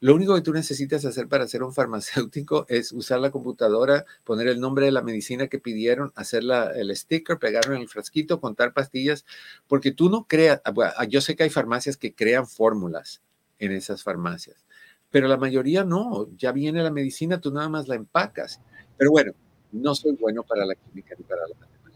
Lo 0.01 0.14
único 0.14 0.34
que 0.34 0.42
tú 0.42 0.53
necesitas 0.53 1.05
hacer 1.05 1.28
para 1.28 1.49
ser 1.49 1.62
un 1.62 1.72
farmacéutico 1.72 2.66
es 2.68 2.92
usar 2.92 3.20
la 3.20 3.30
computadora, 3.30 4.05
poner 4.24 4.49
el 4.49 4.61
nombre 4.61 4.86
de 4.86 4.92
la 4.92 5.03
medicina 5.03 5.49
que 5.49 5.59
pidieron, 5.59 6.12
hacer 6.14 6.42
el 6.74 6.94
sticker, 6.94 7.38
pegarlo 7.38 7.74
en 7.74 7.82
el 7.82 7.88
frasquito, 7.88 8.40
contar 8.40 8.72
pastillas, 8.72 9.24
porque 9.66 9.92
tú 9.92 10.11
no 10.11 10.24
creas, 10.24 10.61
ah, 10.64 10.72
ah, 10.97 11.05
yo 11.05 11.20
sé 11.20 11.36
que 11.36 11.44
hay 11.44 11.51
farmacias 11.51 11.97
que 11.97 12.14
crean 12.14 12.47
fórmulas 12.47 13.22
en 13.59 13.72
esas 13.72 14.03
farmacias, 14.03 14.66
pero 15.11 15.28
la 15.28 15.38
mayoría 15.38 15.84
no, 15.84 16.28
ya 16.36 16.53
viene 16.53 16.82
la 16.82 16.90
medicina, 16.90 17.40
tú 17.40 17.53
nada 17.53 17.68
más 17.68 17.88
la 17.88 17.94
empacas. 17.94 18.61
Pero 18.99 19.11
bueno, 19.11 19.32
no 19.72 19.94
soy 19.94 20.12
bueno 20.20 20.42
para 20.42 20.66
la 20.66 20.74
química 20.74 21.14
ni 21.16 21.24
para 21.24 21.42
la 21.42 21.55
matemática. 21.55 21.92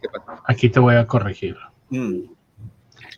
¿Qué 0.00 0.08
pasa? 0.08 0.42
Aquí 0.46 0.68
te 0.68 0.78
voy 0.78 0.94
a 0.94 1.06
corregir. 1.06 1.56
Mm. 1.90 2.22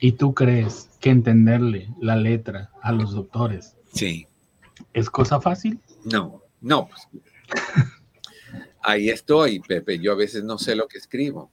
¿Y 0.01 0.13
tú 0.13 0.35
crees 0.35 0.91
que 1.01 1.11
entenderle 1.11 1.89
la 2.01 2.17
letra 2.17 2.71
a 2.83 2.93
los 2.93 3.13
doctores 3.13 3.77
sí. 3.97 4.27
es 4.93 5.11
cosa 5.11 5.41
fácil? 5.41 5.81
No, 6.05 6.43
no. 6.61 6.89
Pues, 6.89 7.09
ahí 8.83 9.11
estoy, 9.11 9.61
Pepe. 9.61 9.99
Yo 9.99 10.13
a 10.13 10.17
veces 10.17 10.45
no 10.45 10.59
sé 10.59 10.77
lo 10.77 10.89
que 10.89 10.99
escribo. 10.99 11.51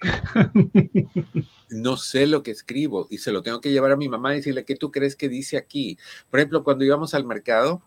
No 1.74 1.96
sé 1.96 2.26
lo 2.26 2.42
que 2.42 2.50
escribo 2.50 3.06
y 3.08 3.16
se 3.16 3.32
lo 3.32 3.40
tengo 3.42 3.62
que 3.62 3.72
llevar 3.72 3.92
a 3.92 3.96
mi 3.96 4.06
mamá 4.06 4.34
y 4.34 4.36
decirle, 4.36 4.66
¿qué 4.66 4.76
tú 4.76 4.90
crees 4.90 5.16
que 5.16 5.30
dice 5.30 5.56
aquí? 5.56 5.96
Por 6.28 6.38
ejemplo, 6.38 6.64
cuando 6.64 6.84
íbamos 6.84 7.14
al 7.14 7.24
mercado, 7.24 7.82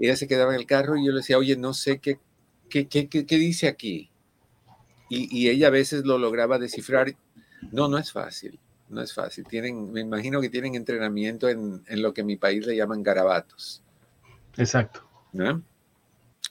ella 0.00 0.16
se 0.16 0.26
quedaba 0.26 0.54
en 0.54 0.58
el 0.58 0.66
carro 0.66 0.96
y 0.96 1.06
yo 1.06 1.12
le 1.12 1.18
decía, 1.18 1.38
oye, 1.38 1.56
no 1.56 1.72
sé 1.72 2.00
qué, 2.00 2.18
qué, 2.68 2.88
qué, 2.88 3.08
qué 3.08 3.36
dice 3.36 3.68
aquí. 3.68 4.10
Y, 5.08 5.28
y, 5.30 5.50
ella 5.50 5.68
a 5.68 5.70
veces 5.70 6.04
lo 6.04 6.18
lograba 6.18 6.58
descifrar 6.58 7.14
no, 7.70 7.86
no 7.88 7.98
es 7.98 8.10
fácil, 8.10 8.58
no 8.92 9.02
es 9.02 9.14
fácil. 9.14 9.44
Tienen, 9.44 9.92
me 9.92 10.00
imagino 10.00 10.40
que 10.40 10.48
tienen 10.48 10.74
entrenamiento 10.74 11.48
en, 11.48 11.82
lo 11.88 12.12
que 12.12 12.20
en 12.20 12.26
mi 12.26 12.36
país 12.36 12.66
le 12.66 12.76
llaman 12.76 13.02
garabatos. 13.02 13.82
Exacto. 14.56 15.08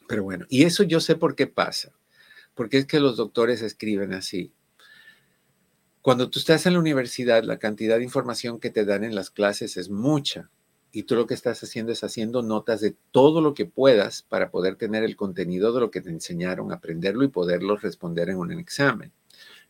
Pero 0.08 0.24
bueno, 0.24 0.46
y 0.50 0.64
eso 0.64 0.84
yo 0.84 1.00
sé 1.00 1.16
por 1.16 1.36
qué 1.36 1.48
pasa. 1.48 1.92
Porque 2.54 2.80
es 2.80 2.86
que 2.86 3.00
los 3.00 3.16
doctores 3.16 3.62
escriben 3.62 4.14
así. 4.14 4.52
Cuando 6.02 6.30
tú 6.30 6.39
estás 6.39 6.66
en 6.66 6.74
la 6.74 6.80
universidad, 6.80 7.44
la 7.44 7.60
cantidad 7.60 7.98
de 7.98 8.04
información 8.04 8.60
que 8.60 8.72
te 8.72 8.86
dan 8.86 9.04
en 9.04 9.16
las 9.16 9.30
clases 9.30 9.78
es 9.78 9.89
mucha. 9.89 10.50
Y 10.92 11.04
tú 11.04 11.16
lo 11.16 11.28
que 11.28 11.34
estás 11.34 11.64
haciendo 11.64 11.92
es 11.92 12.04
haciendo 12.04 12.42
notas 12.42 12.82
de 12.82 12.96
todo 13.12 13.39
lo 13.39 13.54
que 13.54 13.66
puedas 13.66 14.24
para 14.24 14.52
poder 14.52 14.76
tener 14.76 15.04
el 15.04 15.16
contenido 15.16 15.72
de 15.72 15.80
lo 15.80 15.92
que 15.92 16.02
te 16.02 16.10
enseñaron, 16.10 16.72
aprenderlo 16.72 17.24
y 17.24 17.30
poderlo 17.30 17.78
responder 17.78 18.30
en 18.30 18.38
un 18.38 18.52
examen. 18.52 19.12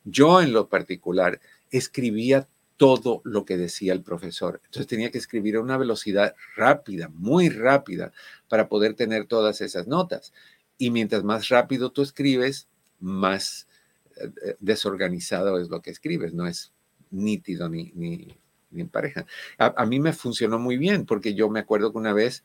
Yo 0.03 0.41
en 0.41 0.53
lo 0.53 0.67
particular 0.67 1.39
escribía 1.69 2.47
todo 2.81 3.21
lo 3.25 3.45
que 3.45 3.57
decía 3.57 3.93
el 3.93 4.01
profesor. 4.01 4.59
Entonces 4.65 4.87
tenía 4.87 5.11
que 5.11 5.19
escribir 5.19 5.57
a 5.57 5.61
una 5.61 5.77
velocidad 5.77 6.33
rápida, 6.55 7.09
muy 7.09 7.47
rápida, 7.47 8.11
para 8.49 8.69
poder 8.69 8.95
tener 8.95 9.27
todas 9.27 9.61
esas 9.61 9.85
notas. 9.85 10.33
Y 10.79 10.89
mientras 10.89 11.23
más 11.23 11.49
rápido 11.49 11.91
tú 11.91 12.01
escribes, 12.01 12.67
más 12.99 13.67
eh, 14.15 14.31
eh, 14.43 14.55
desorganizado 14.59 15.59
es 15.59 15.69
lo 15.69 15.83
que 15.83 15.91
escribes, 15.91 16.33
no 16.33 16.47
es 16.47 16.73
nítido 17.11 17.69
ni, 17.69 17.91
ni, 17.93 18.35
en 18.71 18.89
pareja. 18.89 19.27
A, 19.59 19.75
a, 19.77 19.85
mí 19.85 19.99
me 19.99 20.11
funcionó 20.11 20.57
muy 20.57 20.77
bien 20.77 21.05
porque 21.05 21.35
yo 21.35 21.51
me 21.51 21.59
acuerdo 21.59 21.91
que 21.91 21.99
una 21.99 22.13
vez, 22.13 22.43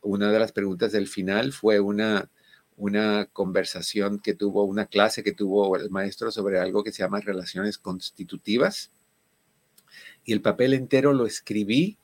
una 0.00 0.32
de 0.32 0.38
las 0.38 0.52
preguntas 0.52 0.92
del 0.92 1.08
final 1.08 1.52
fue 1.52 1.80
una, 1.80 2.30
una 2.76 3.26
conversación 3.34 4.18
que 4.18 4.32
tuvo, 4.32 4.64
una 4.64 4.86
clase 4.86 5.22
que 5.22 5.32
tuvo 5.32 5.76
el 5.76 5.90
maestro 5.90 6.30
sobre 6.30 6.58
algo 6.58 6.82
que 6.82 6.90
se 6.90 7.02
llama 7.02 7.20
relaciones 7.20 7.76
constitutivas. 7.76 8.93
Y 10.24 10.32
el 10.32 10.40
papel 10.40 10.74
entero 10.74 11.12
lo 11.12 11.26
escribí 11.26 11.98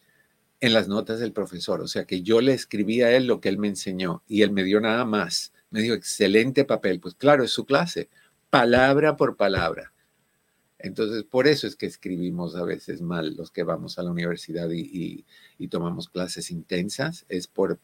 en 0.60 0.74
las 0.74 0.88
notas 0.88 1.20
del 1.20 1.32
profesor. 1.32 1.80
O 1.80 1.88
sea 1.88 2.04
que 2.04 2.22
yo 2.22 2.40
le 2.40 2.52
escribí 2.52 3.02
a 3.02 3.16
él 3.16 3.26
lo 3.26 3.40
que 3.40 3.48
él 3.48 3.58
me 3.58 3.68
enseñó 3.68 4.22
y 4.28 4.42
él 4.42 4.52
me 4.52 4.64
dio 4.64 4.80
nada 4.80 5.04
más 5.04 5.52
Me 5.70 5.80
dijo, 5.80 5.94
excelente 5.94 6.64
papel. 6.64 7.00
Pues 7.00 7.14
claro, 7.14 7.44
es 7.44 7.50
su 7.52 7.64
clase, 7.64 8.08
palabra 8.50 9.16
por 9.16 9.36
palabra. 9.36 9.92
Entonces, 10.82 11.24
por 11.24 11.46
eso 11.46 11.66
es 11.66 11.76
que 11.76 11.86
escribimos 11.86 12.56
a 12.56 12.64
veces 12.64 13.02
mal 13.02 13.36
los 13.36 13.50
que 13.50 13.62
vamos 13.62 13.98
a 13.98 14.02
la 14.02 14.10
universidad 14.10 14.68
y, 14.70 15.24
tomamos 15.68 16.08
clases 16.08 16.50
intensas. 16.50 17.26
Es 17.28 17.46
por, 17.46 17.78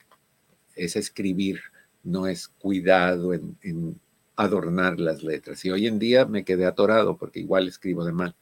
es 0.74 0.96
escribir, 0.96 1.60
no 2.02 2.26
es 2.26 2.48
cuidado 2.48 3.34
en, 3.34 4.00
adornar 4.34 4.98
las 4.98 5.22
letras. 5.22 5.64
Y 5.64 5.70
hoy 5.70 5.86
en 5.86 5.98
día 5.98 6.26
me 6.26 6.44
quedé 6.44 6.66
atorado 6.66 7.16
porque 7.16 7.40
igual 7.40 7.68
escribo 7.68 8.04
de 8.04 8.12
mal. 8.12 8.34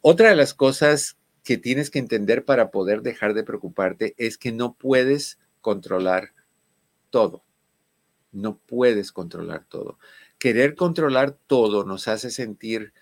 Otra 0.00 0.30
de 0.30 0.36
las 0.36 0.54
cosas 0.54 1.16
que 1.44 1.58
tienes 1.58 1.90
que 1.90 1.98
entender 1.98 2.44
para 2.44 2.70
poder 2.70 3.02
dejar 3.02 3.34
de 3.34 3.44
preocuparte 3.44 4.14
es 4.16 4.38
que 4.38 4.52
no 4.52 4.74
puedes 4.74 5.38
controlar 5.60 6.32
todo. 7.10 7.42
No 8.30 8.56
puedes 8.56 9.12
controlar 9.12 9.64
todo 9.68 9.98
querer 10.42 10.74
controlar 10.74 11.38
todo 11.46 11.84
nos 11.84 12.08
hace 12.08 12.28
sentir 12.32 12.92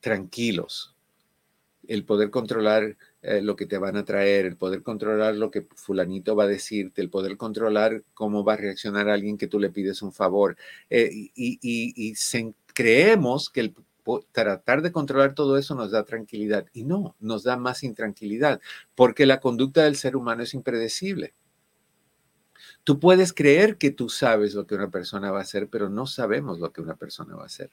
tranquilos. 0.00 0.96
El 1.86 2.06
poder 2.06 2.30
controlar 2.30 2.96
eh, 3.20 3.42
lo 3.42 3.56
que 3.56 3.66
te 3.66 3.76
van 3.76 3.98
a 3.98 4.04
traer, 4.06 4.46
el 4.46 4.56
poder 4.56 4.82
controlar 4.82 5.34
lo 5.34 5.50
que 5.50 5.66
fulanito 5.76 6.34
va 6.34 6.44
a 6.44 6.46
decirte, 6.46 7.02
el 7.02 7.10
poder 7.10 7.36
controlar 7.36 8.04
cómo 8.14 8.42
va 8.42 8.54
a 8.54 8.56
reaccionar 8.56 9.10
alguien 9.10 9.36
que 9.36 9.48
tú 9.48 9.60
le 9.60 9.68
pides 9.68 10.00
un 10.00 10.14
favor. 10.14 10.56
Eh, 10.88 11.10
y, 11.34 12.14
creemos 12.72 13.50
que 13.50 13.60
el 13.60 13.74
tratar 14.32 14.82
de 14.82 14.92
controlar 14.92 15.34
todo 15.34 15.56
eso 15.56 15.74
nos 15.74 15.90
da 15.90 16.04
tranquilidad. 16.04 16.66
Y 16.72 16.84
no, 16.84 17.16
nos 17.20 17.42
da 17.44 17.56
más 17.56 17.82
intranquilidad, 17.82 18.60
porque 18.94 19.26
la 19.26 19.40
conducta 19.40 19.84
del 19.84 19.96
ser 19.96 20.16
humano 20.16 20.42
es 20.42 20.54
impredecible. 20.54 21.34
Tú 22.84 22.98
puedes 22.98 23.32
creer 23.32 23.78
que 23.78 23.90
tú 23.90 24.08
sabes 24.08 24.54
lo 24.54 24.66
que 24.66 24.74
una 24.74 24.90
persona 24.90 25.30
va 25.30 25.38
a 25.38 25.42
hacer, 25.42 25.68
pero 25.68 25.88
no 25.88 26.06
sabemos 26.06 26.58
lo 26.58 26.72
que 26.72 26.80
una 26.80 26.96
persona 26.96 27.36
va 27.36 27.44
a 27.44 27.46
hacer. 27.46 27.70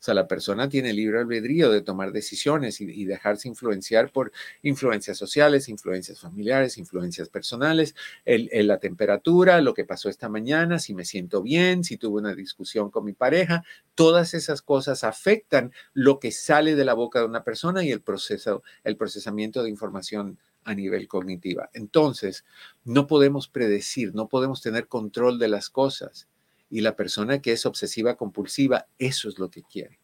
Sea, 0.00 0.14
la 0.14 0.26
persona 0.26 0.68
tiene 0.68 0.94
libre 0.94 1.18
albedrío 1.18 1.70
de 1.70 1.82
tomar 1.82 2.10
decisiones 2.10 2.80
y, 2.80 3.04
dejarse 3.04 3.48
influenciar 3.48 4.10
por 4.10 4.32
influencias 4.62 5.18
sociales, 5.18 5.68
influencias 5.68 6.20
familiares, 6.20 6.78
influencias 6.78 7.28
personales, 7.28 7.94
la 8.24 8.78
temperatura, 8.78 9.60
lo 9.60 9.74
que 9.74 9.84
pasó 9.84 10.08
esta 10.08 10.30
mañana, 10.30 10.78
si 10.78 10.94
me 10.94 11.04
siento 11.04 11.42
bien, 11.42 11.84
si 11.84 11.98
tuve 11.98 12.20
una 12.20 12.34
discusión 12.34 12.90
con 12.90 13.04
mi 13.04 13.12
pareja. 13.12 13.62
Todas 13.94 14.32
esas 14.32 14.62
cosas 14.62 15.04
afectan 15.04 15.72
lo 15.92 16.18
que 16.18 16.32
sale 16.32 16.76
de 16.76 16.84
la 16.86 16.94
boca 16.94 17.20
de 17.20 17.26
una 17.26 17.44
persona 17.44 17.84
y 17.84 17.92
el 17.92 18.00
proceso, 18.00 18.62
el 18.84 18.96
procesamiento 18.96 19.62
de 19.62 19.68
información 19.68 20.38
a 20.64 20.74
nivel 20.74 21.08
cognitiva. 21.08 21.68
Entonces, 21.74 22.46
no 22.84 23.06
podemos 23.06 23.48
predecir, 23.48 24.14
no 24.14 24.28
podemos 24.28 24.62
tener 24.62 24.88
control 24.88 25.38
de 25.38 25.48
las 25.48 25.68
cosas. 25.68 26.26
Y 26.70 26.80
la 26.80 26.96
persona 26.96 27.42
que 27.42 27.52
es 27.52 27.66
obsesiva 27.66 28.16
compulsiva, 28.16 28.86
eso 28.98 29.28
es 29.28 29.38
lo 29.38 29.50
que 29.50 29.62
quiere. 29.62 29.98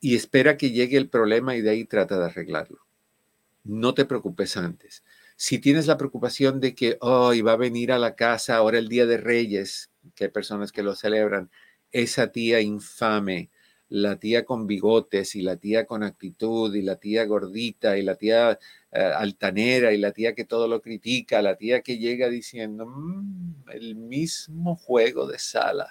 y 0.06 0.14
espera 0.14 0.56
que 0.56 0.70
llegue 0.70 0.98
el 0.98 1.10
problema 1.10 1.56
y 1.56 1.64
de 1.64 1.72
ahí 1.72 1.84
trata 1.84 2.20
de 2.20 2.26
arreglarlo. 2.26 2.78
No 3.64 3.96
te 3.96 4.06
preocupes 4.06 4.56
antes. 4.56 5.04
Si 5.36 5.58
tienes 5.58 5.88
la 5.88 5.98
preocupación 5.98 6.60
de 6.60 6.76
que 6.76 7.00
hoy 7.02 7.42
va 7.42 7.54
a 7.54 7.58
venir 7.58 7.92
a 7.92 7.98
la 7.98 8.14
casa 8.14 8.56
ahora 8.56 8.78
el 8.78 8.88
Día 8.88 9.08
de 9.08 9.18
Reyes, 9.18 9.90
que 10.14 10.26
hay 10.26 10.30
personas 10.30 10.72
que 10.72 10.84
lo 10.84 10.94
celebran, 10.94 11.50
esa 11.92 12.32
tía 12.32 12.62
infame, 12.62 13.50
la 13.90 14.20
tía 14.20 14.46
con 14.46 14.68
bigotes 14.68 15.36
y 15.36 15.42
la 15.42 15.58
tía 15.58 15.88
con 15.88 16.04
actitud 16.04 16.76
y 16.76 16.84
la 16.84 16.98
tía 16.98 17.26
gordita 17.26 17.98
y 17.98 18.04
la 18.04 18.14
tía 18.14 18.60
eh, 18.92 19.00
altanera 19.00 19.92
y 19.92 19.98
la 19.98 20.12
tía 20.12 20.36
que 20.36 20.46
todo 20.46 20.68
lo 20.68 20.84
critica, 20.84 21.42
la 21.42 21.56
tía 21.56 21.82
que 21.82 21.98
llega 21.98 22.30
diciendo 22.30 22.86
mm, 22.86 23.72
el 23.72 23.96
mismo 23.96 24.76
juego 24.76 25.26
de 25.26 25.40
sala. 25.40 25.90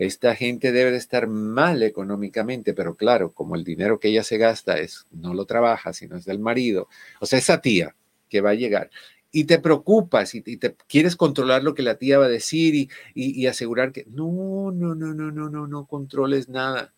Esta 0.00 0.34
gente 0.34 0.72
debe 0.72 0.92
de 0.92 0.96
estar 0.96 1.26
mal 1.26 1.82
económicamente, 1.82 2.72
pero 2.72 2.94
claro, 2.96 3.34
como 3.34 3.54
el 3.54 3.64
dinero 3.64 4.00
que 4.00 4.08
ella 4.08 4.24
se 4.24 4.38
gasta 4.38 4.78
es 4.78 5.06
no 5.10 5.34
lo 5.34 5.44
trabaja, 5.44 5.92
sino 5.92 6.16
es 6.16 6.24
del 6.24 6.38
marido. 6.38 6.88
O 7.20 7.26
sea, 7.26 7.38
esa 7.38 7.60
tía 7.60 7.94
que 8.30 8.40
va 8.40 8.50
a 8.50 8.54
llegar 8.54 8.90
y 9.30 9.44
te 9.44 9.58
preocupas 9.58 10.34
y, 10.34 10.40
te 10.40 10.74
quieres 10.88 11.16
controlar 11.16 11.62
lo 11.62 11.74
que 11.74 11.82
la 11.82 11.98
tía 11.98 12.18
va 12.18 12.24
a 12.24 12.30
decir 12.30 12.74
y, 12.74 12.88
y, 13.14 13.46
asegurar 13.46 13.92
que 13.92 14.06
no, 14.08 14.72
no, 14.72 14.94
no, 14.94 15.12
no, 15.12 15.30
no, 15.30 15.50
no, 15.50 15.66
no 15.66 15.86
controles 15.86 16.48
nada. 16.48 16.94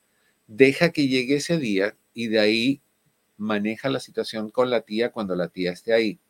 Deja 0.46 0.90
que 0.90 1.08
llegue 1.08 1.38
ese 1.38 1.58
día 1.58 1.96
y 2.14 2.28
de 2.28 2.38
ahí 2.38 2.80
maneja 3.36 3.88
la 3.90 3.98
situación 3.98 4.50
con 4.50 4.70
la 4.70 4.82
tía 4.82 5.10
cuando 5.10 5.34
la 5.34 5.48
tía 5.48 5.72
esté 5.72 5.92
ahí. 5.92 6.20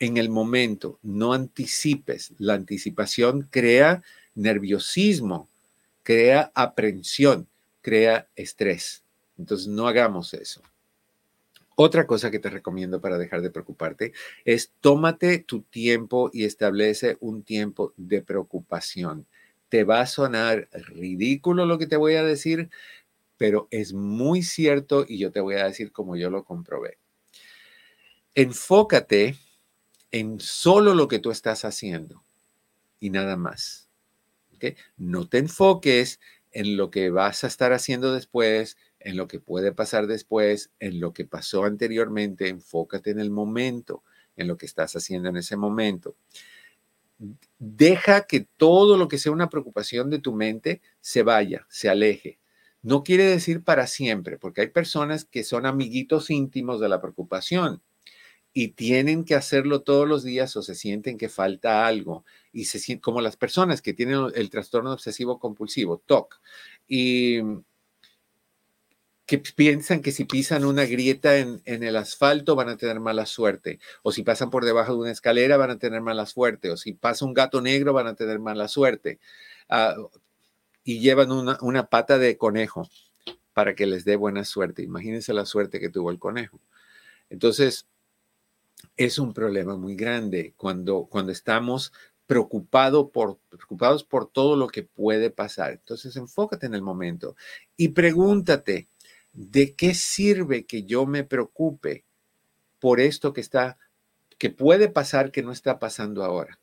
En 0.00 0.16
el 0.16 0.30
momento, 0.30 0.98
no 1.04 1.32
anticipes. 1.32 2.32
La 2.38 2.54
anticipación 2.54 3.46
crea 3.52 4.02
nerviosismo, 4.34 5.48
crea 6.10 6.50
aprensión, 6.56 7.46
crea 7.82 8.28
estrés. 8.34 9.04
Entonces, 9.38 9.68
no 9.68 9.86
hagamos 9.86 10.34
eso. 10.34 10.60
Otra 11.76 12.08
cosa 12.08 12.32
que 12.32 12.40
te 12.40 12.50
recomiendo 12.50 13.00
para 13.00 13.16
dejar 13.16 13.42
de 13.42 13.50
preocuparte 13.50 14.12
es 14.44 14.72
tómate 14.80 15.38
tu 15.38 15.62
tiempo 15.62 16.28
y 16.32 16.46
establece 16.46 17.16
un 17.20 17.44
tiempo 17.44 17.94
de 17.96 18.22
preocupación. 18.22 19.28
Te 19.68 19.84
va 19.84 20.00
a 20.00 20.06
sonar 20.06 20.68
ridículo 20.72 21.64
lo 21.64 21.78
que 21.78 21.86
te 21.86 21.96
voy 21.96 22.16
a 22.16 22.24
decir, 22.24 22.70
pero 23.36 23.68
es 23.70 23.92
muy 23.92 24.42
cierto 24.42 25.04
y 25.06 25.16
yo 25.16 25.30
te 25.30 25.38
voy 25.38 25.54
a 25.54 25.66
decir 25.66 25.92
como 25.92 26.16
yo 26.16 26.28
lo 26.28 26.42
comprobé. 26.42 26.98
Enfócate 28.34 29.36
en 30.10 30.40
solo 30.40 30.92
lo 30.96 31.06
que 31.06 31.20
tú 31.20 31.30
estás 31.30 31.64
haciendo 31.64 32.24
y 32.98 33.10
nada 33.10 33.36
más. 33.36 33.89
No 34.96 35.28
te 35.28 35.38
enfoques 35.38 36.20
en 36.52 36.76
lo 36.76 36.90
que 36.90 37.10
vas 37.10 37.44
a 37.44 37.46
estar 37.46 37.72
haciendo 37.72 38.12
después, 38.12 38.76
en 38.98 39.16
lo 39.16 39.28
que 39.28 39.40
puede 39.40 39.72
pasar 39.72 40.06
después, 40.06 40.70
en 40.78 41.00
lo 41.00 41.12
que 41.12 41.24
pasó 41.24 41.64
anteriormente, 41.64 42.48
enfócate 42.48 43.10
en 43.10 43.20
el 43.20 43.30
momento, 43.30 44.02
en 44.36 44.48
lo 44.48 44.56
que 44.56 44.66
estás 44.66 44.94
haciendo 44.96 45.28
en 45.28 45.36
ese 45.36 45.56
momento. 45.56 46.16
Deja 47.58 48.26
que 48.26 48.46
todo 48.56 48.96
lo 48.96 49.08
que 49.08 49.18
sea 49.18 49.32
una 49.32 49.50
preocupación 49.50 50.10
de 50.10 50.18
tu 50.18 50.32
mente 50.32 50.80
se 51.00 51.22
vaya, 51.22 51.66
se 51.68 51.88
aleje. 51.88 52.38
No 52.82 53.04
quiere 53.04 53.24
decir 53.24 53.62
para 53.62 53.86
siempre, 53.86 54.38
porque 54.38 54.62
hay 54.62 54.68
personas 54.68 55.26
que 55.26 55.44
son 55.44 55.66
amiguitos 55.66 56.30
íntimos 56.30 56.80
de 56.80 56.88
la 56.88 57.00
preocupación 57.00 57.82
y 58.52 58.68
tienen 58.68 59.24
que 59.24 59.34
hacerlo 59.34 59.82
todos 59.82 60.08
los 60.08 60.24
días 60.24 60.56
o 60.56 60.62
se 60.62 60.74
sienten 60.74 61.18
que 61.18 61.28
falta 61.28 61.86
algo 61.86 62.24
y 62.52 62.64
se 62.64 62.78
sienten 62.78 63.02
como 63.02 63.20
las 63.20 63.36
personas 63.36 63.80
que 63.80 63.94
tienen 63.94 64.26
el 64.34 64.50
trastorno 64.50 64.92
obsesivo 64.92 65.38
compulsivo, 65.38 66.02
TOC, 66.04 66.40
y 66.88 67.40
que 69.26 69.38
piensan 69.38 70.02
que 70.02 70.10
si 70.10 70.24
pisan 70.24 70.64
una 70.64 70.84
grieta 70.86 71.36
en, 71.38 71.62
el 71.64 71.94
asfalto 71.94 72.56
van 72.56 72.68
a 72.68 72.76
tener 72.76 72.98
mala 72.98 73.26
suerte, 73.26 73.78
o 74.02 74.10
si 74.10 74.24
pasan 74.24 74.50
por 74.50 74.64
debajo 74.64 74.94
de 74.94 74.98
una 74.98 75.12
escalera 75.12 75.56
van 75.56 75.70
a 75.70 75.78
tener 75.78 76.00
mala 76.00 76.26
suerte, 76.26 76.70
o 76.70 76.76
si 76.76 76.94
pasa 76.94 77.24
un 77.24 77.34
gato 77.34 77.60
negro 77.60 77.92
van 77.92 78.08
a 78.08 78.16
tener 78.16 78.40
mala 78.40 78.66
suerte, 78.66 79.20
ah, 79.68 79.94
y 80.82 80.98
llevan 80.98 81.30
una, 81.30 81.58
una 81.60 81.86
pata 81.86 82.18
de 82.18 82.36
conejo 82.36 82.88
para 83.52 83.76
que 83.76 83.86
les 83.86 84.04
dé 84.04 84.16
buena 84.16 84.44
suerte. 84.44 84.82
Imagínense 84.82 85.32
la 85.32 85.46
suerte 85.46 85.78
que 85.78 85.90
tuvo 85.90 86.10
el 86.10 86.18
conejo. 86.18 86.58
Entonces, 87.28 87.86
es 88.96 89.18
un 89.18 89.32
problema 89.32 89.76
muy 89.76 89.96
grande 89.96 90.54
cuando, 90.56 91.06
cuando 91.10 91.32
estamos 91.32 91.92
preocupado 92.30 93.10
por, 93.10 93.40
preocupados 93.48 94.04
por 94.04 94.30
todo 94.30 94.54
lo 94.54 94.68
que 94.68 94.84
puede 94.84 95.30
pasar. 95.30 95.72
Entonces, 95.72 96.14
enfócate 96.14 96.66
en 96.66 96.74
el 96.74 96.82
momento 96.82 97.34
y 97.76 97.88
pregúntate, 97.88 98.88
¿de 99.32 99.74
qué 99.74 99.94
sirve 99.94 100.64
que 100.64 100.84
yo 100.84 101.06
me 101.06 101.24
preocupe 101.24 102.04
por 102.78 103.00
esto 103.00 103.32
que 103.32 103.40
está, 103.40 103.78
que 104.38 104.50
puede 104.50 104.88
pasar 104.88 105.32
que 105.32 105.42
no 105.42 105.50
está 105.50 105.80
pasando 105.80 106.22
ahora? 106.22 106.60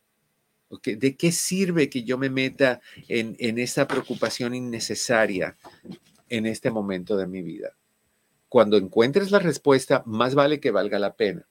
¿De 0.84 1.18
qué 1.18 1.34
sirve 1.34 1.90
que 1.90 2.04
yo 2.04 2.18
me 2.18 2.30
meta 2.30 2.80
en, 3.10 3.36
en 3.40 3.58
esa 3.58 3.88
preocupación 3.88 4.56
innecesaria 4.56 5.58
en 6.30 6.46
este 6.46 6.72
momento 6.72 7.18
de 7.18 7.28
mi 7.28 7.42
vida? 7.42 7.76
Cuando 8.48 8.78
encuentres 8.78 9.32
la 9.32 9.40
respuesta, 9.40 10.02
más 10.06 10.34
vale 10.34 10.62
que 10.62 10.72
valga 10.72 10.98
la 10.98 11.16
pena. 11.16 11.46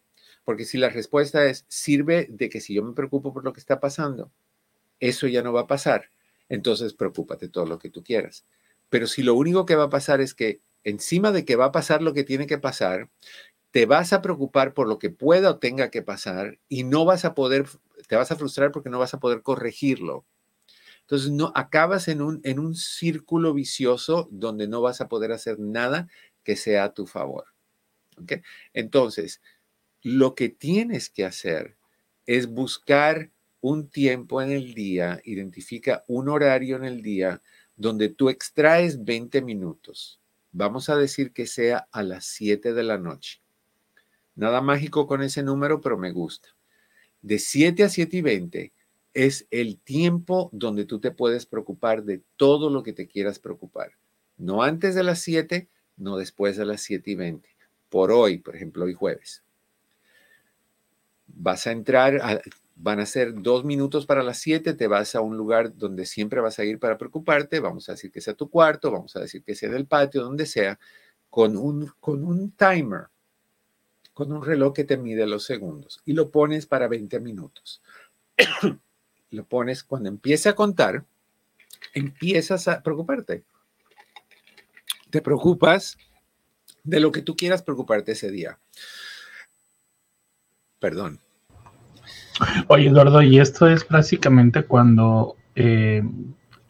Porque 0.47 0.65
si 0.65 0.79
la 0.79 0.91
respuesta 0.91 1.45
es, 1.47 1.65
sirve 1.67 2.29
de 2.31 2.49
que 2.49 2.61
si 2.61 2.73
yo 2.73 2.85
me 2.85 2.93
preocupo 2.93 3.33
por 3.33 3.45
lo 3.45 3.53
que 3.53 3.59
está 3.59 3.81
pasando, 3.81 4.31
eso 5.01 5.27
ya 5.27 5.43
no 5.43 5.53
va 5.53 5.63
a 5.63 5.67
pasar, 5.67 6.09
entonces 6.49 6.95
preocúpate 6.95 7.49
todo 7.49 7.67
lo 7.67 7.81
que 7.81 7.91
tú 7.91 8.05
quieras. 8.05 8.47
Pero 8.89 9.09
si 9.09 9.25
lo 9.25 9.35
único 9.35 9.67
que 9.67 9.75
va 9.75 9.85
a 9.85 9.91
pasar 9.91 10.21
es 10.21 10.35
que 10.35 10.61
encima 10.85 11.33
de 11.33 11.45
que 11.45 11.57
va 11.57 11.65
a 11.65 11.73
pasar 11.73 12.01
lo 12.01 12.15
que 12.15 12.23
tiene 12.23 12.47
que 12.47 12.59
pasar, 12.59 13.11
te 13.73 13.87
vas 13.87 14.13
a 14.13 14.23
preocupar 14.23 14.73
por 14.73 14.87
lo 14.87 15.01
que 15.01 15.11
pueda 15.11 15.51
o 15.51 15.59
tenga 15.59 15.91
que 15.91 16.03
pasar 16.03 16.61
y 16.69 16.85
no 16.85 17.05
vas 17.05 17.25
a 17.25 17.35
poder, 17.35 17.67
te 18.07 18.15
vas 18.15 18.31
a 18.31 18.37
frustrar 18.37 18.71
porque 18.71 18.89
no 18.89 19.01
vas 19.01 19.15
a 19.15 19.19
poder 19.19 19.43
corregirlo. 19.43 20.25
Entonces, 21.01 21.33
no 21.33 21.51
acabas 21.57 22.07
en 22.07 22.23
un, 22.23 22.41
en 22.45 22.61
un 22.61 22.77
círculo 22.77 23.53
vicioso 23.53 24.29
donde 24.31 24.69
no 24.69 24.81
vas 24.81 25.01
a 25.01 25.09
poder 25.09 25.33
hacer 25.33 25.59
nada 25.59 26.07
que 26.45 26.55
sea 26.55 26.85
a 26.85 26.95
tu 26.95 27.09
favor. 27.09 27.47
Entonces, 28.73 29.41
lo 30.03 30.35
que 30.35 30.49
tienes 30.49 31.11
que 31.11 31.25
hacer 31.25 31.77
es 32.27 32.49
buscar 32.49 33.31
un 33.61 33.89
tiempo 33.89 34.43
en 34.43 34.51
el 34.51 34.75
día, 34.75 35.21
identifica 35.25 36.05
un 36.07 36.29
horario 36.29 36.77
en 36.77 36.85
el 36.85 37.03
día 37.03 37.43
donde 37.77 38.09
tú 38.09 38.29
extraes 38.29 39.05
20 39.05 39.43
minutos. 39.43 40.21
Vamos 40.53 40.89
a 40.89 40.97
decir 40.97 41.33
que 41.33 41.47
sea 41.47 41.89
a 41.91 42.03
las 42.03 42.25
7 42.27 42.73
de 42.73 42.83
la 42.83 42.99
noche. 42.99 43.41
Nada 44.35 44.61
mágico 44.61 45.07
con 45.07 45.23
ese 45.23 45.43
número, 45.43 45.81
pero 45.81 45.99
me 45.99 46.13
gusta. 46.13 46.49
De 47.23 47.39
7 47.39 47.85
a 47.85 47.89
7 47.89 48.19
y 48.19 48.23
20 48.23 48.73
es 49.15 49.47
el 49.51 49.79
tiempo 49.79 50.51
donde 50.53 50.85
tú 50.85 51.01
te 51.01 51.11
puedes 51.11 51.47
preocupar 51.47 52.05
de 52.05 52.23
todo 52.37 52.71
lo 52.71 52.83
que 52.83 52.93
te 52.93 53.09
quieras 53.09 53.39
preocupar. 53.39 53.93
No 54.37 54.63
antes 54.63 54.95
de 54.95 55.03
las 55.03 55.21
7, 55.21 55.69
no 55.97 56.17
después 56.17 56.57
de 56.57 56.67
las 56.67 56.83
7 56.83 57.11
y 57.11 57.15
20. 57.15 57.49
Por 57.89 58.13
hoy, 58.13 58.39
por 58.39 58.55
ejemplo, 58.55 58.85
hoy 58.85 58.95
jueves 58.95 59.43
vas 61.27 61.67
a 61.67 61.73
entrar, 61.73 62.43
van 62.77 63.01
a 63.01 63.07
ser 63.07 63.35
dos 63.35 63.65
minutos 63.65 64.07
para 64.07 64.23
las 64.23 64.39
siete, 64.39 64.75
te 64.75 64.87
vas 64.87 65.15
a 65.15 65.21
un 65.21 65.37
lugar 65.37 65.77
donde 65.77 66.07
siempre 66.07 66.41
vas 66.41 66.59
a 66.59 66.65
ir 66.65 66.79
para 66.79 66.99
preocuparte, 66.99 67.61
vamos 67.61 67.89
a 67.89 67.93
decir 67.93 68.11
que 68.11 68.21
sea 68.21 68.35
tu 68.35 68.51
cuarto, 68.51 68.91
vamos 68.91 69.17
a 69.17 69.21
decir 69.21 69.43
que 69.43 69.55
sea 69.55 69.71
en 69.71 69.77
el 69.77 69.87
patio, 69.87 70.23
donde 70.23 70.47
sea, 70.47 70.79
con 71.31 71.57
un, 71.57 71.93
con 72.01 72.25
un 72.25 72.53
timer, 72.53 73.09
con 74.13 74.33
un 74.33 74.45
reloj 74.45 74.73
que 74.73 74.85
te 74.85 74.97
mide 74.97 75.27
los 75.27 75.45
segundos 75.45 76.01
y 76.05 76.13
lo 76.13 76.31
pones 76.31 76.67
para 76.67 76.89
20 76.89 77.21
minutos. 77.21 77.83
lo 79.31 79.45
pones 79.45 79.85
cuando 79.85 80.09
empiece 80.09 80.49
a 80.49 80.55
contar, 80.55 81.05
empiezas 81.95 82.69
a 82.69 82.83
preocuparte. 82.83 83.45
Te 85.11 85.23
preocupas 85.23 85.99
de 86.85 87.01
lo 87.01 87.13
que 87.13 87.23
tú 87.23 87.37
quieras 87.37 87.63
preocuparte 87.63 88.13
ese 88.13 88.31
día. 88.31 88.59
Perdón. 90.79 91.21
Oye, 92.69 92.89
Eduardo, 92.89 93.23
y 93.23 93.39
esto 93.39 93.67
es 93.67 93.87
básicamente 93.89 94.65
cuando 94.65 95.37
eh, 95.55 96.03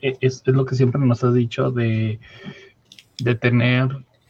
e, 0.00 0.16
es, 0.20 0.42
lo 0.46 0.64
que 0.64 0.76
siempre 0.76 1.00
nos 1.00 1.24
has 1.24 1.34
dicho 1.34 1.70
de, 1.70 2.20
de 3.18 3.34
tener 3.34 3.88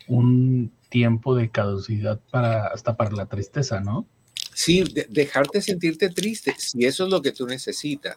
un 0.08 0.72
tiempo 0.88 1.34
de 1.34 1.50
caducidad 1.50 2.20
para 2.30 2.68
hasta 2.68 2.96
para 2.96 3.10
la 3.10 3.26
tristeza, 3.26 3.80
¿no? 3.80 4.06
Sí, 4.54 4.84
dejarte 5.10 5.60
sentirte 5.60 6.08
triste, 6.08 6.54
si 6.56 6.86
eso 6.86 7.04
es 7.04 7.10
lo 7.10 7.20
que 7.20 7.32
tú 7.32 7.46
necesitas. 7.46 8.16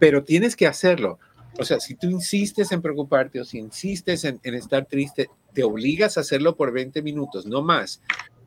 Pero 0.00 0.24
tienes 0.24 0.56
que 0.56 0.66
hacerlo. 0.66 1.20
O 1.58 1.64
sea, 1.64 1.78
si 1.78 1.94
tú 1.94 2.08
insistes 2.08 2.72
en 2.72 2.82
preocuparte 2.82 3.40
o 3.40 3.44
si 3.44 3.58
insistes 3.58 4.24
en, 4.24 4.40
en, 4.42 4.54
estar 4.54 4.86
triste, 4.86 5.28
te 5.52 5.62
obligas 5.62 6.16
a 6.16 6.22
hacerlo 6.22 6.56
por 6.56 6.72
20 6.72 7.02
minutos, 7.02 7.46
no 7.46 7.62
más. 7.62 8.00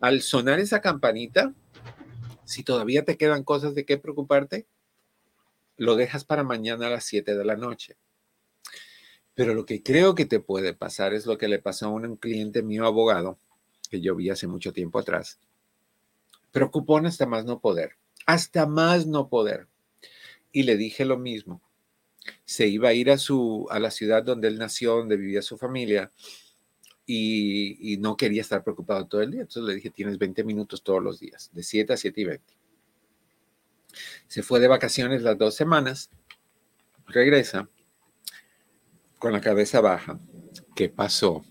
Al 0.04 0.22
sonar 0.22 0.60
esa 0.60 0.82
campanita, 0.82 1.54
si 2.44 2.62
todavía 2.64 3.06
te 3.06 3.16
quedan 3.16 3.46
cosas 3.46 3.74
de 3.74 3.86
qué 3.86 3.98
preocuparte, 3.98 4.68
lo 5.78 5.96
dejas 5.96 6.26
para 6.26 6.44
mañana 6.44 6.88
a 6.88 6.90
las 6.90 7.06
7 7.06 7.38
de 7.38 7.46
la 7.46 7.56
noche. 7.56 7.96
Pero 9.34 9.54
lo 9.54 9.66
que 9.66 9.82
creo 9.82 10.14
que 10.14 10.26
te 10.26 10.42
puede 10.42 10.74
pasar 10.74 11.14
es 11.14 11.26
lo 11.26 11.38
que 11.38 11.48
le 11.48 11.60
pasó 11.60 11.86
a 11.86 11.92
un 11.92 12.18
cliente 12.18 12.64
mío 12.64 12.86
abogado, 12.86 13.40
que 13.90 14.02
yo 14.02 14.14
vi 14.14 14.30
hace 14.30 14.46
mucho 14.46 14.74
tiempo 14.74 15.00
atrás. 15.00 15.40
Preocupón 16.52 17.06
hasta 17.06 17.26
más 17.26 17.46
no 17.46 17.62
poder, 17.62 17.94
hasta 18.26 18.66
más 18.66 19.08
no 19.08 19.30
poder. 19.30 19.68
Y 20.52 20.64
le 20.64 20.76
dije 20.76 21.06
lo 21.06 21.18
mismo. 21.18 21.62
Se 22.44 22.68
iba 22.68 22.90
a 22.90 22.94
ir 22.94 23.10
a, 23.10 23.18
su, 23.18 23.68
a 23.70 23.80
la 23.80 23.90
ciudad 23.90 24.22
donde 24.22 24.50
él 24.50 24.58
nació, 24.58 24.98
donde 24.98 25.16
vivía 25.16 25.42
su 25.42 25.58
familia, 25.58 26.12
y, 27.06 27.98
no 28.00 28.16
quería 28.16 28.42
estar 28.42 28.64
preocupado 28.64 29.06
todo 29.08 29.22
el 29.22 29.32
día. 29.32 29.42
Entonces 29.42 29.64
le 29.64 29.76
dije, 29.76 29.90
tienes 29.90 30.18
20 30.18 30.44
minutos 30.44 30.84
todos 30.84 31.04
los 31.04 31.20
días, 31.20 31.50
de 31.54 31.64
7 31.64 31.94
a 31.94 31.98
7 31.98 32.22
y 32.22 32.26
20. 32.26 32.54
Se 34.28 34.44
fue 34.44 34.60
de 34.60 34.68
vacaciones 34.68 35.22
las 35.22 35.38
dos 35.38 35.56
semanas, 35.56 36.10
regresa 37.08 37.70
con 39.20 39.34
la 39.34 39.42
cabeza 39.42 39.82
baja. 39.82 40.20
¿Qué 40.76 40.90
pasó? 40.90 41.46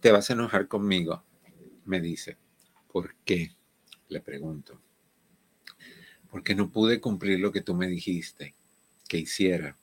Te 0.00 0.10
vas 0.10 0.30
a 0.30 0.32
enojar 0.32 0.66
conmigo, 0.66 1.22
me 1.84 2.00
dice. 2.00 2.38
¿Por 2.90 3.14
qué? 3.24 3.54
Le 4.08 4.20
pregunto. 4.20 4.80
Porque 6.30 6.54
no 6.54 6.70
pude 6.70 7.00
cumplir 7.00 7.38
lo 7.38 7.52
que 7.52 7.60
tú 7.60 7.74
me 7.74 7.86
dijiste 7.86 8.54
que 9.08 9.18
hiciera. 9.18 9.76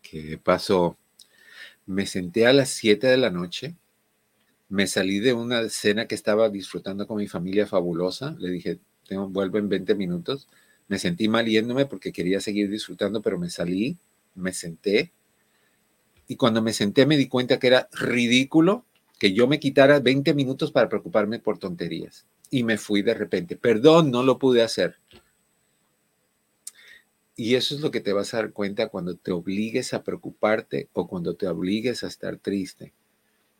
¿Qué 0.00 0.38
pasó? 0.38 0.98
Me 1.86 2.06
senté 2.06 2.46
a 2.46 2.52
las 2.52 2.70
7 2.70 3.06
de 3.06 3.16
la 3.16 3.30
noche, 3.30 3.76
me 4.68 4.86
salí 4.86 5.20
de 5.20 5.32
una 5.34 5.68
cena 5.68 6.06
que 6.06 6.14
estaba 6.14 6.48
disfrutando 6.48 7.06
con 7.06 7.18
mi 7.18 7.28
familia 7.28 7.66
fabulosa, 7.66 8.34
le 8.38 8.50
dije, 8.50 8.78
tengo, 9.06 9.28
vuelvo 9.28 9.58
en 9.58 9.68
20 9.68 9.94
minutos, 9.94 10.48
me 10.88 10.98
sentí 10.98 11.28
mal 11.28 11.46
yéndome 11.46 11.86
porque 11.86 12.12
quería 12.12 12.40
seguir 12.40 12.70
disfrutando, 12.70 13.22
pero 13.22 13.38
me 13.38 13.50
salí, 13.50 13.98
me 14.34 14.52
senté, 14.52 15.12
y 16.26 16.36
cuando 16.36 16.62
me 16.62 16.72
senté 16.72 17.06
me 17.06 17.16
di 17.16 17.28
cuenta 17.28 17.58
que 17.58 17.66
era 17.66 17.88
ridículo 17.92 18.84
que 19.18 19.32
yo 19.32 19.46
me 19.46 19.60
quitara 19.60 20.00
20 20.00 20.34
minutos 20.34 20.72
para 20.72 20.88
preocuparme 20.88 21.38
por 21.38 21.58
tonterías. 21.58 22.26
Y 22.50 22.64
me 22.64 22.78
fui 22.78 23.02
de 23.02 23.14
repente. 23.14 23.56
Perdón, 23.56 24.10
no 24.10 24.22
lo 24.22 24.38
pude 24.38 24.62
hacer. 24.62 24.96
Y 27.36 27.56
eso 27.56 27.74
es 27.74 27.80
lo 27.80 27.90
que 27.90 28.00
te 28.00 28.12
vas 28.12 28.32
a 28.32 28.38
dar 28.38 28.52
cuenta 28.52 28.88
cuando 28.88 29.16
te 29.16 29.32
obligues 29.32 29.92
a 29.92 30.04
preocuparte 30.04 30.88
o 30.92 31.08
cuando 31.08 31.34
te 31.34 31.48
obligues 31.48 32.04
a 32.04 32.06
estar 32.06 32.38
triste. 32.38 32.92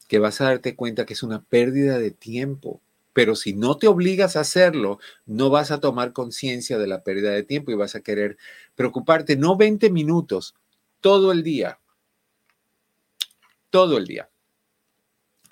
Que 0.07 0.19
vas 0.19 0.41
a 0.41 0.45
darte 0.45 0.77
cuenta 0.77 1.07
que 1.07 1.15
es 1.15 1.23
una 1.23 1.43
pérdida 1.43 1.99
de 1.99 2.13
tiempo. 2.13 2.81
Pero 3.13 3.35
si 3.35 3.53
no 3.53 3.77
te 3.77 3.89
obligas 3.89 4.37
a 4.37 4.41
hacerlo, 4.41 4.99
no 5.27 5.51
vas 5.51 5.71
a 5.71 5.81
tomar 5.81 6.13
conciencia 6.13 6.79
de 6.79 6.87
la 6.87 7.03
pérdida 7.03 7.31
de 7.31 7.43
tiempo 7.43 7.71
y 7.71 7.75
vas 7.75 7.95
a 7.95 8.01
querer 8.01 8.37
preocuparte 8.77 9.37
no 9.37 9.57
20 9.57 9.91
minutos, 9.91 10.55
todo 11.01 11.33
el 11.33 11.43
día. 11.43 11.79
Todo 13.71 13.99
el 13.99 14.07
día. 14.07 14.31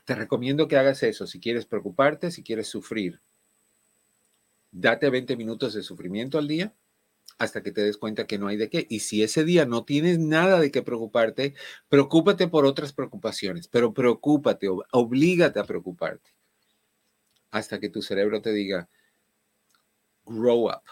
Te 0.04 0.14
recomiendo 0.14 0.68
que 0.68 0.76
hagas 0.76 1.02
eso 1.02 1.26
si 1.26 1.40
quieres 1.40 1.66
preocuparte, 1.66 2.30
si 2.30 2.42
quieres 2.42 2.68
sufrir. 2.68 3.20
Date 4.70 5.10
20 5.10 5.36
minutos 5.36 5.74
de 5.74 5.82
sufrimiento 5.82 6.38
al 6.38 6.48
día 6.48 6.72
hasta 7.42 7.62
que 7.62 7.72
te 7.72 7.82
des 7.82 7.96
cuenta 7.96 8.26
que 8.26 8.38
no 8.38 8.46
hay 8.46 8.56
de 8.56 8.70
qué. 8.70 8.86
Y 8.88 9.00
si 9.00 9.22
ese 9.24 9.44
día 9.44 9.66
no 9.66 9.84
tienes 9.84 10.20
nada 10.20 10.60
de 10.60 10.70
qué 10.70 10.82
preocuparte, 10.82 11.54
preocúpate 11.88 12.46
por 12.46 12.64
otras 12.66 12.92
preocupaciones, 12.92 13.66
pero 13.66 13.92
preocúpate, 13.92 14.68
oblígate 14.92 15.58
a 15.58 15.64
preocuparte 15.64 16.30
hasta 17.50 17.80
que 17.80 17.90
tu 17.90 18.00
cerebro 18.00 18.40
te 18.40 18.52
diga, 18.52 18.88
grow 20.24 20.68
up. 20.68 20.82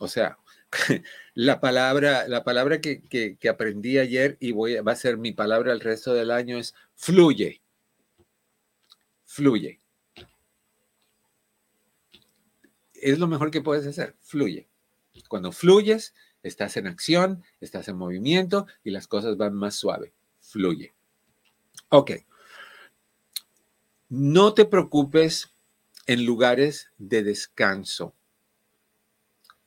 O 0.00 0.06
sea, 0.06 0.38
la 1.34 1.60
palabra, 1.60 2.28
la 2.28 2.44
palabra 2.44 2.80
que, 2.82 3.00
que, 3.02 3.48
aprendí 3.48 3.98
ayer 3.98 4.36
y 4.38 4.52
voy, 4.52 4.76
va 4.76 4.92
a 4.92 4.96
ser 4.96 5.16
mi 5.16 5.32
palabra 5.32 5.72
el 5.72 5.80
resto 5.80 6.12
del 6.12 6.30
año 6.30 6.58
es 6.58 6.74
fluye. 6.94 7.62
Fluye. 9.24 9.80
Es 12.92 13.18
lo 13.18 13.26
mejor 13.26 13.50
que 13.50 13.62
puedes 13.62 13.86
hacer, 13.86 14.14
fluye. 14.20 14.69
Cuando 15.28 15.52
fluyes, 15.52 16.14
estás 16.42 16.76
en 16.76 16.86
acción, 16.86 17.42
estás 17.60 17.88
en 17.88 17.96
movimiento 17.96 18.66
y 18.84 18.90
las 18.90 19.06
cosas 19.06 19.36
van 19.36 19.54
más 19.54 19.74
suave. 19.74 20.12
Fluye. 20.40 20.94
Ok. 21.90 22.12
No 24.08 24.54
te 24.54 24.64
preocupes 24.64 25.54
en 26.06 26.24
lugares 26.24 26.90
de 26.98 27.22
descanso. 27.22 28.14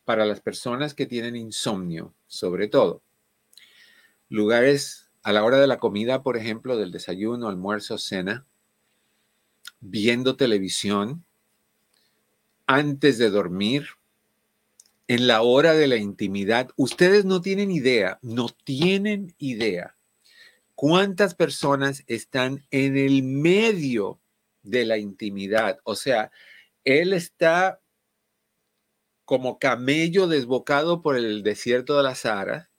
Para 0.04 0.26
las 0.26 0.42
personas 0.42 0.94
que 0.94 1.06
tienen 1.06 1.36
insomnio, 1.36 2.14
sobre 2.28 2.68
todo. 2.68 3.02
Lugares 4.28 5.10
a 5.22 5.32
la 5.32 5.46
hora 5.46 5.60
de 5.60 5.68
la 5.68 5.80
comida, 5.80 6.24
por 6.24 6.36
ejemplo, 6.36 6.76
del 6.76 6.92
desayuno, 6.92 7.48
almuerzo, 7.48 7.98
cena, 7.98 8.46
viendo 9.80 10.36
televisión, 10.36 11.24
antes 12.68 13.18
de 13.18 13.30
dormir, 13.30 13.88
en 15.08 15.28
la 15.28 15.42
hora 15.42 15.74
de 15.74 15.88
la 15.88 15.98
intimidad. 15.98 16.70
Ustedes 16.76 17.26
no 17.26 17.42
tienen 17.42 17.72
idea, 17.72 18.20
no 18.22 18.50
tienen 18.64 19.34
idea 19.38 19.96
cuántas 20.76 21.36
personas 21.36 22.04
están 22.08 22.66
en 22.72 22.98
el 22.98 23.24
medio 23.24 24.20
de 24.64 24.86
la 24.86 24.98
intimidad. 24.98 25.80
O 25.84 25.96
sea, 25.96 26.32
él 26.84 27.14
está 27.14 27.82
como 29.26 29.60
camello 29.60 30.28
desbocado 30.28 31.02
por 31.02 31.16
el 31.16 31.44
desierto 31.44 31.96
de 31.98 32.04
la 32.04 32.16
Sahara 32.16 32.70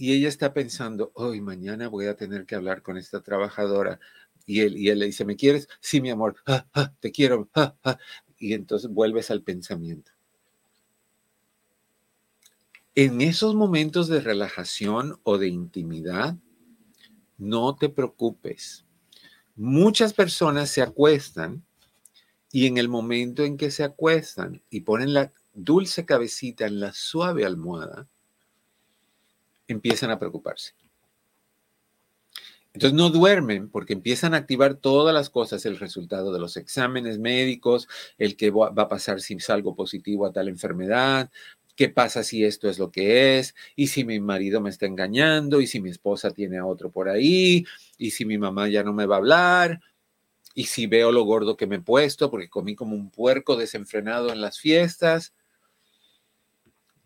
y 0.00 0.14
ella 0.14 0.28
está 0.28 0.54
pensando, 0.54 1.12
hoy 1.14 1.42
mañana 1.42 1.88
voy 1.88 2.06
a 2.06 2.16
tener 2.16 2.46
que 2.46 2.54
hablar 2.54 2.80
con 2.80 2.96
esta 2.96 3.20
trabajadora. 3.22 4.00
Y 4.46 4.62
él, 4.62 4.78
y 4.78 4.88
él 4.88 4.98
le 4.98 5.04
dice, 5.04 5.26
¿me 5.26 5.36
quieres? 5.36 5.68
Sí, 5.80 6.00
mi 6.00 6.08
amor, 6.08 6.36
ah, 6.46 6.66
ah, 6.72 6.94
te 7.00 7.12
quiero. 7.12 7.50
Ah, 7.54 7.98
y 8.40 8.54
entonces 8.54 8.90
vuelves 8.90 9.30
al 9.30 9.42
pensamiento. 9.42 10.10
En 12.96 13.20
esos 13.20 13.54
momentos 13.54 14.08
de 14.08 14.20
relajación 14.20 15.20
o 15.22 15.38
de 15.38 15.46
intimidad, 15.46 16.36
no 17.38 17.76
te 17.76 17.88
preocupes. 17.88 18.84
Muchas 19.54 20.12
personas 20.12 20.70
se 20.70 20.82
acuestan 20.82 21.64
y 22.50 22.66
en 22.66 22.78
el 22.78 22.88
momento 22.88 23.44
en 23.44 23.56
que 23.56 23.70
se 23.70 23.84
acuestan 23.84 24.62
y 24.70 24.80
ponen 24.80 25.14
la 25.14 25.32
dulce 25.54 26.04
cabecita 26.04 26.66
en 26.66 26.80
la 26.80 26.92
suave 26.92 27.44
almohada, 27.44 28.08
empiezan 29.68 30.10
a 30.10 30.18
preocuparse. 30.18 30.74
Entonces 32.72 32.96
no 32.96 33.10
duermen 33.10 33.68
porque 33.68 33.92
empiezan 33.94 34.32
a 34.32 34.38
activar 34.38 34.74
todas 34.74 35.12
las 35.12 35.28
cosas, 35.28 35.66
el 35.66 35.78
resultado 35.78 36.32
de 36.32 36.38
los 36.38 36.56
exámenes 36.56 37.18
médicos, 37.18 37.88
el 38.16 38.36
que 38.36 38.50
va 38.50 38.68
a 38.76 38.88
pasar 38.88 39.20
si 39.20 39.38
salgo 39.40 39.74
positivo 39.74 40.24
a 40.26 40.32
tal 40.32 40.48
enfermedad, 40.48 41.30
qué 41.74 41.88
pasa 41.88 42.22
si 42.22 42.44
esto 42.44 42.68
es 42.68 42.78
lo 42.78 42.90
que 42.92 43.38
es, 43.38 43.54
y 43.74 43.88
si 43.88 44.04
mi 44.04 44.20
marido 44.20 44.60
me 44.60 44.70
está 44.70 44.86
engañando, 44.86 45.60
y 45.60 45.66
si 45.66 45.80
mi 45.80 45.90
esposa 45.90 46.30
tiene 46.30 46.58
a 46.58 46.66
otro 46.66 46.90
por 46.90 47.08
ahí, 47.08 47.64
y 47.98 48.10
si 48.12 48.24
mi 48.24 48.38
mamá 48.38 48.68
ya 48.68 48.84
no 48.84 48.92
me 48.92 49.06
va 49.06 49.16
a 49.16 49.18
hablar, 49.18 49.80
y 50.54 50.64
si 50.64 50.86
veo 50.86 51.12
lo 51.12 51.24
gordo 51.24 51.56
que 51.56 51.66
me 51.66 51.76
he 51.76 51.80
puesto 51.80 52.30
porque 52.30 52.50
comí 52.50 52.74
como 52.74 52.94
un 52.94 53.10
puerco 53.10 53.56
desenfrenado 53.56 54.32
en 54.32 54.40
las 54.40 54.58
fiestas. 54.58 55.32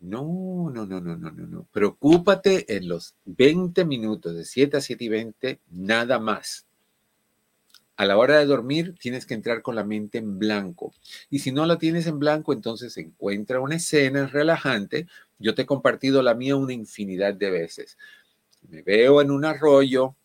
No, 0.05 0.69
no, 0.71 0.85
no, 0.85 1.01
no, 1.01 1.17
no, 1.17 1.31
no, 1.31 1.47
no. 1.47 1.67
Preocúpate 1.71 2.77
en 2.77 2.87
los 2.87 3.15
20 3.25 3.85
minutos, 3.85 4.35
de 4.35 4.45
7 4.45 4.77
a 4.77 4.81
7 4.81 5.03
y 5.03 5.09
20, 5.09 5.61
nada 5.71 6.19
más. 6.19 6.67
A 7.95 8.05
la 8.05 8.15
hora 8.17 8.37
de 8.37 8.45
dormir 8.45 8.93
tienes 8.99 9.25
que 9.25 9.33
entrar 9.33 9.63
con 9.63 9.73
la 9.73 9.83
mente 9.83 10.19
en 10.19 10.37
blanco. 10.37 10.93
Y 11.31 11.39
si 11.39 11.51
no 11.51 11.65
la 11.65 11.79
tienes 11.79 12.05
en 12.05 12.19
blanco, 12.19 12.53
entonces 12.53 12.95
encuentra 12.97 13.59
una 13.59 13.77
escena 13.77 14.27
relajante. 14.27 15.07
Yo 15.39 15.55
te 15.55 15.63
he 15.63 15.65
compartido 15.65 16.21
la 16.21 16.35
mía 16.35 16.55
una 16.55 16.73
infinidad 16.73 17.33
de 17.33 17.49
veces. 17.49 17.97
Me 18.69 18.83
veo 18.83 19.21
en 19.21 19.31
un 19.31 19.43
arroyo, 19.43 20.15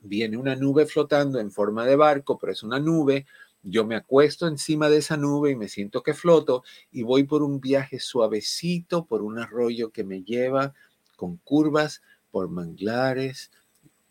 viene 0.00 0.38
una 0.38 0.56
nube 0.56 0.86
flotando 0.86 1.38
en 1.38 1.50
forma 1.50 1.84
de 1.84 1.96
barco, 1.96 2.38
pero 2.38 2.52
es 2.52 2.62
una 2.62 2.78
nube, 2.78 3.26
yo 3.62 3.86
me 3.86 3.94
acuesto 3.94 4.46
encima 4.46 4.88
de 4.88 4.98
esa 4.98 5.16
nube 5.16 5.50
y 5.50 5.56
me 5.56 5.68
siento 5.68 6.02
que 6.02 6.14
floto 6.14 6.64
y 6.90 7.02
voy 7.02 7.24
por 7.24 7.42
un 7.42 7.60
viaje 7.60 8.00
suavecito, 8.00 9.06
por 9.06 9.22
un 9.22 9.38
arroyo 9.38 9.90
que 9.90 10.04
me 10.04 10.22
lleva 10.22 10.74
con 11.16 11.36
curvas, 11.36 12.02
por 12.30 12.48
manglares, 12.48 13.52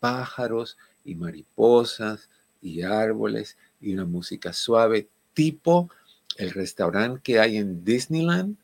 pájaros 0.00 0.78
y 1.04 1.14
mariposas 1.16 2.30
y 2.62 2.82
árboles 2.82 3.58
y 3.80 3.92
una 3.92 4.06
música 4.06 4.52
suave, 4.52 5.08
tipo 5.34 5.90
el 6.38 6.50
restaurante 6.52 7.20
que 7.22 7.38
hay 7.38 7.58
en 7.58 7.84
Disneyland 7.84 8.56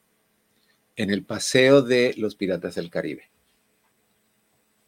en 0.96 1.10
el 1.10 1.24
paseo 1.24 1.82
de 1.82 2.14
los 2.16 2.34
Piratas 2.34 2.74
del 2.76 2.90
Caribe. 2.90 3.30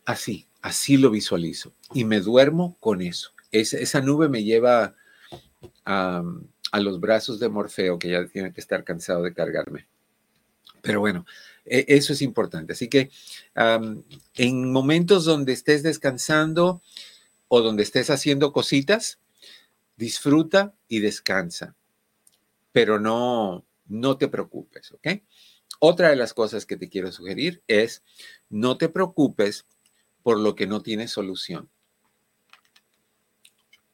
Así, 0.07 0.49
así 0.63 0.97
lo 0.97 1.11
visualizo 1.11 1.73
y 1.93 2.05
me 2.05 2.21
duermo 2.21 2.77
con 2.81 3.03
eso. 3.03 3.33
esa 3.53 4.01
nube 4.01 4.29
me 4.29 4.43
lleva 4.43 4.97
a, 5.85 6.23
los 6.81 7.01
brazos 7.01 7.41
de 7.41 7.49
Morfeo, 7.49 7.99
que 7.99 8.11
ya 8.11 8.27
tiene 8.27 8.53
que 8.53 8.61
estar 8.61 8.85
cansado 8.85 9.23
de 9.23 9.35
cargarme. 9.35 9.87
Pero 10.83 11.01
bueno, 11.01 11.27
e, 11.65 11.85
eso 11.89 12.13
es 12.13 12.23
importante. 12.23 12.73
Así 12.73 12.89
que 12.89 13.11
en 14.37 14.73
momentos 14.73 15.25
donde 15.25 15.53
estés 15.53 15.83
descansando 15.83 16.81
o 17.49 17.61
donde 17.61 17.83
estés 17.83 18.11
haciendo 18.11 18.53
cositas, 18.53 19.19
disfruta 19.97 20.75
y 20.89 21.01
descansa, 21.01 21.75
pero 22.73 22.99
no, 22.99 23.67
no 23.87 24.17
te 24.17 24.29
preocupes, 24.29 24.93
¿ok? 24.93 25.09
Otra 25.81 26.11
de 26.11 26.17
las 26.17 26.33
cosas 26.35 26.67
que 26.67 26.77
te 26.77 26.89
quiero 26.89 27.11
sugerir 27.11 27.63
es 27.67 28.03
no 28.49 28.79
te 28.79 28.89
preocupes 28.89 29.67
por 30.23 30.39
lo 30.39 30.55
que 30.55 30.67
no 30.67 30.83
tiene 30.83 31.09
solución 31.09 31.69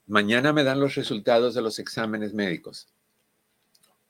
mañana 0.07 0.53
me 0.53 0.65
dan 0.65 0.81
los 0.81 0.95
resultados 0.95 1.55
de 1.55 1.63
los 1.63 1.79
exámenes 1.79 2.33
médicos. 2.33 2.89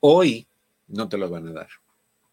Hoy 0.00 0.46
no 0.88 1.08
te 1.08 1.18
los 1.18 1.30
van 1.30 1.48
a 1.48 1.52
dar. 1.52 1.68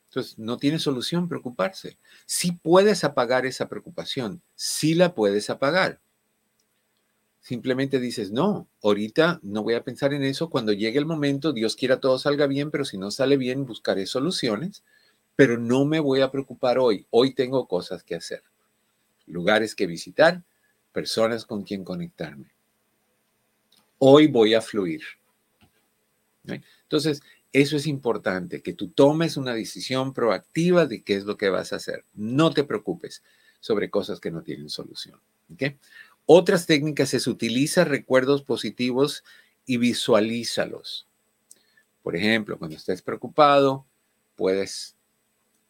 Entonces, 0.10 0.38
no 0.38 0.58
tiene 0.58 0.78
solución 0.78 1.28
preocuparse. 1.28 1.98
Si 2.26 2.52
puedes 2.52 3.04
apagar 3.04 3.46
esa 3.46 3.68
preocupación, 3.68 4.42
sí 4.56 4.94
la 4.94 5.16
puedes 5.16 5.50
apagar. 5.50 6.00
Simplemente 7.42 8.00
dices, 8.00 8.32
no, 8.32 8.68
ahorita 8.84 9.40
no 9.42 9.64
voy 9.64 9.74
a 9.74 9.84
pensar 9.84 10.14
en 10.14 10.24
eso. 10.24 10.50
Cuando 10.50 10.72
llegue 10.72 11.00
el 11.00 11.06
momento, 11.06 11.52
Dios 11.52 11.76
quiera 11.76 12.00
todo 12.00 12.20
salga 12.20 12.48
bien, 12.48 12.70
pero 12.70 12.86
si 12.86 12.98
no 12.98 13.12
sale 13.12 13.38
bien, 13.38 13.66
buscaré 13.66 14.06
soluciones. 14.06 14.84
Pero 15.36 15.58
no 15.58 15.84
me 15.84 16.00
voy 16.00 16.22
a 16.22 16.32
preocupar 16.32 16.78
hoy. 16.78 17.08
Hoy 17.10 17.34
tengo 17.34 17.68
cosas 17.68 18.04
que 18.04 18.16
hacer. 18.16 18.44
Lugares 19.26 19.74
que 19.74 19.88
visitar, 19.88 20.44
personas 20.92 21.46
con 21.46 21.64
quien 21.64 21.84
conectarme 21.84 22.54
hoy 24.06 24.28
voy 24.28 24.54
a 24.54 24.60
fluir. 24.60 25.02
Entonces, 26.44 27.22
eso 27.54 27.78
es 27.78 27.88
importante, 27.88 28.62
que 28.62 28.74
tú 28.74 28.90
tomes 28.90 29.38
una 29.38 29.54
decisión 29.54 30.14
proactiva 30.14 30.86
de 30.86 31.04
qué 31.04 31.16
es 31.16 31.24
lo 31.24 31.38
que 31.38 31.50
vas 31.50 31.72
a 31.72 31.78
hacer. 31.78 32.04
No 32.14 32.52
te 32.52 32.66
preocupes 32.66 33.24
sobre 33.62 33.90
cosas 33.90 34.20
que 34.20 34.30
no 34.30 34.42
tienen 34.42 34.70
solución. 34.70 35.22
Otras 36.26 36.66
técnicas 36.66 37.14
es 37.14 37.28
utiliza 37.28 37.86
recuerdos 37.86 38.44
positivos 38.44 39.24
y 39.66 39.78
visualízalos. 39.78 41.08
Por 42.02 42.18
ejemplo, 42.18 42.60
cuando 42.60 42.76
estés 42.76 43.02
preocupado, 43.02 43.86
puedes 44.36 44.98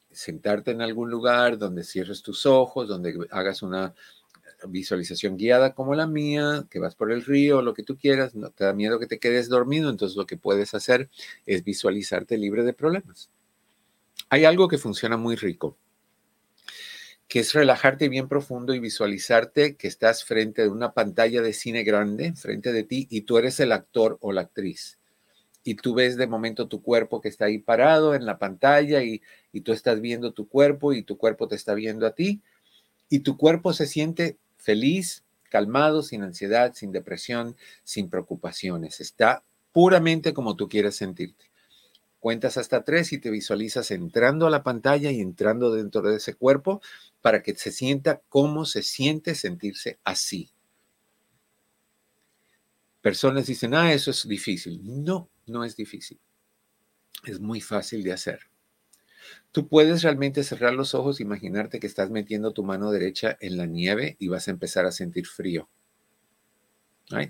sentarte 0.10 0.72
en 0.72 0.82
algún 0.82 1.12
lugar 1.12 1.60
donde 1.60 1.84
cierres 1.84 2.24
tus 2.24 2.48
ojos, 2.48 2.88
donde 2.88 3.16
hagas 3.30 3.62
una 3.62 3.94
visualización 4.68 5.38
guiada 5.38 5.74
como 5.74 5.96
la 5.96 6.08
mía, 6.08 6.66
que 6.70 6.80
vas 6.80 6.96
por 6.96 7.12
el 7.12 7.24
río, 7.24 7.62
lo 7.62 7.74
que 7.74 7.84
tú 7.84 7.98
quieras, 7.98 8.36
no 8.36 8.50
te 8.50 8.64
da 8.64 8.74
miedo 8.74 9.00
que 9.00 9.08
te 9.08 9.20
quedes 9.20 9.50
dormido, 9.50 9.90
entonces 9.90 10.16
lo 10.16 10.26
que 10.26 10.38
puedes 10.38 10.74
hacer 10.74 11.10
es 11.46 11.64
visualizarte 11.64 12.38
libre 12.38 12.64
de 12.64 12.74
problemas. 12.74 13.30
Hay 14.30 14.46
algo 14.46 14.68
que 14.68 14.78
funciona 14.78 15.18
muy 15.18 15.36
rico, 15.36 15.78
que 17.28 17.40
es 17.40 17.54
relajarte 17.54 18.10
bien 18.10 18.28
profundo 18.28 18.74
y 18.74 18.80
visualizarte 18.80 19.76
que 19.76 19.88
estás 19.88 20.24
frente 20.24 20.64
a 20.64 20.70
una 20.70 20.94
pantalla 20.94 21.42
de 21.42 21.54
cine 21.54 21.84
grande, 21.84 22.34
frente 22.34 22.74
de 22.74 22.84
ti, 22.84 23.08
y 23.10 23.22
tú 23.22 23.38
eres 23.38 23.60
el 23.60 23.72
actor 23.72 24.18
o 24.22 24.32
la 24.32 24.42
actriz. 24.42 25.00
Y 25.64 25.76
tú 25.76 25.94
ves 25.94 26.18
de 26.18 26.28
momento 26.28 26.68
tu 26.68 26.82
cuerpo 26.82 27.22
que 27.22 27.30
está 27.30 27.46
ahí 27.46 27.58
parado 27.58 28.16
en 28.16 28.26
la 28.26 28.38
pantalla 28.38 29.02
y, 29.02 29.22
y 29.52 29.62
tú 29.62 29.72
estás 29.72 30.02
viendo 30.02 30.34
tu 30.34 30.48
cuerpo 30.48 30.94
y 30.94 31.04
tu 31.04 31.18
cuerpo 31.18 31.48
te 31.48 31.56
está 31.56 31.74
viendo 31.74 32.06
a 32.06 32.12
ti 32.12 32.42
y 33.14 33.20
tu 33.20 33.38
cuerpo 33.38 33.74
se 33.74 33.86
siente 33.86 34.40
feliz, 34.64 35.24
calmado, 35.50 36.02
sin 36.02 36.24
ansiedad, 36.24 36.74
sin 36.74 36.92
depresión, 36.92 37.56
sin 37.84 38.10
preocupaciones. 38.10 39.02
Está 39.02 39.44
puramente 39.72 40.34
como 40.34 40.56
tú 40.56 40.70
quieres 40.70 40.96
sentirte. 40.96 41.52
Cuentas 42.20 42.58
hasta 42.58 42.86
tres 42.86 43.12
y 43.12 43.18
te 43.18 43.30
visualizas 43.30 43.92
entrando 43.92 44.48
a 44.48 44.50
la 44.50 44.64
pantalla 44.64 45.12
y 45.12 45.20
entrando 45.20 45.74
dentro 45.74 46.02
de 46.02 46.16
ese 46.16 46.36
cuerpo 46.36 46.82
para 47.22 47.44
que 47.44 47.54
se 47.56 47.72
sienta 47.72 48.22
cómo 48.30 48.66
se 48.66 48.82
siente 48.82 49.36
sentirse 49.36 50.00
así. 50.06 50.50
Personas 53.02 53.46
dicen, 53.46 53.74
ah, 53.74 53.92
eso 53.92 54.12
es 54.12 54.26
difícil. 54.26 54.80
No, 54.84 55.30
no 55.46 55.66
es 55.66 55.76
difícil. 55.76 56.22
Es 57.26 57.42
muy 57.42 57.60
fácil 57.60 58.02
de 58.04 58.14
hacer. 58.14 58.40
Tú 59.54 59.70
puedes 59.70 60.02
realmente 60.02 60.44
cerrar 60.44 60.74
los 60.74 60.94
ojos, 60.94 61.22
imaginarte 61.22 61.80
que 61.80 61.88
estás 61.88 62.10
metiendo 62.10 62.52
tu 62.52 62.66
mano 62.66 62.92
derecha 62.92 63.38
en 63.40 63.56
la 63.56 63.66
nieve 63.66 64.18
y 64.20 64.28
vas 64.28 64.50
a 64.50 64.52
empezar 64.52 64.86
a 64.86 64.92
sentir 64.92 65.28
frío. 65.28 65.70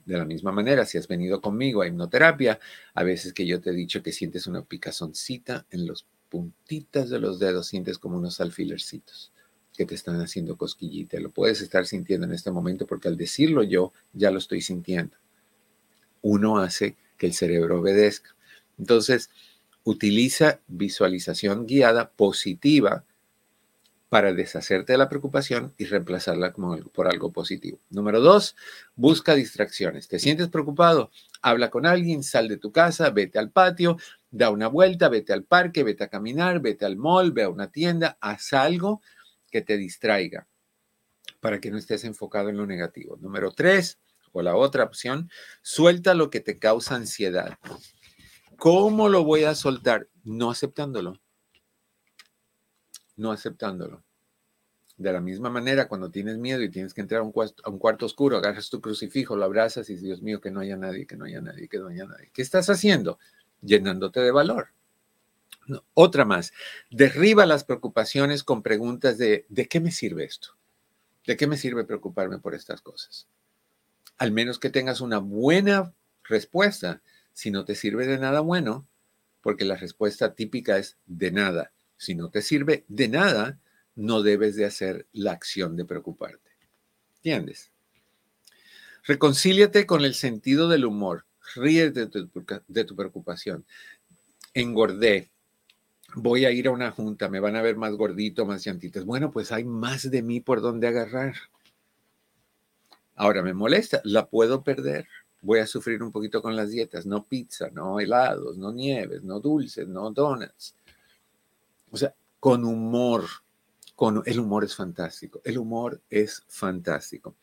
De 0.05 0.17
la 0.17 0.23
misma 0.23 0.51
manera, 0.51 0.85
si 0.85 0.97
has 0.97 1.07
venido 1.07 1.41
conmigo 1.41 1.81
a 1.81 1.87
hipnoterapia, 1.87 2.59
a 2.93 3.03
veces 3.03 3.33
que 3.33 3.45
yo 3.45 3.59
te 3.59 3.71
he 3.71 3.73
dicho 3.73 4.01
que 4.01 4.13
sientes 4.13 4.47
una 4.47 4.63
picazoncita 4.63 5.65
en 5.71 5.85
los 5.85 6.07
puntitas 6.29 7.09
de 7.09 7.19
los 7.19 7.37
dedos, 7.37 7.67
sientes 7.67 7.97
como 7.99 8.17
unos 8.17 8.39
alfilercitos. 8.39 9.31
que 9.75 9.85
te 9.85 9.95
están 9.95 10.21
haciendo 10.21 10.55
cosquillita. 10.55 11.19
Lo 11.19 11.31
puedes 11.31 11.59
estar 11.61 11.85
sintiendo 11.87 12.27
en 12.27 12.33
este 12.33 12.51
momento 12.51 12.85
porque 12.87 13.07
al 13.07 13.17
decirlo 13.17 13.63
yo 13.63 13.91
ya 14.13 14.29
lo 14.31 14.37
estoy 14.37 14.61
sintiendo. 14.61 15.17
Uno 16.21 16.57
hace 16.57 16.95
que 17.17 17.27
el 17.27 17.33
cerebro 17.33 17.79
obedezca. 17.79 18.35
Entonces, 18.79 19.29
utiliza 19.83 20.59
visualización 20.67 21.65
guiada 21.65 22.09
positiva 22.11 23.03
para 24.13 24.31
deshacerte 24.31 24.93
de 24.93 24.99
la 24.99 25.09
preocupación 25.09 25.73
y 25.77 25.85
reemplazarla 25.85 26.53
por 26.93 27.07
algo 27.07 27.31
positivo. 27.31 27.79
Número 27.89 28.19
dos, 28.19 28.55
busca 28.95 29.33
distracciones. 29.33 30.07
¿Te 30.07 30.19
sientes 30.19 30.49
preocupado? 30.49 31.09
Habla 31.41 31.71
con 31.71 31.87
alguien, 31.87 32.21
sal 32.21 32.47
de 32.47 32.57
tu 32.57 32.71
casa, 32.71 33.09
vete 33.09 33.39
al 33.39 33.49
patio, 33.49 33.97
da 34.29 34.51
una 34.51 34.67
vuelta, 34.67 35.09
vete 35.09 35.33
al 35.33 35.43
parque, 35.43 35.83
vete 35.83 36.03
a 36.03 36.09
caminar, 36.09 36.59
vete 36.59 36.85
al 36.85 36.95
mall, 36.95 37.31
ve 37.31 37.41
a 37.41 37.49
una 37.49 37.71
tienda, 37.71 38.17
haz 38.21 38.53
algo 38.53 39.01
que 39.49 39.63
te 39.63 39.77
distraiga 39.77 40.47
para 41.39 41.59
que 41.59 41.71
no 41.71 41.79
estés 41.79 42.03
enfocado 42.03 42.49
en 42.49 42.57
lo 42.57 42.67
negativo. 42.67 43.17
Número 43.19 43.51
tres, 43.51 43.97
o 44.31 44.43
la 44.43 44.55
otra 44.55 44.83
opción, 44.83 45.31
suelta 45.63 46.13
lo 46.13 46.29
que 46.29 46.39
te 46.39 46.59
causa 46.59 46.95
ansiedad. 46.95 47.57
¿Cómo 48.63 49.09
lo 49.09 49.25
voy 49.25 49.43
a 49.43 49.55
soltar? 49.55 50.07
No 50.23 50.49
aceptándolo. 50.49 51.19
No 53.17 53.33
aceptándolo. 53.33 54.05
De 54.95 55.11
la 55.11 55.19
misma 55.19 55.49
manera, 55.49 55.89
cuando 55.89 56.09
tienes 56.09 56.37
miedo 56.37 56.61
y 56.61 56.69
tienes 56.69 56.93
que 56.93 57.01
entrar 57.01 57.19
a 57.19 57.23
un, 57.23 57.33
cuarto, 57.33 58.05
oscuro, 58.05 58.37
agarras 58.37 58.69
tu 58.69 58.79
crucifijo, 58.79 59.35
lo 59.35 59.43
abrazas 59.43 59.89
y 59.89 59.97
Dios 59.97 60.21
mío, 60.21 60.39
que 60.39 60.49
no 60.49 60.61
haya 60.61 60.77
nadie, 60.77 61.05
que 61.05 61.17
no 61.17 61.25
haya 61.25 61.41
nadie, 61.41 61.67
que 61.67 61.77
no 61.77 61.89
haya 61.89 62.05
nadie. 62.05 62.31
¿Qué 62.33 62.41
estás 62.41 62.69
haciendo? 62.69 63.19
Llenándote 63.61 64.21
de 64.21 64.31
valor. 64.31 64.69
otra 65.93 66.23
más. 66.23 66.53
Derriba 66.89 67.45
las 67.45 67.65
preocupaciones 67.65 68.45
con 68.45 68.63
preguntas 68.63 69.17
de 69.17 69.45
¿de 69.49 69.67
qué 69.67 69.81
me 69.81 69.91
sirve 69.91 70.23
esto? 70.23 70.55
¿De 71.27 71.35
qué 71.35 71.47
me 71.47 71.57
sirve 71.57 71.83
preocuparme 71.83 72.39
por 72.39 72.55
estas 72.55 72.81
cosas? 72.81 73.27
Al 74.17 74.31
menos 74.31 74.57
que 74.57 74.69
tengas 74.69 75.01
una 75.01 75.17
buena 75.17 75.93
respuesta 76.23 77.01
si 77.33 77.51
no 77.51 77.65
te 77.65 77.75
sirve 77.75 78.07
de 78.07 78.17
nada 78.17 78.39
bueno, 78.39 78.87
porque 79.41 79.65
la 79.65 79.75
respuesta 79.75 80.33
típica 80.35 80.77
es 80.77 80.97
de 81.05 81.31
nada. 81.31 81.73
Si 81.97 82.15
no 82.15 82.29
te 82.29 82.41
sirve 82.41 82.85
de 82.87 83.07
nada, 83.07 83.59
no 83.95 84.21
debes 84.21 84.55
de 84.55 84.65
hacer 84.65 85.07
la 85.11 85.33
acción 85.33 85.75
de 85.75 85.85
preocuparte. 85.85 86.51
¿Entiendes? 87.17 87.71
Reconcíliate 89.05 89.85
con 89.85 90.05
el 90.05 90.13
sentido 90.13 90.69
del 90.69 90.85
humor. 90.85 91.25
Ríete 91.55 92.05
de 92.05 92.07
tu, 92.07 92.29
de 92.67 92.85
tu 92.85 92.95
preocupación. 92.95 93.65
Engordé. 94.53 95.29
Voy 96.15 96.45
a 96.45 96.51
ir 96.51 96.67
a 96.67 96.71
una 96.71 96.91
junta, 96.91 97.27
me 97.27 97.39
van 97.39 97.55
a 97.55 97.61
ver 97.61 97.75
más 97.75 97.93
gordito, 97.93 98.45
más 98.45 98.63
llantitas. 98.63 99.03
Bueno, 99.03 99.31
pues 99.31 99.51
hay 99.51 99.63
más 99.63 100.09
de 100.09 100.21
mí 100.21 100.39
por 100.39 100.61
donde 100.61 100.87
agarrar. 100.87 101.35
Ahora 103.15 103.41
me 103.41 103.53
molesta, 103.53 103.99
la 104.03 104.27
puedo 104.29 104.63
perder 104.63 105.07
voy 105.43 105.59
a 105.59 105.67
sufrir 105.67 106.01
un 106.01 106.11
poquito 106.11 106.41
con 106.41 106.55
las 106.55 106.71
dietas, 106.71 107.05
no 107.05 107.25
pizza, 107.25 107.69
no 107.69 107.99
helados, 107.99 108.57
no 108.57 108.71
nieves, 108.71 109.23
no 109.23 109.39
dulces, 109.39 109.87
no 109.87 110.09
donuts. 110.09 110.75
O 111.91 111.97
sea, 111.97 112.15
con 112.39 112.63
humor, 112.63 113.25
con, 113.95 114.23
el 114.25 114.39
humor 114.39 114.63
es 114.63 114.75
fantástico, 114.75 115.41
el 115.43 115.57
humor 115.57 116.01
es 116.09 116.43
fantástico. 116.47 117.35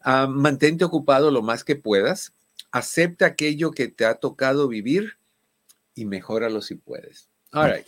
Ah, 0.00 0.26
mantente 0.28 0.84
ocupado 0.84 1.30
lo 1.30 1.42
más 1.42 1.64
que 1.64 1.76
puedas, 1.76 2.34
acepta 2.72 3.26
aquello 3.26 3.70
que 3.70 3.88
te 3.88 4.04
ha 4.04 4.16
tocado 4.16 4.68
vivir 4.68 5.16
y 5.94 6.04
mejóralo 6.04 6.60
si 6.60 6.74
puedes. 6.74 7.28
All 7.52 7.72
right. 7.72 7.86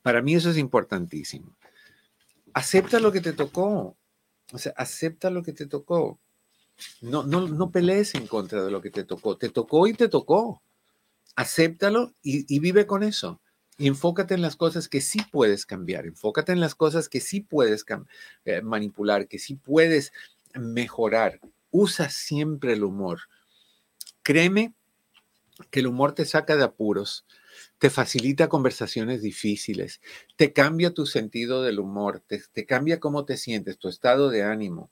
Para 0.00 0.22
mí 0.22 0.34
eso 0.34 0.50
es 0.50 0.56
importantísimo. 0.56 1.54
Acepta 2.54 2.98
lo 3.00 3.12
que 3.12 3.20
te 3.20 3.32
tocó. 3.32 3.96
O 4.52 4.58
sea, 4.58 4.72
acepta 4.76 5.28
lo 5.28 5.42
que 5.42 5.52
te 5.52 5.66
tocó. 5.66 6.18
No, 7.00 7.24
no, 7.24 7.48
no 7.48 7.70
pelees 7.70 8.14
en 8.14 8.26
contra 8.26 8.64
de 8.64 8.70
lo 8.70 8.80
que 8.80 8.90
te 8.90 9.04
tocó. 9.04 9.36
Te 9.36 9.48
tocó 9.48 9.86
y 9.86 9.94
te 9.94 10.08
tocó. 10.08 10.62
Acéptalo 11.36 12.14
y, 12.22 12.58
vive 12.58 12.86
con 12.86 13.02
eso. 13.02 13.40
enfócate 13.78 14.34
en 14.34 14.42
las 14.42 14.56
cosas 14.56 14.88
que 14.88 15.00
sí 15.00 15.20
puedes 15.30 15.66
cambiar. 15.66 16.06
Enfócate 16.06 16.52
en 16.52 16.60
las 16.60 16.74
cosas 16.74 17.08
que 17.08 17.20
sí 17.20 17.40
puedes 17.40 17.84
eh, 18.44 18.62
manipular, 18.62 19.28
que 19.28 19.38
sí 19.38 19.54
puedes 19.54 20.12
mejorar. 20.54 21.40
Usa 21.70 22.10
siempre 22.10 22.72
el 22.72 22.84
humor. 22.84 23.20
Créeme 24.22 24.74
que 25.70 25.80
el 25.80 25.86
humor 25.88 26.12
te 26.12 26.24
saca 26.24 26.56
de 26.56 26.64
apuros, 26.64 27.26
te 27.78 27.90
facilita 27.90 28.48
conversaciones 28.48 29.22
difíciles, 29.22 30.00
te 30.36 30.52
cambia 30.52 30.94
tu 30.94 31.06
sentido 31.06 31.62
del 31.62 31.80
humor, 31.80 32.22
te 32.28 32.66
cambia 32.66 33.00
cómo 33.00 33.24
te 33.24 33.36
sientes, 33.36 33.78
tu 33.78 33.88
estado 33.88 34.30
de 34.30 34.44
ánimo. 34.44 34.90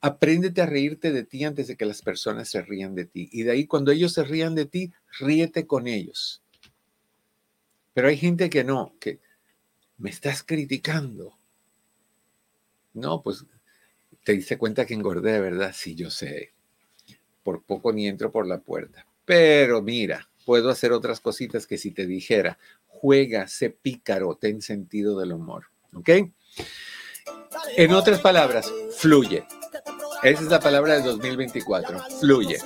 Apréndete 0.00 0.62
a 0.62 0.66
reírte 0.66 1.12
de 1.12 1.24
ti 1.24 1.44
antes 1.44 1.66
de 1.66 1.76
que 1.76 1.86
las 1.86 2.02
personas 2.02 2.48
se 2.48 2.62
rían 2.62 2.94
de 2.94 3.04
ti. 3.04 3.28
Y 3.32 3.42
de 3.42 3.52
ahí, 3.52 3.66
cuando 3.66 3.90
ellos 3.90 4.12
se 4.12 4.24
rían 4.24 4.54
de 4.54 4.66
ti, 4.66 4.92
ríete 5.18 5.66
con 5.66 5.88
ellos. 5.88 6.42
Pero 7.94 8.08
hay 8.08 8.16
gente 8.16 8.48
que 8.48 8.62
no, 8.62 8.94
que 9.00 9.18
me 9.96 10.10
estás 10.10 10.44
criticando. 10.44 11.36
No, 12.94 13.22
pues 13.22 13.44
te 14.24 14.32
diste 14.32 14.56
cuenta 14.56 14.86
que 14.86 14.94
engordé, 14.94 15.40
¿verdad? 15.40 15.72
Sí, 15.74 15.94
yo 15.94 16.10
sé. 16.10 16.52
Por 17.42 17.64
poco 17.64 17.92
ni 17.92 18.06
entro 18.06 18.30
por 18.30 18.46
la 18.46 18.60
puerta. 18.60 19.06
Pero 19.24 19.82
mira, 19.82 20.28
puedo 20.46 20.70
hacer 20.70 20.92
otras 20.92 21.20
cositas 21.20 21.66
que 21.66 21.76
si 21.76 21.90
te 21.90 22.06
dijera, 22.06 22.58
juega, 22.86 23.48
sé 23.48 23.70
pícaro, 23.70 24.36
ten 24.36 24.62
sentido 24.62 25.18
del 25.18 25.32
humor. 25.32 25.66
¿Ok? 25.92 26.10
En 27.76 27.92
otras 27.92 28.20
palabras, 28.20 28.70
fluye. 28.96 29.46
Esa 30.22 30.42
es 30.42 30.48
la 30.48 30.60
palabra 30.60 30.94
del 30.94 31.04
2024. 31.04 31.98
Fluye. 32.20 32.58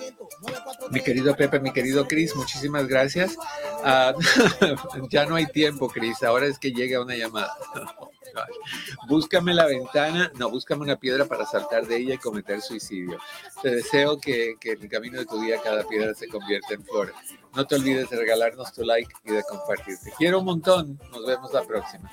Mi 0.91 1.01
querido 1.01 1.37
Pepe, 1.37 1.61
mi 1.61 1.73
querido 1.73 2.07
Cris, 2.07 2.35
muchísimas 2.35 2.87
gracias. 2.87 3.37
Ah, 3.85 4.15
ya 5.11 5.27
no 5.27 5.37
hay 5.37 5.47
tiempo, 5.47 5.89
Cris. 5.89 6.23
Ahora 6.23 6.47
es 6.47 6.59
que 6.59 6.73
llega 6.73 7.01
una 7.01 7.15
llamada. 7.15 7.55
búscame 9.09 9.53
la 9.55 9.67
ventana, 9.67 10.33
no, 10.37 10.51
búscame 10.51 10.83
una 10.83 10.97
piedra 10.97 11.27
para 11.27 11.45
saltar 11.45 11.87
de 11.87 11.97
ella 11.97 12.15
y 12.15 12.19
cometer 12.19 12.61
suicidio. 12.61 13.19
Te 13.63 13.71
deseo 13.71 14.19
que, 14.19 14.55
que 14.61 14.73
en 14.73 14.83
el 14.83 14.89
camino 14.89 15.19
de 15.19 15.27
tu 15.27 15.41
día 15.41 15.61
cada 15.63 15.87
piedra 15.87 16.15
se 16.15 16.29
convierta 16.29 16.75
en 16.75 16.85
flor. 16.85 17.13
No 17.55 17.67
te 17.67 17.75
olvides 17.75 18.09
de 18.09 18.17
regalarnos 18.17 18.73
tu 18.73 18.83
like 18.83 19.13
y 19.25 19.33
de 19.33 19.43
compartir. 19.43 19.99
Te 20.03 20.13
quiero 20.13 20.39
un 20.39 20.47
montón. 20.47 20.99
Nos 21.11 21.27
vemos 21.27 21.53
la 21.53 21.63
próxima. 21.63 22.11